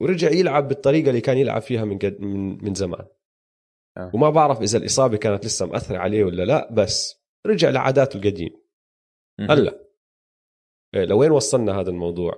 [0.00, 3.06] ورجع يلعب بالطريقة اللي كان يلعب فيها من قد من, من زمان
[3.96, 4.10] آه.
[4.14, 8.62] وما بعرف إذا الإصابة كانت لسه مأثرة عليه ولا لا بس رجع لعاداته القديمة
[9.40, 9.50] مم.
[9.50, 9.82] هلا
[10.94, 12.32] إيه، لوين وصلنا هذا الموضوع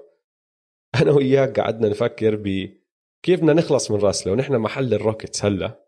[1.03, 2.75] أنا وياك قعدنا نفكر ب
[3.23, 5.85] كيف بدنا نخلص من راس لو نحن محل الروكيتس هلا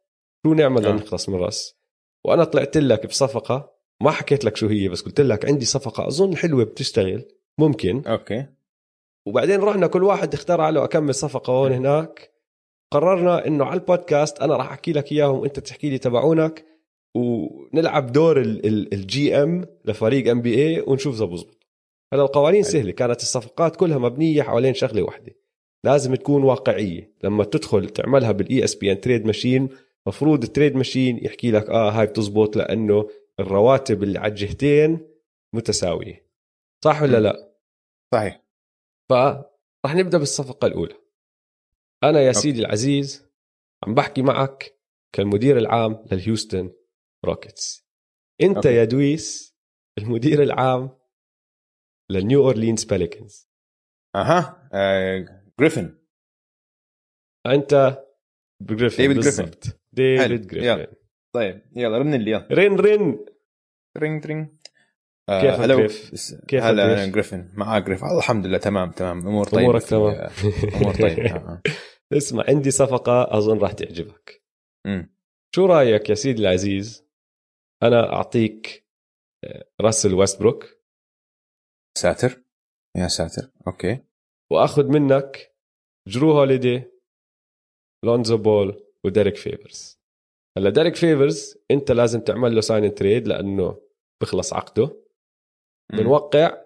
[0.46, 0.92] شو نعمل آه.
[0.92, 1.78] لنخلص من راس
[2.24, 6.36] وأنا طلعت لك بصفقة ما حكيت لك شو هي بس قلت لك عندي صفقة أظن
[6.36, 7.24] حلوة بتشتغل
[7.58, 8.02] ممكن.
[8.06, 8.46] أوكي.
[9.26, 12.30] وبعدين رحنا كل واحد اختار له أكم صفقة هون هناك.
[12.92, 16.64] قررنا إنه على البودكاست أنا راح أحكي لك إياهم وأنت تحكي لي تبعونك.
[17.14, 21.66] ونلعب دور ال GM لفريق NBA ونشوف اذا بزبط
[22.12, 22.62] هلا القوانين.
[22.62, 25.32] سهلة كانت الصفقات كلها مبنية حوالين شغلة واحدة.
[25.84, 27.12] لازم تكون واقعية.
[27.24, 29.68] لما تدخل تعملها بال ESPN trade machine
[30.06, 33.08] مفروض ال trade machine يحكي لك آه هاي بتزبط لأنه
[33.40, 34.98] الرواتب اللي على الجهتين
[35.52, 36.25] متساوية.
[36.86, 37.16] صح ولا.
[37.20, 37.56] لا
[38.14, 38.42] صحيح
[39.10, 40.94] فرح نبدأ بالصفقة الأولى
[42.04, 42.32] أنا يا.
[42.32, 43.26] سيدي العزيز
[43.86, 44.80] عم بحكي معك
[45.14, 46.72] كالمدير العام للهيوستن
[47.24, 47.86] روكيتس
[48.42, 48.74] أنت أوكي.
[48.74, 49.56] يا دويس
[49.98, 50.98] المدير العام
[52.10, 53.48] للنيو أورلينز باليكنز
[54.16, 55.98] أها آه، جريفن
[57.46, 58.02] أنت
[58.62, 59.50] بجريفن ديفيد جريفن.
[59.92, 60.46] ديفيد.
[60.46, 60.92] جريفن يلا.
[61.34, 63.26] طيب يلا رن اللي يلا رن رن
[63.98, 64.56] رينج رينج
[65.30, 67.50] كيفك هلو جريف؟ بس- كيفك هلا جريفن.
[67.54, 68.04] معاه جريف.
[68.04, 69.26] آه، الحمد لله تمام تمام.
[69.28, 70.30] أمور طيبة أمورك تمام.
[70.74, 71.62] أمور طيبة آه، آه.
[72.16, 74.42] اسمع عندي صفقة أظن راح تعجبك.
[74.86, 75.14] أمم.
[75.54, 77.06] شو رأيك يا سيدي العزيز؟
[77.82, 78.86] أنا أعطيك
[79.44, 80.64] آه، راسل ويستبروك.
[81.98, 82.42] ساتر.
[82.96, 83.50] يا ساتر.
[83.66, 83.98] أوكي.
[84.52, 85.54] وأخذ منك
[86.08, 86.82] جرو هوليدي
[88.04, 90.00] لونزو بول وديريك فيفرز.
[90.58, 93.82] هلا ديريك فيفرز انت لازم تعمل له sign trade لأنه
[94.22, 95.05] بخلص عقده.
[95.92, 96.62] بنوقع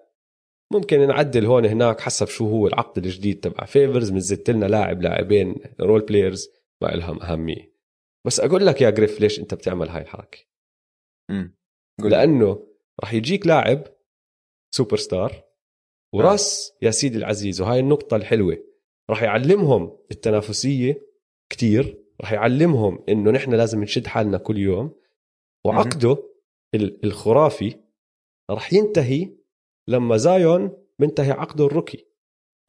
[0.73, 5.55] ممكن نعدل هون هناك حسب شو هو العقد الجديد تبع فيفرز بنزت لنا لاعب لاعبين
[5.81, 6.49] role players
[6.81, 7.71] ما لهم أهمية.
[8.27, 10.37] بس أقول لك يا جريف ليش أنت بتعمل هاي الحركة؟
[12.01, 12.09] لي.
[12.09, 12.67] لأنه
[13.01, 13.83] راح يجيك لاعب
[14.75, 15.43] سوبر ستار
[16.13, 18.57] وراس يا سيدي العزيز وهاي النقطة الحلوة
[19.09, 21.01] راح يعلمهم التنافسية
[21.49, 24.95] كتير راح يعلمهم إنه نحن لازم نشد حالنا كل يوم
[25.65, 26.17] وعقده
[26.75, 27.75] ال- الخرافي
[28.49, 29.29] راح ينتهي
[29.87, 32.07] لما زايون بنتهي عقده ال rookie.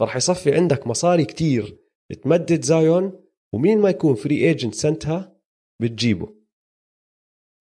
[0.00, 1.78] راح يصفي عندك مصاري كتير
[2.22, 3.24] تمدد زايون
[3.54, 5.36] ومين ما يكون free agent سنتها
[5.82, 6.34] بتجيبه.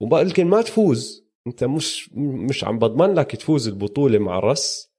[0.03, 1.27] ويمكن ما تفوز.
[1.47, 4.93] انت مش مش عم بضمن لك تفوز البطولة مع الرس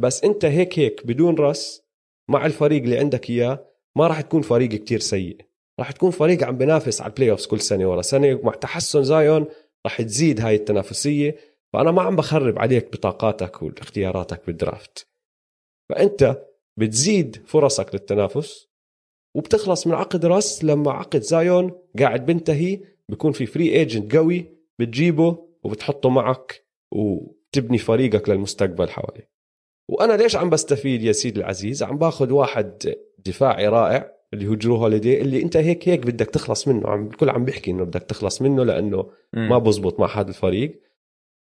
[0.00, 1.82] بس انت هيك هيك بدون رس
[2.30, 3.66] مع الفريق اللي عندك اياه
[3.96, 5.36] ما راح تكون فريق كتير سيء.
[5.80, 8.02] راح تكون فريق عم بينافس على ال playoffs كل سنة ورا.
[8.02, 9.46] سنة مع تحسن زايون
[9.86, 11.36] راح تزيد هاي التنافسية.
[11.72, 15.08] فأنا ما عم بخرب عليك بطاقاتك واختياراتك بال draft.
[15.90, 16.42] فأنت
[16.78, 18.68] بتزيد فرصك للتنافس
[19.36, 24.46] وبتخلص من عقد راس لما عقد زايون قاعد بنتهي بيكون في free agent قوي
[24.78, 29.30] بتجيبه وبتحطه معك وتبني فريقك للمستقبل حواليه.
[29.88, 34.76] وأنا ليش عم بستفيد يا سيدي العزيز؟ عم باخذ واحد دفاعي رائع اللي هو جرو
[34.76, 38.42] هوليدي اللي أنت هيك هيك بدك تخلص منه عم الكل عم بيحكي إنه بدك تخلص
[38.42, 39.48] منه لأنه مم.
[39.48, 40.82] ما بزبط مع هذا الفريق.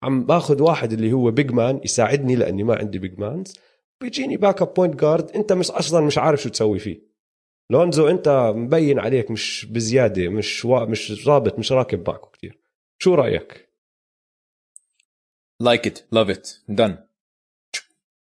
[0.04, 3.54] عم باخذ واحد اللي هو big man يساعدني لأني ما عندي big mans
[4.02, 7.10] بيجيني backup point guard أنت مش أصلا مش عارف شو تسوي فيه.
[7.72, 10.86] لونزو أنت مبين عليك مش بزيادة مش وا...
[10.86, 12.60] مش رابط مش راكب معكم كثير
[13.02, 13.70] شو رأيك؟
[15.62, 16.98] like it love it done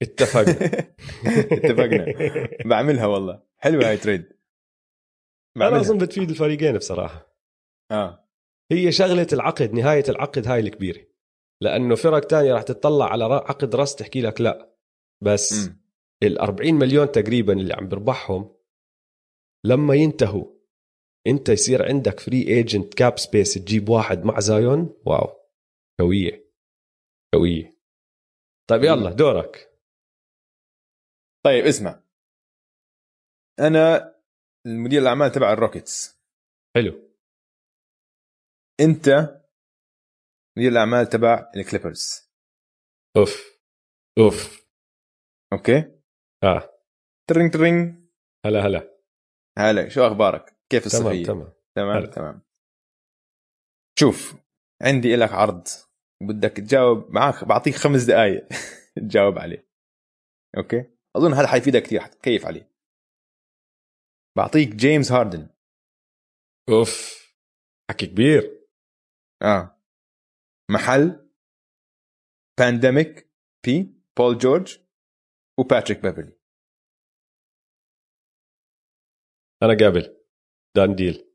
[0.01, 0.51] اتفقنا.
[1.51, 2.05] اتفقنا.
[2.65, 3.41] بعملها والله.
[3.57, 4.25] حلوة هاي trade
[5.57, 7.35] أنا أظن بتفيد الفريقين بصراحة.
[7.91, 8.27] آه.
[8.71, 11.14] هي شغلة العقد نهاية العقد هاي الكبيرة.
[11.61, 14.75] لأنه فرق تانية راح تطلع على عقد راس تحكي لك لا.
[15.23, 15.69] بس.
[16.23, 18.55] ال 40 مليون تقريبا اللي عم بربحهم
[19.65, 20.55] لما ينتهوا
[21.27, 25.27] أنت يصير عندك free agent cap space تجيب واحد مع زايون؟ wow.
[25.99, 26.51] قوية.
[27.33, 27.77] قوية.
[28.69, 29.79] طيب يلا دورك.
[31.45, 32.03] طيب اسمع.
[33.59, 34.15] أنا
[34.65, 36.21] المدير الأعمال تبع الروكيتس.
[36.75, 37.09] حلو.
[38.79, 39.09] أنت
[40.57, 42.31] مدير الأعمال تبع الكليبرز.
[43.17, 43.59] أوف.
[44.19, 44.65] أوف.
[45.53, 46.01] أوكي؟
[46.43, 46.69] آه.
[47.29, 48.09] ترينج ترينج
[48.45, 48.97] هلا هلا.
[49.57, 51.53] هلا شو أخبارك؟ كيف تمام الصحة؟ تمام.
[51.75, 52.11] تمام هلا.
[52.11, 52.41] تمام.
[53.99, 54.35] شوف
[54.81, 55.67] عندي لك عرض.
[56.23, 58.47] بدك تجاوب معك بعطيك خمس دقائق
[59.09, 59.69] تجاوب عليه.
[60.57, 62.71] أوكي؟ أظن هذا حيفيدك كثير حتكيف عليه.
[64.37, 65.49] بعطيك جيمس هاردن.
[66.69, 67.25] أوف.
[67.91, 68.67] حكي كبير.
[69.43, 69.74] آه.
[70.71, 71.29] محل
[72.59, 73.31] بانديميك
[73.65, 74.79] بي بول جورج
[75.59, 76.37] وباتريك بيفرلي
[79.63, 80.17] أنا قابل.
[80.75, 81.31] دان ديل.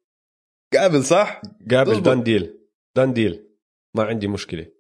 [0.75, 2.03] قابل صح؟ قابل.
[2.03, 2.69] دان ديل.
[2.97, 3.57] done deal.
[3.97, 4.73] ما عندي مشكلة.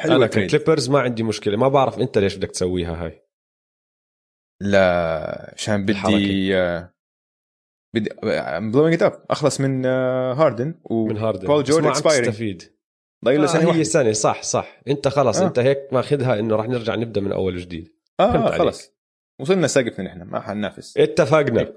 [0.00, 0.26] حلو أنا.
[0.26, 1.56] ككليبرز ما عندي مشكلة.
[1.56, 3.26] ما بعرف أنت ليش بدك تسويها هاي.
[4.62, 6.54] لا عشان بدي الحركة.
[6.54, 6.94] آه،
[7.94, 8.10] بدي
[8.72, 12.79] blowing it up أخلص من آه، هاردن من هاردن بول جورج expiring تستفيد.
[13.24, 14.80] ضايل له آه سنه هي سنه صح صح.
[14.88, 15.46] انت خلص آه.
[15.46, 17.96] انت هيك ماخذها انه رح نرجع نبدأ من أول وجديد.
[18.20, 18.58] آه عليك.
[18.58, 18.92] خلص
[19.40, 20.96] وصلنا سقف نحن ما حننافس.
[20.98, 21.72] اتفقنا.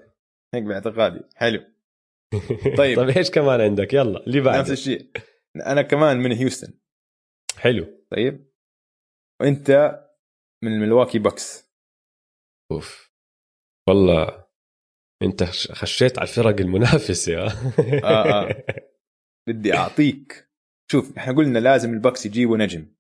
[0.54, 1.22] هيك باعتقادي.
[1.36, 1.60] حلو.
[2.78, 2.98] طيب.
[2.98, 5.12] طيب إيش كمان عندك؟ يلا اللي بعد نفس الشيء.
[5.56, 6.74] أنا كمان من هيوستن.
[7.58, 8.06] حلو.
[8.12, 8.52] طيب.
[9.42, 10.00] وأنت
[10.64, 11.70] من الملواكي باكس.
[12.72, 13.14] أوف.
[13.90, 14.46] والله
[15.24, 17.52] أنت خش- خشيت على الفرق المنافسة آه،
[18.04, 18.66] آه.
[19.48, 20.50] بدي أعطيك.
[20.92, 22.96] شوف إحنا قلنا لازم الباكس يجيبوا نجم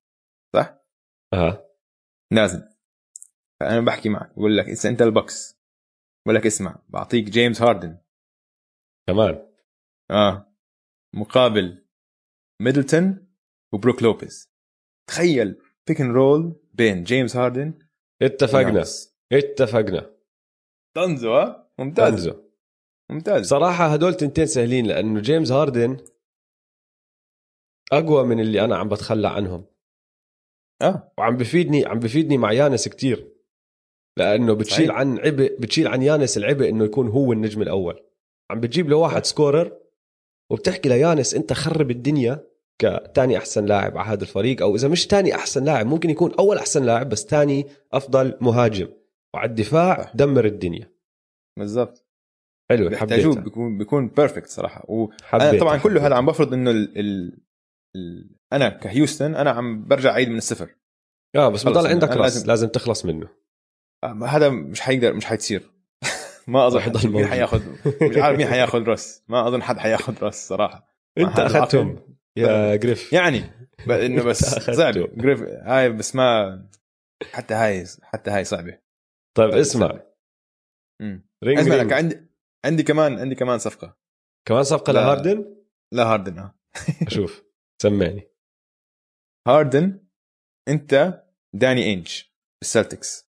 [0.55, 0.75] صح؟
[1.33, 1.69] آه
[2.31, 2.61] لازم.
[3.59, 5.59] فأنا بحكي معك بقول لك إذا أنت الباكس
[6.25, 7.97] بقول لك اسمع بعطيك جيمس هاردن.
[9.07, 9.47] كمان
[10.11, 10.55] آه.
[11.15, 11.85] مقابل
[12.61, 13.27] ميدلتون
[13.73, 14.53] وبروك لوبيز.
[15.09, 17.79] تخيل pick and roll بين جيمس هاردن
[18.21, 18.83] اتفقنا.
[19.33, 20.15] اتفقنا.
[20.95, 22.13] طنزو ها؟ ممتاز.
[22.13, 22.43] انزو
[23.11, 23.47] ممتاز.
[23.47, 25.97] صراحة هدول تنتين سهلين لأنه جيمس هاردن
[27.93, 29.65] أقوى من اللي أنا عم بتخلى عنهم.
[30.81, 31.11] آه.
[31.17, 33.27] وعم بفيدني عم بفيدني مع يانيس كتير.
[34.17, 34.99] لأنه بتشيل صحيح.
[34.99, 38.03] عن عبء بتشيل عن يانس العبء إنه يكون هو النجم الأول.
[38.51, 39.77] عم بتجيب له واحد scorer
[40.51, 42.47] وبتحكي ليانس أنت خرب الدنيا
[42.81, 46.57] كتاني أحسن لاعب على هذا الفريق أو إذا مش تاني أحسن لاعب ممكن يكون أول
[46.57, 48.87] أحسن لاعب بس تاني أفضل مهاجم.
[49.35, 50.11] وعلى الدفاع.
[50.15, 50.91] دمر الدنيا.
[51.59, 52.05] بالضبط.
[52.71, 54.85] حلو بيحتاجوه حبيتها بيكون بيكون perfect صراحة.
[54.87, 56.07] وأنا حبيتها طبعا كله حبيتها.
[56.07, 56.99] هذا عم بفرض إنه ال...
[56.99, 57.39] ال...
[58.53, 60.75] أنا كهيوستن أنا عم برجع أعيد من الصفر.
[61.35, 63.29] آه بس بضل عندك راس لازم- لازم تخلص منه.
[64.03, 65.71] آه، هذا مش حيقدر مش حيتصير
[66.47, 67.27] ما أظن حد- مين.
[67.27, 67.61] حياخذ
[68.01, 69.23] مش عارف مين حياخذ راس.
[69.27, 70.87] ما أظن حد حياخذ راس صراحة.
[71.17, 71.39] أنت.
[71.39, 73.13] أخذتهم يا جريفن.
[73.13, 73.43] يعني
[73.89, 74.45] إنه بس.
[74.59, 76.59] صعبه جريفن هاي بس ما
[77.31, 78.79] حتى هاي حتى هاي صعبة.
[79.37, 79.99] طيب اسمع.
[81.01, 81.27] مم.
[81.43, 82.27] ring اسمع لك عندي
[82.65, 83.97] عندي كمان عندي كمان صفقة.
[84.47, 84.93] كمان صفقة.
[84.93, 85.55] لهاردن؟
[85.93, 86.55] لا هاردن آه.
[87.07, 87.42] أشوف.
[87.83, 88.31] سمعني.
[89.47, 90.07] هاردن
[90.67, 90.91] انت
[91.53, 92.23] داني اينج
[92.61, 93.29] بالسلتكس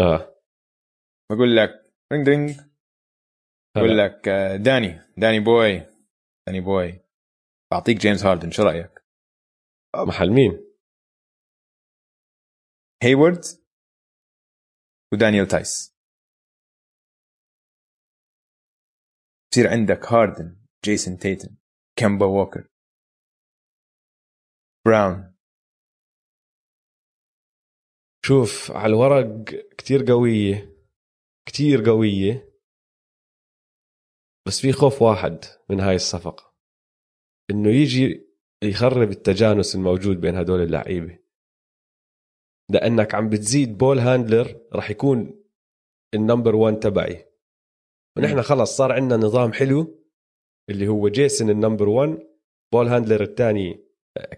[0.00, 0.42] آه.
[1.30, 1.70] بقول لك
[2.12, 2.50] ring ring.
[3.76, 3.98] بقول.
[3.98, 5.78] لك آه، داني داني boy
[6.46, 7.00] داني boy.
[7.72, 9.04] بعطيك جيمس هاردن شو رأيك؟
[10.08, 10.52] محل مين
[13.02, 13.44] هيورد
[15.12, 15.96] ودانيال تايس.
[19.50, 21.56] بصير عندك هاردن جيسون تيتم
[21.98, 22.69] كامبا ووكر.
[24.86, 25.34] براون
[28.26, 29.44] شوف على الورق
[29.78, 30.76] كتير قوية
[31.46, 32.50] كتير قوية
[34.46, 36.54] بس في خوف واحد من هاي الصفقة.
[37.50, 38.26] إنه يجي
[38.64, 41.18] يخرب التجانس الموجود بين هدول اللعيبة.
[42.70, 45.44] لأنك عم بتزيد ball handler راح يكون
[46.14, 47.26] ال number 1 تبعي.
[48.16, 50.04] ونحن خلص صار عندنا نظام حلو
[50.70, 52.18] اللي هو جيسون ال number 1
[52.72, 53.89] ball handler الثاني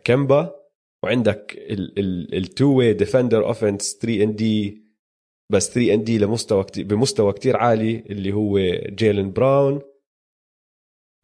[0.04, 0.62] كمبا
[1.04, 1.56] وعندك
[2.32, 4.82] ال two way defender offense 3 and D
[5.52, 8.58] بس 3 and D لمستوى كتير بمستوى كتير عالي اللي هو
[8.88, 9.80] جيلن براون.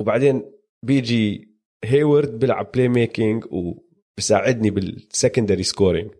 [0.00, 0.52] وبعدين
[0.84, 1.48] بيجي
[1.84, 6.14] هيورد بيلعب playmaking وبساعدني بال secondary scoring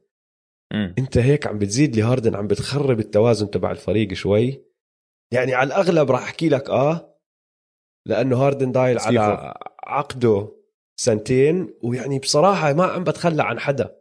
[0.99, 4.65] انت هيك عم بتزيد لي هاردن عم بتخرب التوازن تبع الفريق شوي.
[5.35, 7.19] يعني على الأغلب راح أحكي لك آه
[8.07, 10.58] لأنه هاردن دايل على عقده.
[11.01, 13.99] سنتين ويعني بصراحة ما عم بتخلى عن حدا.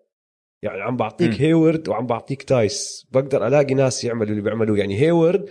[0.64, 1.34] يعني عم بعطيك م.
[1.34, 3.08] هيورد وعم بعطيك تايس.
[3.12, 4.78] بقدر ألاقي ناس يعملوا اللي بيعملوه.
[4.78, 5.50] يعني هيورد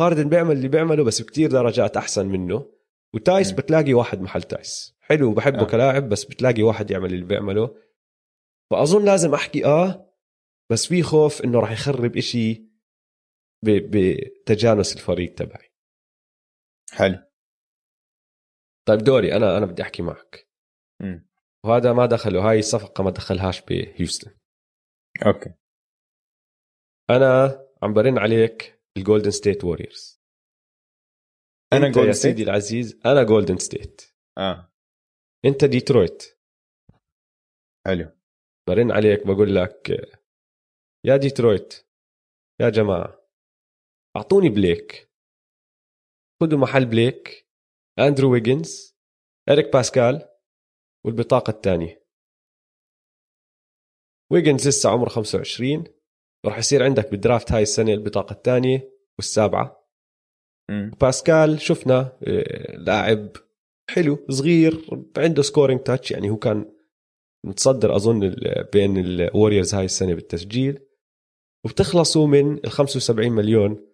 [0.00, 2.72] هاردن بيعمل اللي بيعمله بس بكتير درجات أحسن منه.
[3.14, 3.56] وتايس م.
[3.56, 4.96] بتلاقي واحد محل تايس.
[5.00, 5.64] حلو بحبه آه.
[5.66, 7.76] كلاعب بس بتلاقي واحد يعمل اللي بيعمله.
[8.70, 10.12] فأظن لازم أحكي آه
[10.70, 12.72] بس في خوف إنه راح يخرب إشي
[13.64, 15.72] بتجانس الفريق تبعي.
[16.92, 17.18] حلو.
[18.88, 20.51] طيب دوري أنا أنا بدي أحكي معك.
[21.64, 24.38] وهذا ما دخله هاي الصفقة ما دخلهاش بهيوستن
[25.26, 25.54] okay.
[27.10, 30.22] أنا عم برن عليك الجولدن ستيت ووريورز
[31.72, 34.02] أنا جولدن يا سيدي العزيز أنا جولدن ستيت
[34.38, 34.72] آه.
[35.44, 36.22] أنت ديترويت
[37.86, 38.18] حلو.
[38.68, 39.90] برن عليك بقول لك
[41.06, 41.74] يا ديترويت
[42.60, 43.28] يا جماعة
[44.16, 45.10] أعطوني بليك
[46.42, 47.48] خذوا محل بليك
[47.98, 48.96] اندرو ويجنز
[49.48, 50.31] اريك باسكال
[51.06, 52.02] والبطاقة الثانية.
[54.32, 55.84] ويجنز لسه عمره 25
[56.46, 59.88] راح يصير عندك بال draft هاي السنة البطاقة الثانية والسابعة.
[61.00, 63.28] باسكال شفنا آه، لاعب
[63.90, 66.72] حلو صغير عنده scoring touch يعني هو كان
[67.46, 68.34] متصدر أظن
[68.72, 70.86] بين ال Warriors هاي السنة بالتسجيل.
[71.64, 73.88] وبتخلصوا من ال 75 مليون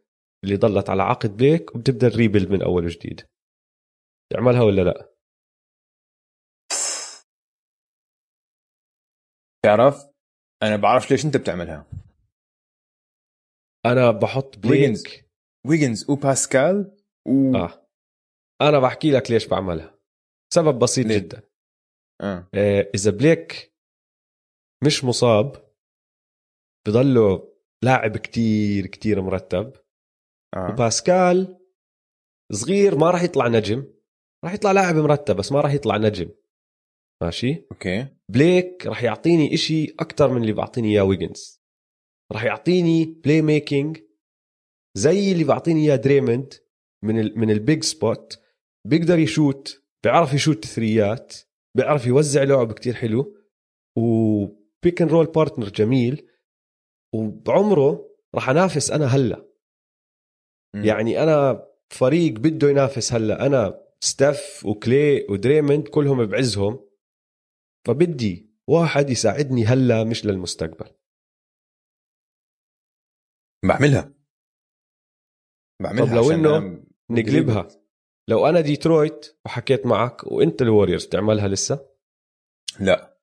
[0.44, 3.20] اللي ضلت على عقد بليك وبتبدأ ال rebuild من أول وجديد.
[4.32, 5.17] تعملها ولا لا؟
[9.68, 10.08] تعرف
[10.62, 11.86] أنا بعرف ليش أنت بتعملها.
[13.86, 15.04] أنا بحط بليك ويجنز
[15.66, 16.96] ويجنز وباسكال
[17.28, 17.56] و...
[17.56, 17.88] آه.
[18.60, 19.98] أنا بحكي لك ليش بعملها.
[20.54, 21.42] سبب بسيط ليه؟ جدا.
[22.20, 22.48] آه.
[22.54, 23.74] آه إذا بليك
[24.84, 25.72] مش مصاب
[26.86, 27.54] بضله
[27.84, 29.72] لاعب كتير كتير مرتب.
[30.56, 30.72] آه.
[30.72, 31.58] وباسكال
[32.52, 33.94] صغير ما راح يطلع نجم.
[34.44, 36.30] راح يطلع لاعب مرتب بس ما راح يطلع نجم.
[37.22, 38.06] ماشي؟ okay.
[38.28, 41.62] بليك راح يعطيني إشي أكثر من اللي بعطيني إياه ويجنز.
[42.32, 43.98] راح يعطيني playmaking
[44.96, 46.54] زي اللي بعطيني إياه دريموند
[47.04, 48.38] من ال من ال big spot
[48.86, 51.34] بيقدر يشوت بيعرف يشوت three ات
[51.76, 53.36] بيعرف يوزع لعب كتير حلو
[53.96, 56.26] و pick and roll partner جميل
[57.14, 59.48] وبعمره راح أنافس أنا هلأ.
[60.74, 63.46] يعني أنا فريق بده ينافس هلأ.
[63.46, 66.87] أنا ستيف وكلي ودريموند كلهم بعزهم.
[67.88, 70.94] فبدي واحد يساعدني هلا مش للمستقبل.
[73.64, 74.14] بعملها.
[75.82, 77.68] بعملها طب لو إنه نقلبها.
[78.28, 81.88] لو أنا ديترويت وحكيت معك وإنت ال Warriors تعملها لسه؟
[82.80, 83.18] لا.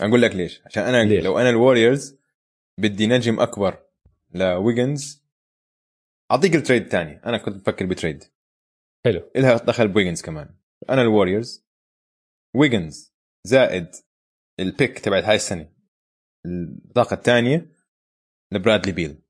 [0.00, 0.62] أقول لك ليش.
[0.66, 2.18] عشان أنا ليش؟ لو أنا ال Warriors
[2.80, 3.86] بدي نجم أكبر
[4.30, 5.24] لويجنز
[6.30, 7.24] أعطيك ال trade الثاني.
[7.24, 8.24] أنا كنت بفكر ب trade.
[9.04, 9.30] حلو.
[9.36, 10.54] إلها دخل بويجنز كمان.
[10.90, 11.67] أنا ال Warriors
[12.58, 13.14] ويجنز
[13.46, 13.90] زائد
[14.60, 15.74] ال pick تبعت هاي السنة.
[16.46, 17.76] البطاقه الثانية
[18.52, 19.22] لبرادلي بيل.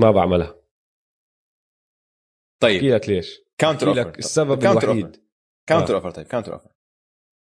[0.00, 0.62] ما بعملها.
[2.62, 2.74] طيب.
[2.74, 3.40] أحكي لك ليش.
[3.58, 5.26] counter offer لك السبب counter الوحيد.
[5.68, 6.74] counter offer طيب counter offer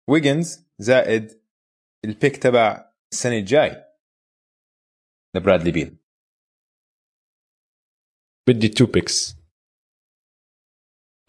[0.10, 1.45] ويجنز زائد
[2.06, 3.86] ال pick تبع السنة الجاي
[5.36, 5.98] لبرادلي بيل.
[8.49, 9.35] بدي two picks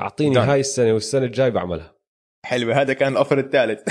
[0.00, 0.48] أعطيني done.
[0.48, 1.96] هاي السنة والسنة الجاي بعملها.
[2.46, 3.82] حلوة هذا كان ال offer الثالث.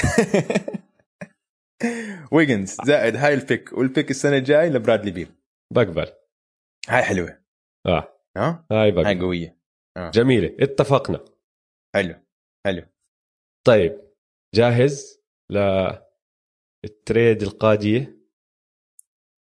[2.31, 5.31] ويجنز زائد هاي ال pick وال pick السنة الجاي لبرادلي بيل.
[5.73, 6.07] بقبل
[6.89, 7.39] هاي حلوة.
[7.87, 8.13] آه.
[8.37, 9.57] ها؟ هاي بقبل هاي قوية.
[9.97, 10.11] آه.
[10.11, 10.55] جميلة.
[10.59, 11.25] اتفقنا.
[11.95, 12.15] حلو
[12.65, 12.81] حلو.
[13.67, 14.01] طيب
[14.55, 15.21] جاهز
[15.51, 18.17] لل trade القادمة؟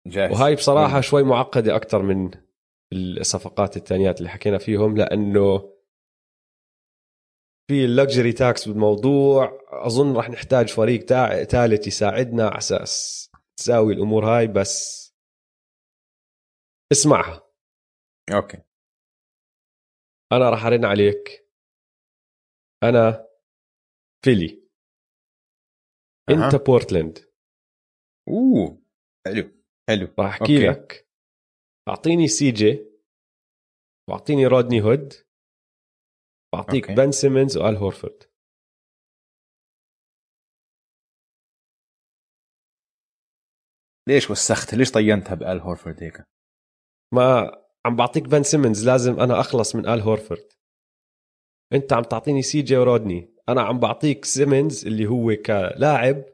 [0.06, 0.32] جاهز.
[0.32, 1.00] وهاي بصراحة.
[1.00, 2.30] شوي معقدة أكثر من
[2.92, 5.72] الصفقات الثانيات اللي حكينا فيهم لأنه
[7.70, 9.58] في ال luxury tax بالموضوع.
[9.68, 11.00] أظن راح نحتاج فريق
[11.44, 12.48] ثالث يساعدنا.
[12.48, 15.02] على أساس تساوي الأمور هاي بس
[16.92, 17.48] اسمعها.
[18.34, 18.62] okay.
[20.32, 21.48] أنا راح أرن عليك.
[22.82, 23.28] أنا
[24.24, 24.62] فيلي.
[26.28, 26.32] أه.
[26.32, 27.18] أنت بورتلاند.
[28.28, 28.82] أوه.
[29.26, 29.50] حلو.
[29.88, 30.14] حلو.
[30.18, 31.08] راح أحكي لك.
[31.88, 32.92] أعطيني سي جي.
[34.10, 35.12] واعطيني رودني هود.
[36.54, 37.02] واعطيك okay.
[37.02, 38.22] بن سيمنز وآل هورفورد.
[44.08, 46.22] ليش وسختها ليش طينتها بآل هورفورد هيك؟
[47.14, 47.56] ما
[47.86, 50.52] عم بعطيك بن سيمنز لازم أنا أخلص من آل هورفورد.
[51.72, 53.34] أنت عم تعطيني سي جي ورودني.
[53.48, 56.24] أنا عم بعطيك سيمنز اللي هو كلاعب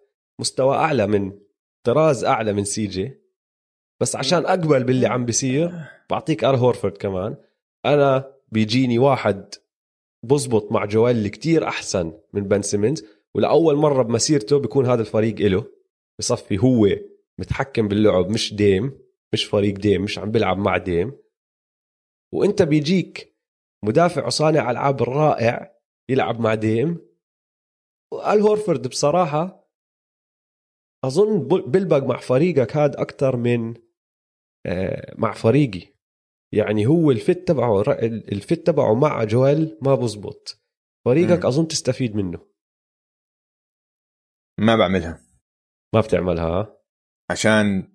[0.40, 1.40] مستوى أعلى من
[1.86, 3.20] طراز أعلى من سي جي.
[4.01, 7.36] بس عشان أقبل باللي عم بيصير بعطيك آل هورفورد كمان.
[7.86, 9.55] أنا بيجيني واحد
[10.23, 13.05] بزبط مع جويل كتير أحسن من بن سيمنز
[13.35, 15.66] ولأول مرة بمسيرته بيكون هذا الفريق له
[16.19, 16.89] بصفي هو
[17.39, 21.19] متحكم باللعب مش ديم مش فريق ديم مش عم بيلعب مع ديم.
[22.35, 23.36] وإنت بيجيك
[23.85, 25.78] مدافع وصانع ألعاب رائع
[26.09, 26.99] يلعب مع ديم.
[28.12, 29.69] وآل هورفورد بصراحة
[31.05, 33.74] أظن بلبق مع فريقك هذا أكثر من
[34.66, 35.98] آه، مع فريقي.
[36.53, 40.62] يعني هو ال fit تبعه ال fit تبعه مع جويل ما بزبط.
[41.05, 41.45] فريقك.
[41.45, 42.47] أظن تستفيد منه.
[44.61, 45.20] ما بعملها.
[45.95, 46.81] ما بتعملها؟ ها؟
[47.31, 47.93] عشان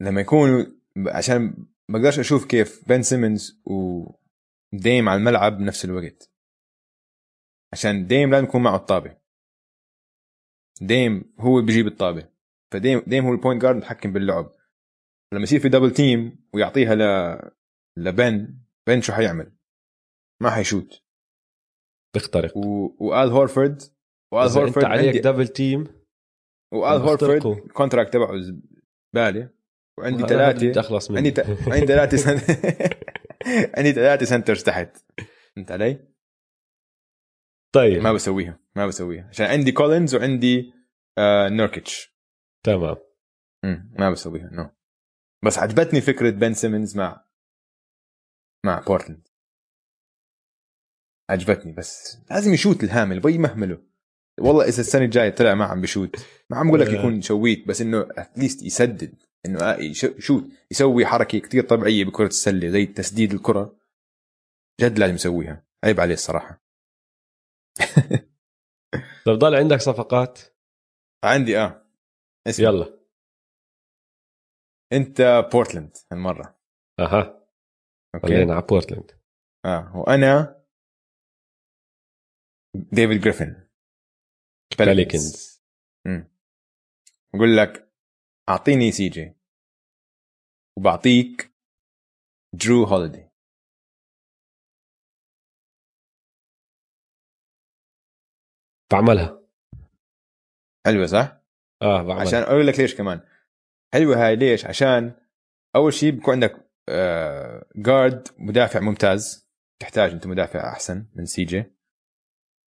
[0.00, 0.66] لما يكونوا
[1.06, 6.30] عشان بقدرش أشوف كيف بن سيمنز وديم على الملعب بنفس الوقت.
[7.72, 9.16] عشان ديم لازم يكون معه الطابة.
[10.80, 12.28] ديم هو بيجيب الطابة.
[12.72, 14.53] فديم ديم هو ال point guard متحكم باللعب.
[15.34, 17.02] لما يصير في double team ويعطيها ل
[17.96, 19.52] لبن بن شو حيعمل؟
[20.42, 21.02] ما حيشوت.
[22.14, 22.56] بيخترق.
[22.56, 22.96] و...
[23.00, 23.82] وآل هورفورد
[24.32, 25.84] وآل إذا أنت عليك عندي double team
[26.72, 27.54] وآل بيخترقوا.
[27.54, 29.50] ال contract تبعه زباله
[29.98, 31.40] وعندي ثلاثة منه عندي ت...
[31.68, 32.30] عندي ثلاثة سن...
[33.76, 34.96] عندي ثلاثة centers تحت.
[35.56, 36.08] فهمت علي؟
[37.74, 38.02] طيب.
[38.02, 39.28] ما بسويها ما بسويها.
[39.28, 40.72] عشان عندي كولينز وعندي
[41.18, 42.14] آه نوركيتش
[42.66, 42.96] تمام.
[43.98, 44.70] ما بسويها no
[45.44, 47.24] بس عجبتني فكرة بن سيمنز مع
[48.66, 49.28] مع بورتلاند.
[51.30, 53.82] عجبتني بس لازم يشوت الهامل بي مهمله.
[54.40, 56.16] والله إذا السنة الجاية طلع ما عم بشوت.
[56.50, 56.92] ما عم بقول لك آه.
[56.92, 59.14] يكون شويت بس إنه at least يسدد
[59.46, 63.76] إنه آه يشوت يسوي حركة كتير طبيعية بكرة السلة زي تسديد الكرة.
[64.80, 65.66] جد لازم يسويها.
[65.84, 66.64] عيب عليه الصراحة.
[69.26, 70.40] طب ضل عندك صفقات؟
[71.24, 71.86] عندي آه.
[72.46, 72.68] اسمع.
[72.68, 73.03] يلا.
[74.96, 76.58] أنت بورتلاند هالمره
[77.00, 77.48] أها.
[78.14, 78.52] okay.
[78.52, 79.20] على بورتلاند.
[79.64, 80.64] آه وأنا
[82.74, 83.68] ديفيد جريفن.
[84.78, 85.62] بيليكنز
[87.34, 87.92] بقول لك
[88.48, 89.34] أعطيني سي جي.
[90.78, 91.54] وبعطيك
[92.52, 93.30] درو هوليدي.
[98.92, 99.44] بعملها.
[100.86, 101.40] حلوة صح؟
[101.82, 102.20] آه بعملها.
[102.20, 103.33] عشان أقول لك ليش كمان.
[103.94, 105.12] حلوة هاي ليش؟ عشان
[105.76, 106.56] أول شيء بيكون عندك
[106.88, 109.48] آه guard مدافع ممتاز.
[109.82, 111.64] تحتاج أنت مدافع أحسن من سي جي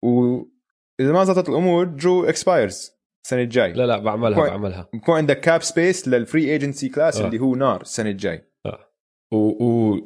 [0.04, 2.90] واذا ما زبطت الأمور درو expires
[3.24, 3.72] السنة الجاي.
[3.72, 4.88] لا لا بعملها كوي- بعملها.
[4.94, 7.26] بكون عندك cap space لل free agency class آه.
[7.26, 8.44] اللي هو نار السنة الجاي.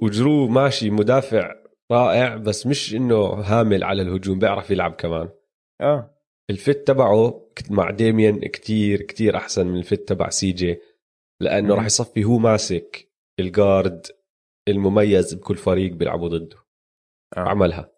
[0.02, 1.54] ودرو ماشي مدافع
[1.92, 5.28] رائع بس مش إنه هامل على الهجوم بيعرف يلعب كمان.
[5.80, 6.14] آه.
[6.50, 10.78] ال fit تبعه مع ديميان كتير كتير أحسن من ال fit تبع سي جي
[11.42, 11.74] لأنه.
[11.74, 14.06] راح يصفي هو ماسك ال guard
[14.68, 16.56] المميز بكل فريق بيلعبوا ضده
[17.36, 17.40] آه.
[17.40, 17.92] عملها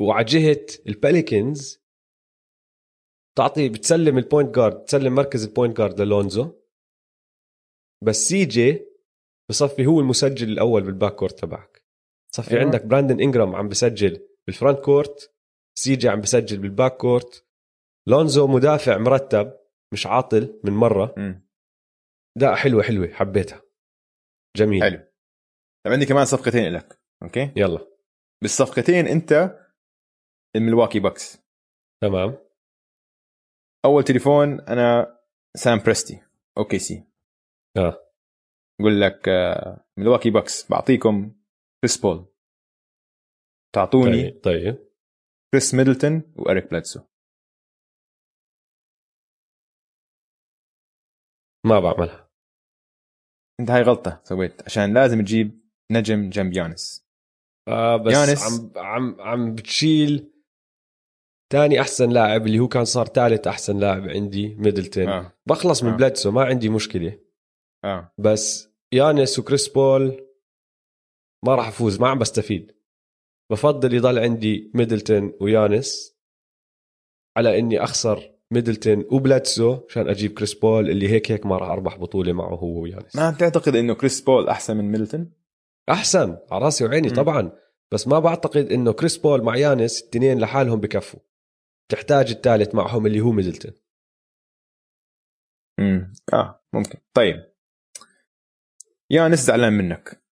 [0.00, 1.86] وعلى جهة البيليكنز
[3.38, 6.52] تعطي بتسلم ال point guard بتسلم مركز ال point guard للونزو
[8.04, 8.86] بس سي جي
[9.50, 11.84] بصفي هو المسجل الأول بال back court تبعك
[12.34, 12.64] صفي أيوة.
[12.64, 15.34] عندك براندن انجرام عم بسجل بال front court
[15.78, 17.46] سي جي عم بسجل بال back court
[18.08, 19.52] لونزو مدافع مرتب
[19.92, 21.45] مش عاطل من مرة مم.
[22.36, 23.62] لا حلوة حلوة حبيتها.
[24.56, 24.82] جميل.
[24.82, 24.98] حلو.
[25.84, 27.96] طب عندي كمان صفقتين لك okay؟ يلا.
[28.42, 29.58] بالصفقتين أنت
[30.56, 31.38] الملواكي باكس
[32.02, 32.38] تمام.
[33.84, 35.18] أول تليفون أنا
[35.56, 36.22] سام بريستي
[36.58, 37.04] OKC.
[37.76, 38.12] آه.
[38.80, 41.40] بقول لك آه، ملواكي باكس بعطيكم
[41.80, 42.32] كريس بول.
[43.74, 44.88] تعطوني طيب طيب.
[45.52, 47.00] كريس ميدلتون واريك بلادسو.
[51.66, 52.25] ما بعملها.
[53.60, 55.60] انت هاي غلطة سويت عشان لازم تجيب
[55.92, 57.06] نجم جنب يانس.
[57.68, 58.42] آه بس يانس.
[58.42, 60.32] عم عم عم بتشيل
[61.52, 65.08] تاني أحسن لاعب اللي هو كان صار ثالث أحسن لاعب عندي ميدلتون.
[65.08, 65.32] آه.
[65.46, 65.96] بخلص من آه.
[65.96, 67.18] بلادسو ما عندي مشكلة.
[67.84, 68.12] آه.
[68.18, 70.26] بس يانس وكريس بول
[71.46, 72.76] ما راح أفوز ما عم بستفيد.
[73.52, 76.16] بفضل يضل عندي ميدلتون ويانس
[77.36, 81.96] على إني أخسر ميدلتون وبلادسو عشان أجيب كريس بول اللي هيك هيك ما راح أربح
[81.96, 85.32] بطولة معه هو ويانس ما بتعتقد إنه كريس بول أحسن من ميدلتون؟
[85.90, 87.10] أحسن على راسي وعيني.
[87.10, 87.52] طبعا.
[87.92, 91.20] بس ما بعتقد إنه كريس بول مع يانس الاثنين لحالهم بكفوا.
[91.88, 93.72] تحتاج الثالث معهم اللي هو ميدلتون.
[95.78, 96.98] امم آه ممكن.
[97.14, 97.52] طيب.
[99.10, 100.22] يانس زعلان منك.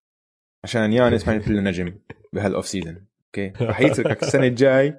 [0.63, 1.99] عشان يانس ما ينزل له نجم
[2.33, 4.97] بهال off season okay؟ رح يتركك السنة الجاي.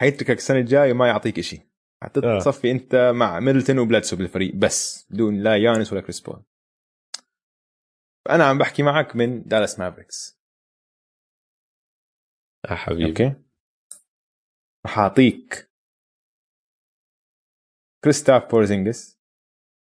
[0.00, 1.67] حيتركك السنة الجاي وما يعطيك شيء
[2.02, 2.06] آه.
[2.06, 6.42] حتصفي أنت مع ميدلتون وبلادسو بالفريق بس بدون لا يانس ولا كريس بول
[8.28, 10.38] فانا عم بحكي معك من دالاس مافريكس
[12.70, 13.42] يا حبيبي okay
[14.86, 15.70] رح أعطيك
[18.04, 19.18] كريستابس بورزينجس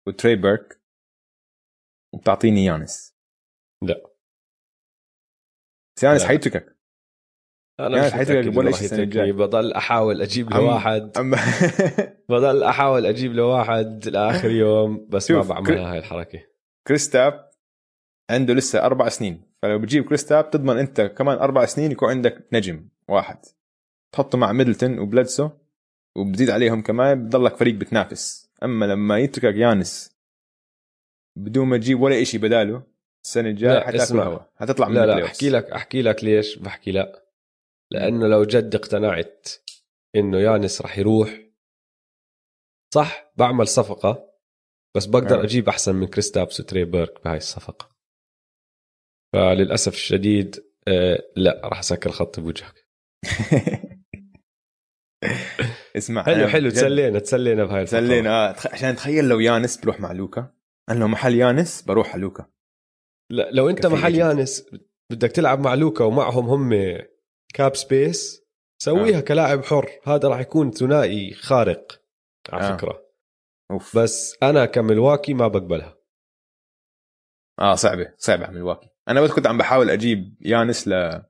[0.07, 0.81] وتري بيرك
[2.15, 3.17] وبتعطيني يانس
[3.83, 4.11] لا.
[5.97, 6.25] بس يانس.
[6.25, 6.80] حيتركك
[7.87, 8.17] أنا يعني شيء
[8.67, 9.03] راح السنة يتركني.
[9.03, 9.33] الجاي.
[9.33, 11.39] بضل أحاول أجيب عم- لواحد أما
[12.31, 16.41] بضل أحاول أجيب لواحد لآخر يوم بس ما بعملها هاي الحركة
[16.89, 17.51] كريستاب
[18.31, 22.89] عنده لسه أربع سنين فلو بتجيب كريستاب تضمن أنت كمان أربع سنين يكون عندك نجم
[23.09, 23.39] واحد
[24.13, 25.51] تحطه مع ميدلتون وبلادسو
[26.17, 30.17] وبتزيد عليهم كمان بضلك فريق بتنافس أما لما يتركك يانس
[31.37, 32.83] بدون ما تجيب ولا إشي بداله
[33.25, 34.21] السنة الجاية حتاكل.
[34.21, 37.20] هوا حتطلع من لا لا أحكي لك أحكي لك ليش بحكي لا
[37.93, 39.49] لأنه لو جد اقتنعت
[40.17, 41.41] إنه يانس رح يروح
[42.95, 44.31] صح بعمل صفقة
[44.97, 45.45] بس بقدر آه.
[45.45, 47.89] أجيب أحسن من كريستابس وتري بيرك بهاي الصفقة
[49.35, 52.87] فللأسف الشديد آه لا راح أسكر خط بوجهك
[55.97, 58.01] اسمع حلو حلو تسلينا تسلينا بهاي الفقرة.
[58.01, 58.55] تسلينا آه.
[58.73, 60.55] عشان تخيل لو يانس بروح مع لوكا
[60.91, 62.47] أنا لو محل يانس بروح على لوكا
[63.33, 64.15] لا لو أنت محل.
[64.15, 64.67] يانس
[65.13, 66.99] بدك تلعب مع لوكا ومعهم هم
[67.55, 68.45] كاب سبيس
[68.83, 69.21] سويها آه.
[69.21, 69.91] كلاعب حر.
[70.05, 72.03] هذا راح يكون ثنائي خارق.
[72.53, 72.77] على آه.
[72.77, 73.07] فكرة.
[73.71, 73.97] أوف.
[73.97, 75.97] بس أنا كملواكي ما بقبلها.
[77.61, 81.23] آه صعبة صعبة على ملواكي أنا بس كنت عم بحاول أجيب يانس ل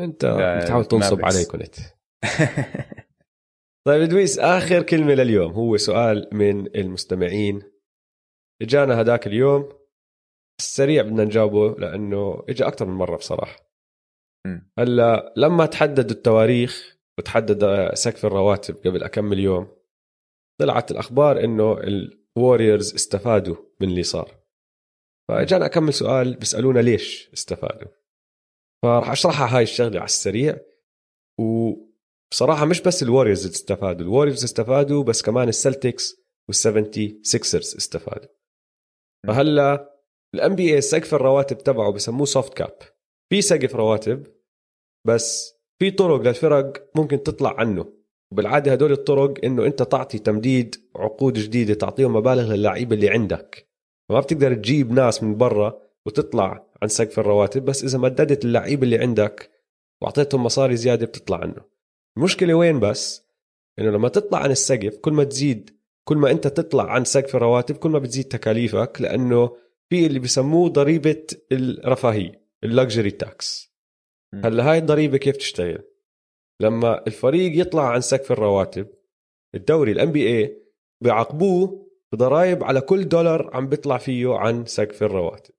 [0.00, 0.26] أنت
[0.62, 1.24] بتحاول تنصب.
[1.24, 1.74] علي كنت
[3.86, 5.52] طيب ادويس آخر كلمة لليوم.
[5.52, 7.62] هو سؤال من المستمعين.
[8.62, 9.68] إجانا هداك اليوم.
[10.60, 13.71] السريع بدنا نجاوبه لأنه اجى أكثر من مرة بصراحة.
[14.78, 19.68] هلا لما تحددوا التواريخ وتحدد سقف الرواتب قبل كم يوم
[20.60, 21.78] طلعت الأخبار إنه
[22.36, 24.42] الوريورز استفادوا من اللي صار.
[25.28, 27.88] فإجانا كم سؤال بيسألونا ليش استفادوا؟
[28.84, 30.58] فراح أشرحها هاي الشغلة على السريع.
[31.40, 36.16] وبصراحة مش بس الوريورز استفادوا الوريورز استفادوا بس كمان السلتكس
[36.48, 38.28] والسفنتي سيكسرز استفادوا.
[39.26, 39.92] فهلا
[40.34, 42.78] ال NBA سقف الرواتب تبعه بسموه soft cap
[43.32, 44.26] في سقف رواتب
[45.06, 47.92] بس في طرق للفرق ممكن تطلع عنه.
[48.32, 53.68] وبالعادة هدول الطرق إنه أنت تعطي تمديد عقود جديدة تعطيهم مبالغ للعيبه اللي عندك.
[54.08, 58.98] فما بتقدر تجيب ناس من برا وتطلع عن سقف الرواتب بس إذا مددت اللعيبه اللي
[58.98, 59.50] عندك
[60.02, 61.60] وأعطيتهم مصاري زيادة بتطلع عنه.
[62.16, 63.26] المشكلة وين بس؟
[63.78, 65.70] إنه لما تطلع عن السقف كل ما تزيد
[66.04, 69.56] كل ما أنت تطلع عن سقف الرواتب كل ما بتزيد تكاليفك لأنه
[69.90, 72.41] في اللي بسموه ضريبة الرفاهية.
[72.64, 73.72] ال luxury tax.
[74.34, 75.82] هلأ هاي الضريبة كيف تشتغل
[76.60, 78.86] لما الفريق يطلع عن سقف الرواتب
[79.54, 80.62] الدوري ال NBA
[81.00, 85.54] بيعاقبوه بضرائب على كل دولار عم بيطلع فيه عن سقف الرواتب.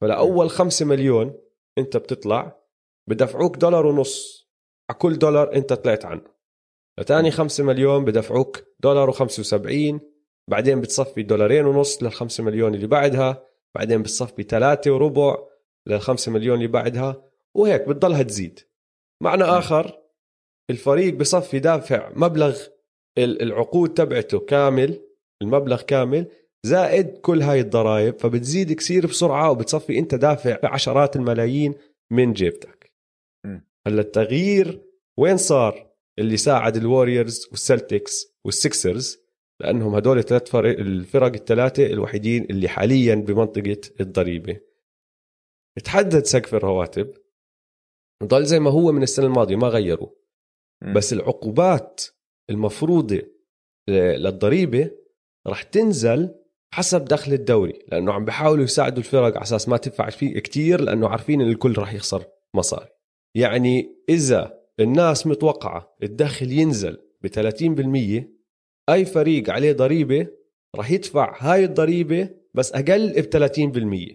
[0.00, 1.34] فلاول خمسة مليون
[1.78, 2.62] أنت بتطلع
[3.08, 4.48] بدفعوك دولار ونص.
[4.90, 6.24] على كل دولار أنت طلعت عنه.
[6.98, 10.00] لتاني خمسة مليون بدفعوك دولار وخمسة وسبعين
[10.48, 13.44] بعدين بتصفي دولارين ونص للخمسة مليون اللي بعدها
[13.74, 15.36] بعدين بتصفي ثلاثة وربع.
[15.88, 17.22] للخمسة مليون اللي بعدها
[17.54, 18.60] وهيك بتضلها تزيد.
[19.22, 19.98] معنى آخر
[20.70, 22.58] الفريق بصفي دافع مبلغ
[23.18, 25.00] ال- العقود تبعته كامل
[25.42, 26.26] المبلغ كامل
[26.66, 31.74] زائد كل هاي الضرائب فبتزيد كثير بسرعة وبتصفي أنت دافع عشرات الملايين
[32.10, 32.92] من جيبتك.
[33.86, 34.80] هلأ التغيير
[35.16, 35.88] وين صار؟
[36.18, 39.18] اللي ساعد ال Warriors وال Celtics وال Sixers
[39.60, 44.56] لأنهم هدول الثلاث فرق الفرق الثلاثة الوحيدين اللي حاليا بمنطقة الضريبة.
[45.84, 47.14] تحدد سقف الرواتب
[48.22, 50.08] وضل زي ما هو من السنة الماضية ما غيروا.
[50.94, 52.04] بس العقوبات
[52.50, 53.22] المفروضة
[53.88, 54.90] للضريبة
[55.46, 56.34] رح تنزل
[56.74, 61.08] حسب دخل الدوري لأنه عم بيحاولوا يساعدوا الفرق على أساس ما تدفع فيه كتير لأنه
[61.08, 62.24] عارفين إن الكل رح يخسر
[62.54, 62.88] مصاري.
[63.34, 68.24] يعني إذا الناس متوقعة الدخل ينزل ب 30%
[68.90, 70.26] أي فريق عليه ضريبة
[70.76, 73.30] راح يدفع هاي الضريبة بس أقل ب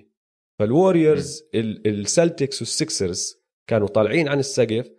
[0.02, 0.12] 30%
[0.59, 4.91] فال Warriors ال Celtics وال Sixers كانوا طالعين عن السقف.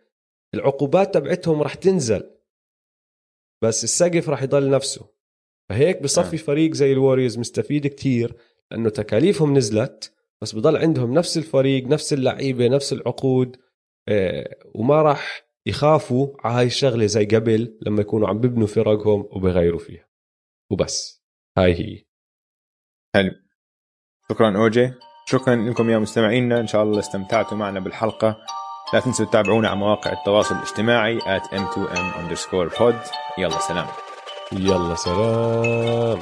[0.55, 2.31] العقوبات تبعتهم راح تنزل
[3.63, 5.15] بس السقف راح يضل نفسه.
[5.69, 6.41] فهيك بصفي آه.
[6.41, 8.35] فريق زي ال Warriors مستفيد كتير
[8.71, 10.13] لأنه تكاليفهم نزلت
[10.43, 13.57] بس بضل عندهم نفس الفريق نفس اللعيبة نفس العقود
[14.09, 19.79] آه، وما راح يخافوا على هاي الشغلة زي قبل لما يكونوا عم ببنوا فرقهم وبغيروا
[19.79, 20.09] فيها.
[20.71, 21.25] وبس
[21.59, 22.05] هاي هي.
[23.15, 23.31] حلو.
[24.31, 24.93] شكرا اوجي
[25.27, 26.61] شكرا لكم يا مستمعينا.
[26.61, 28.37] إن شاء الله استمتعتوا معنا بالحلقة.
[28.93, 32.95] لا تنسوا تتابعونا على مواقع التواصل الاجتماعي at m2m underscore pod.
[33.39, 33.87] يلا سلام.
[34.53, 36.19] يلا سلام.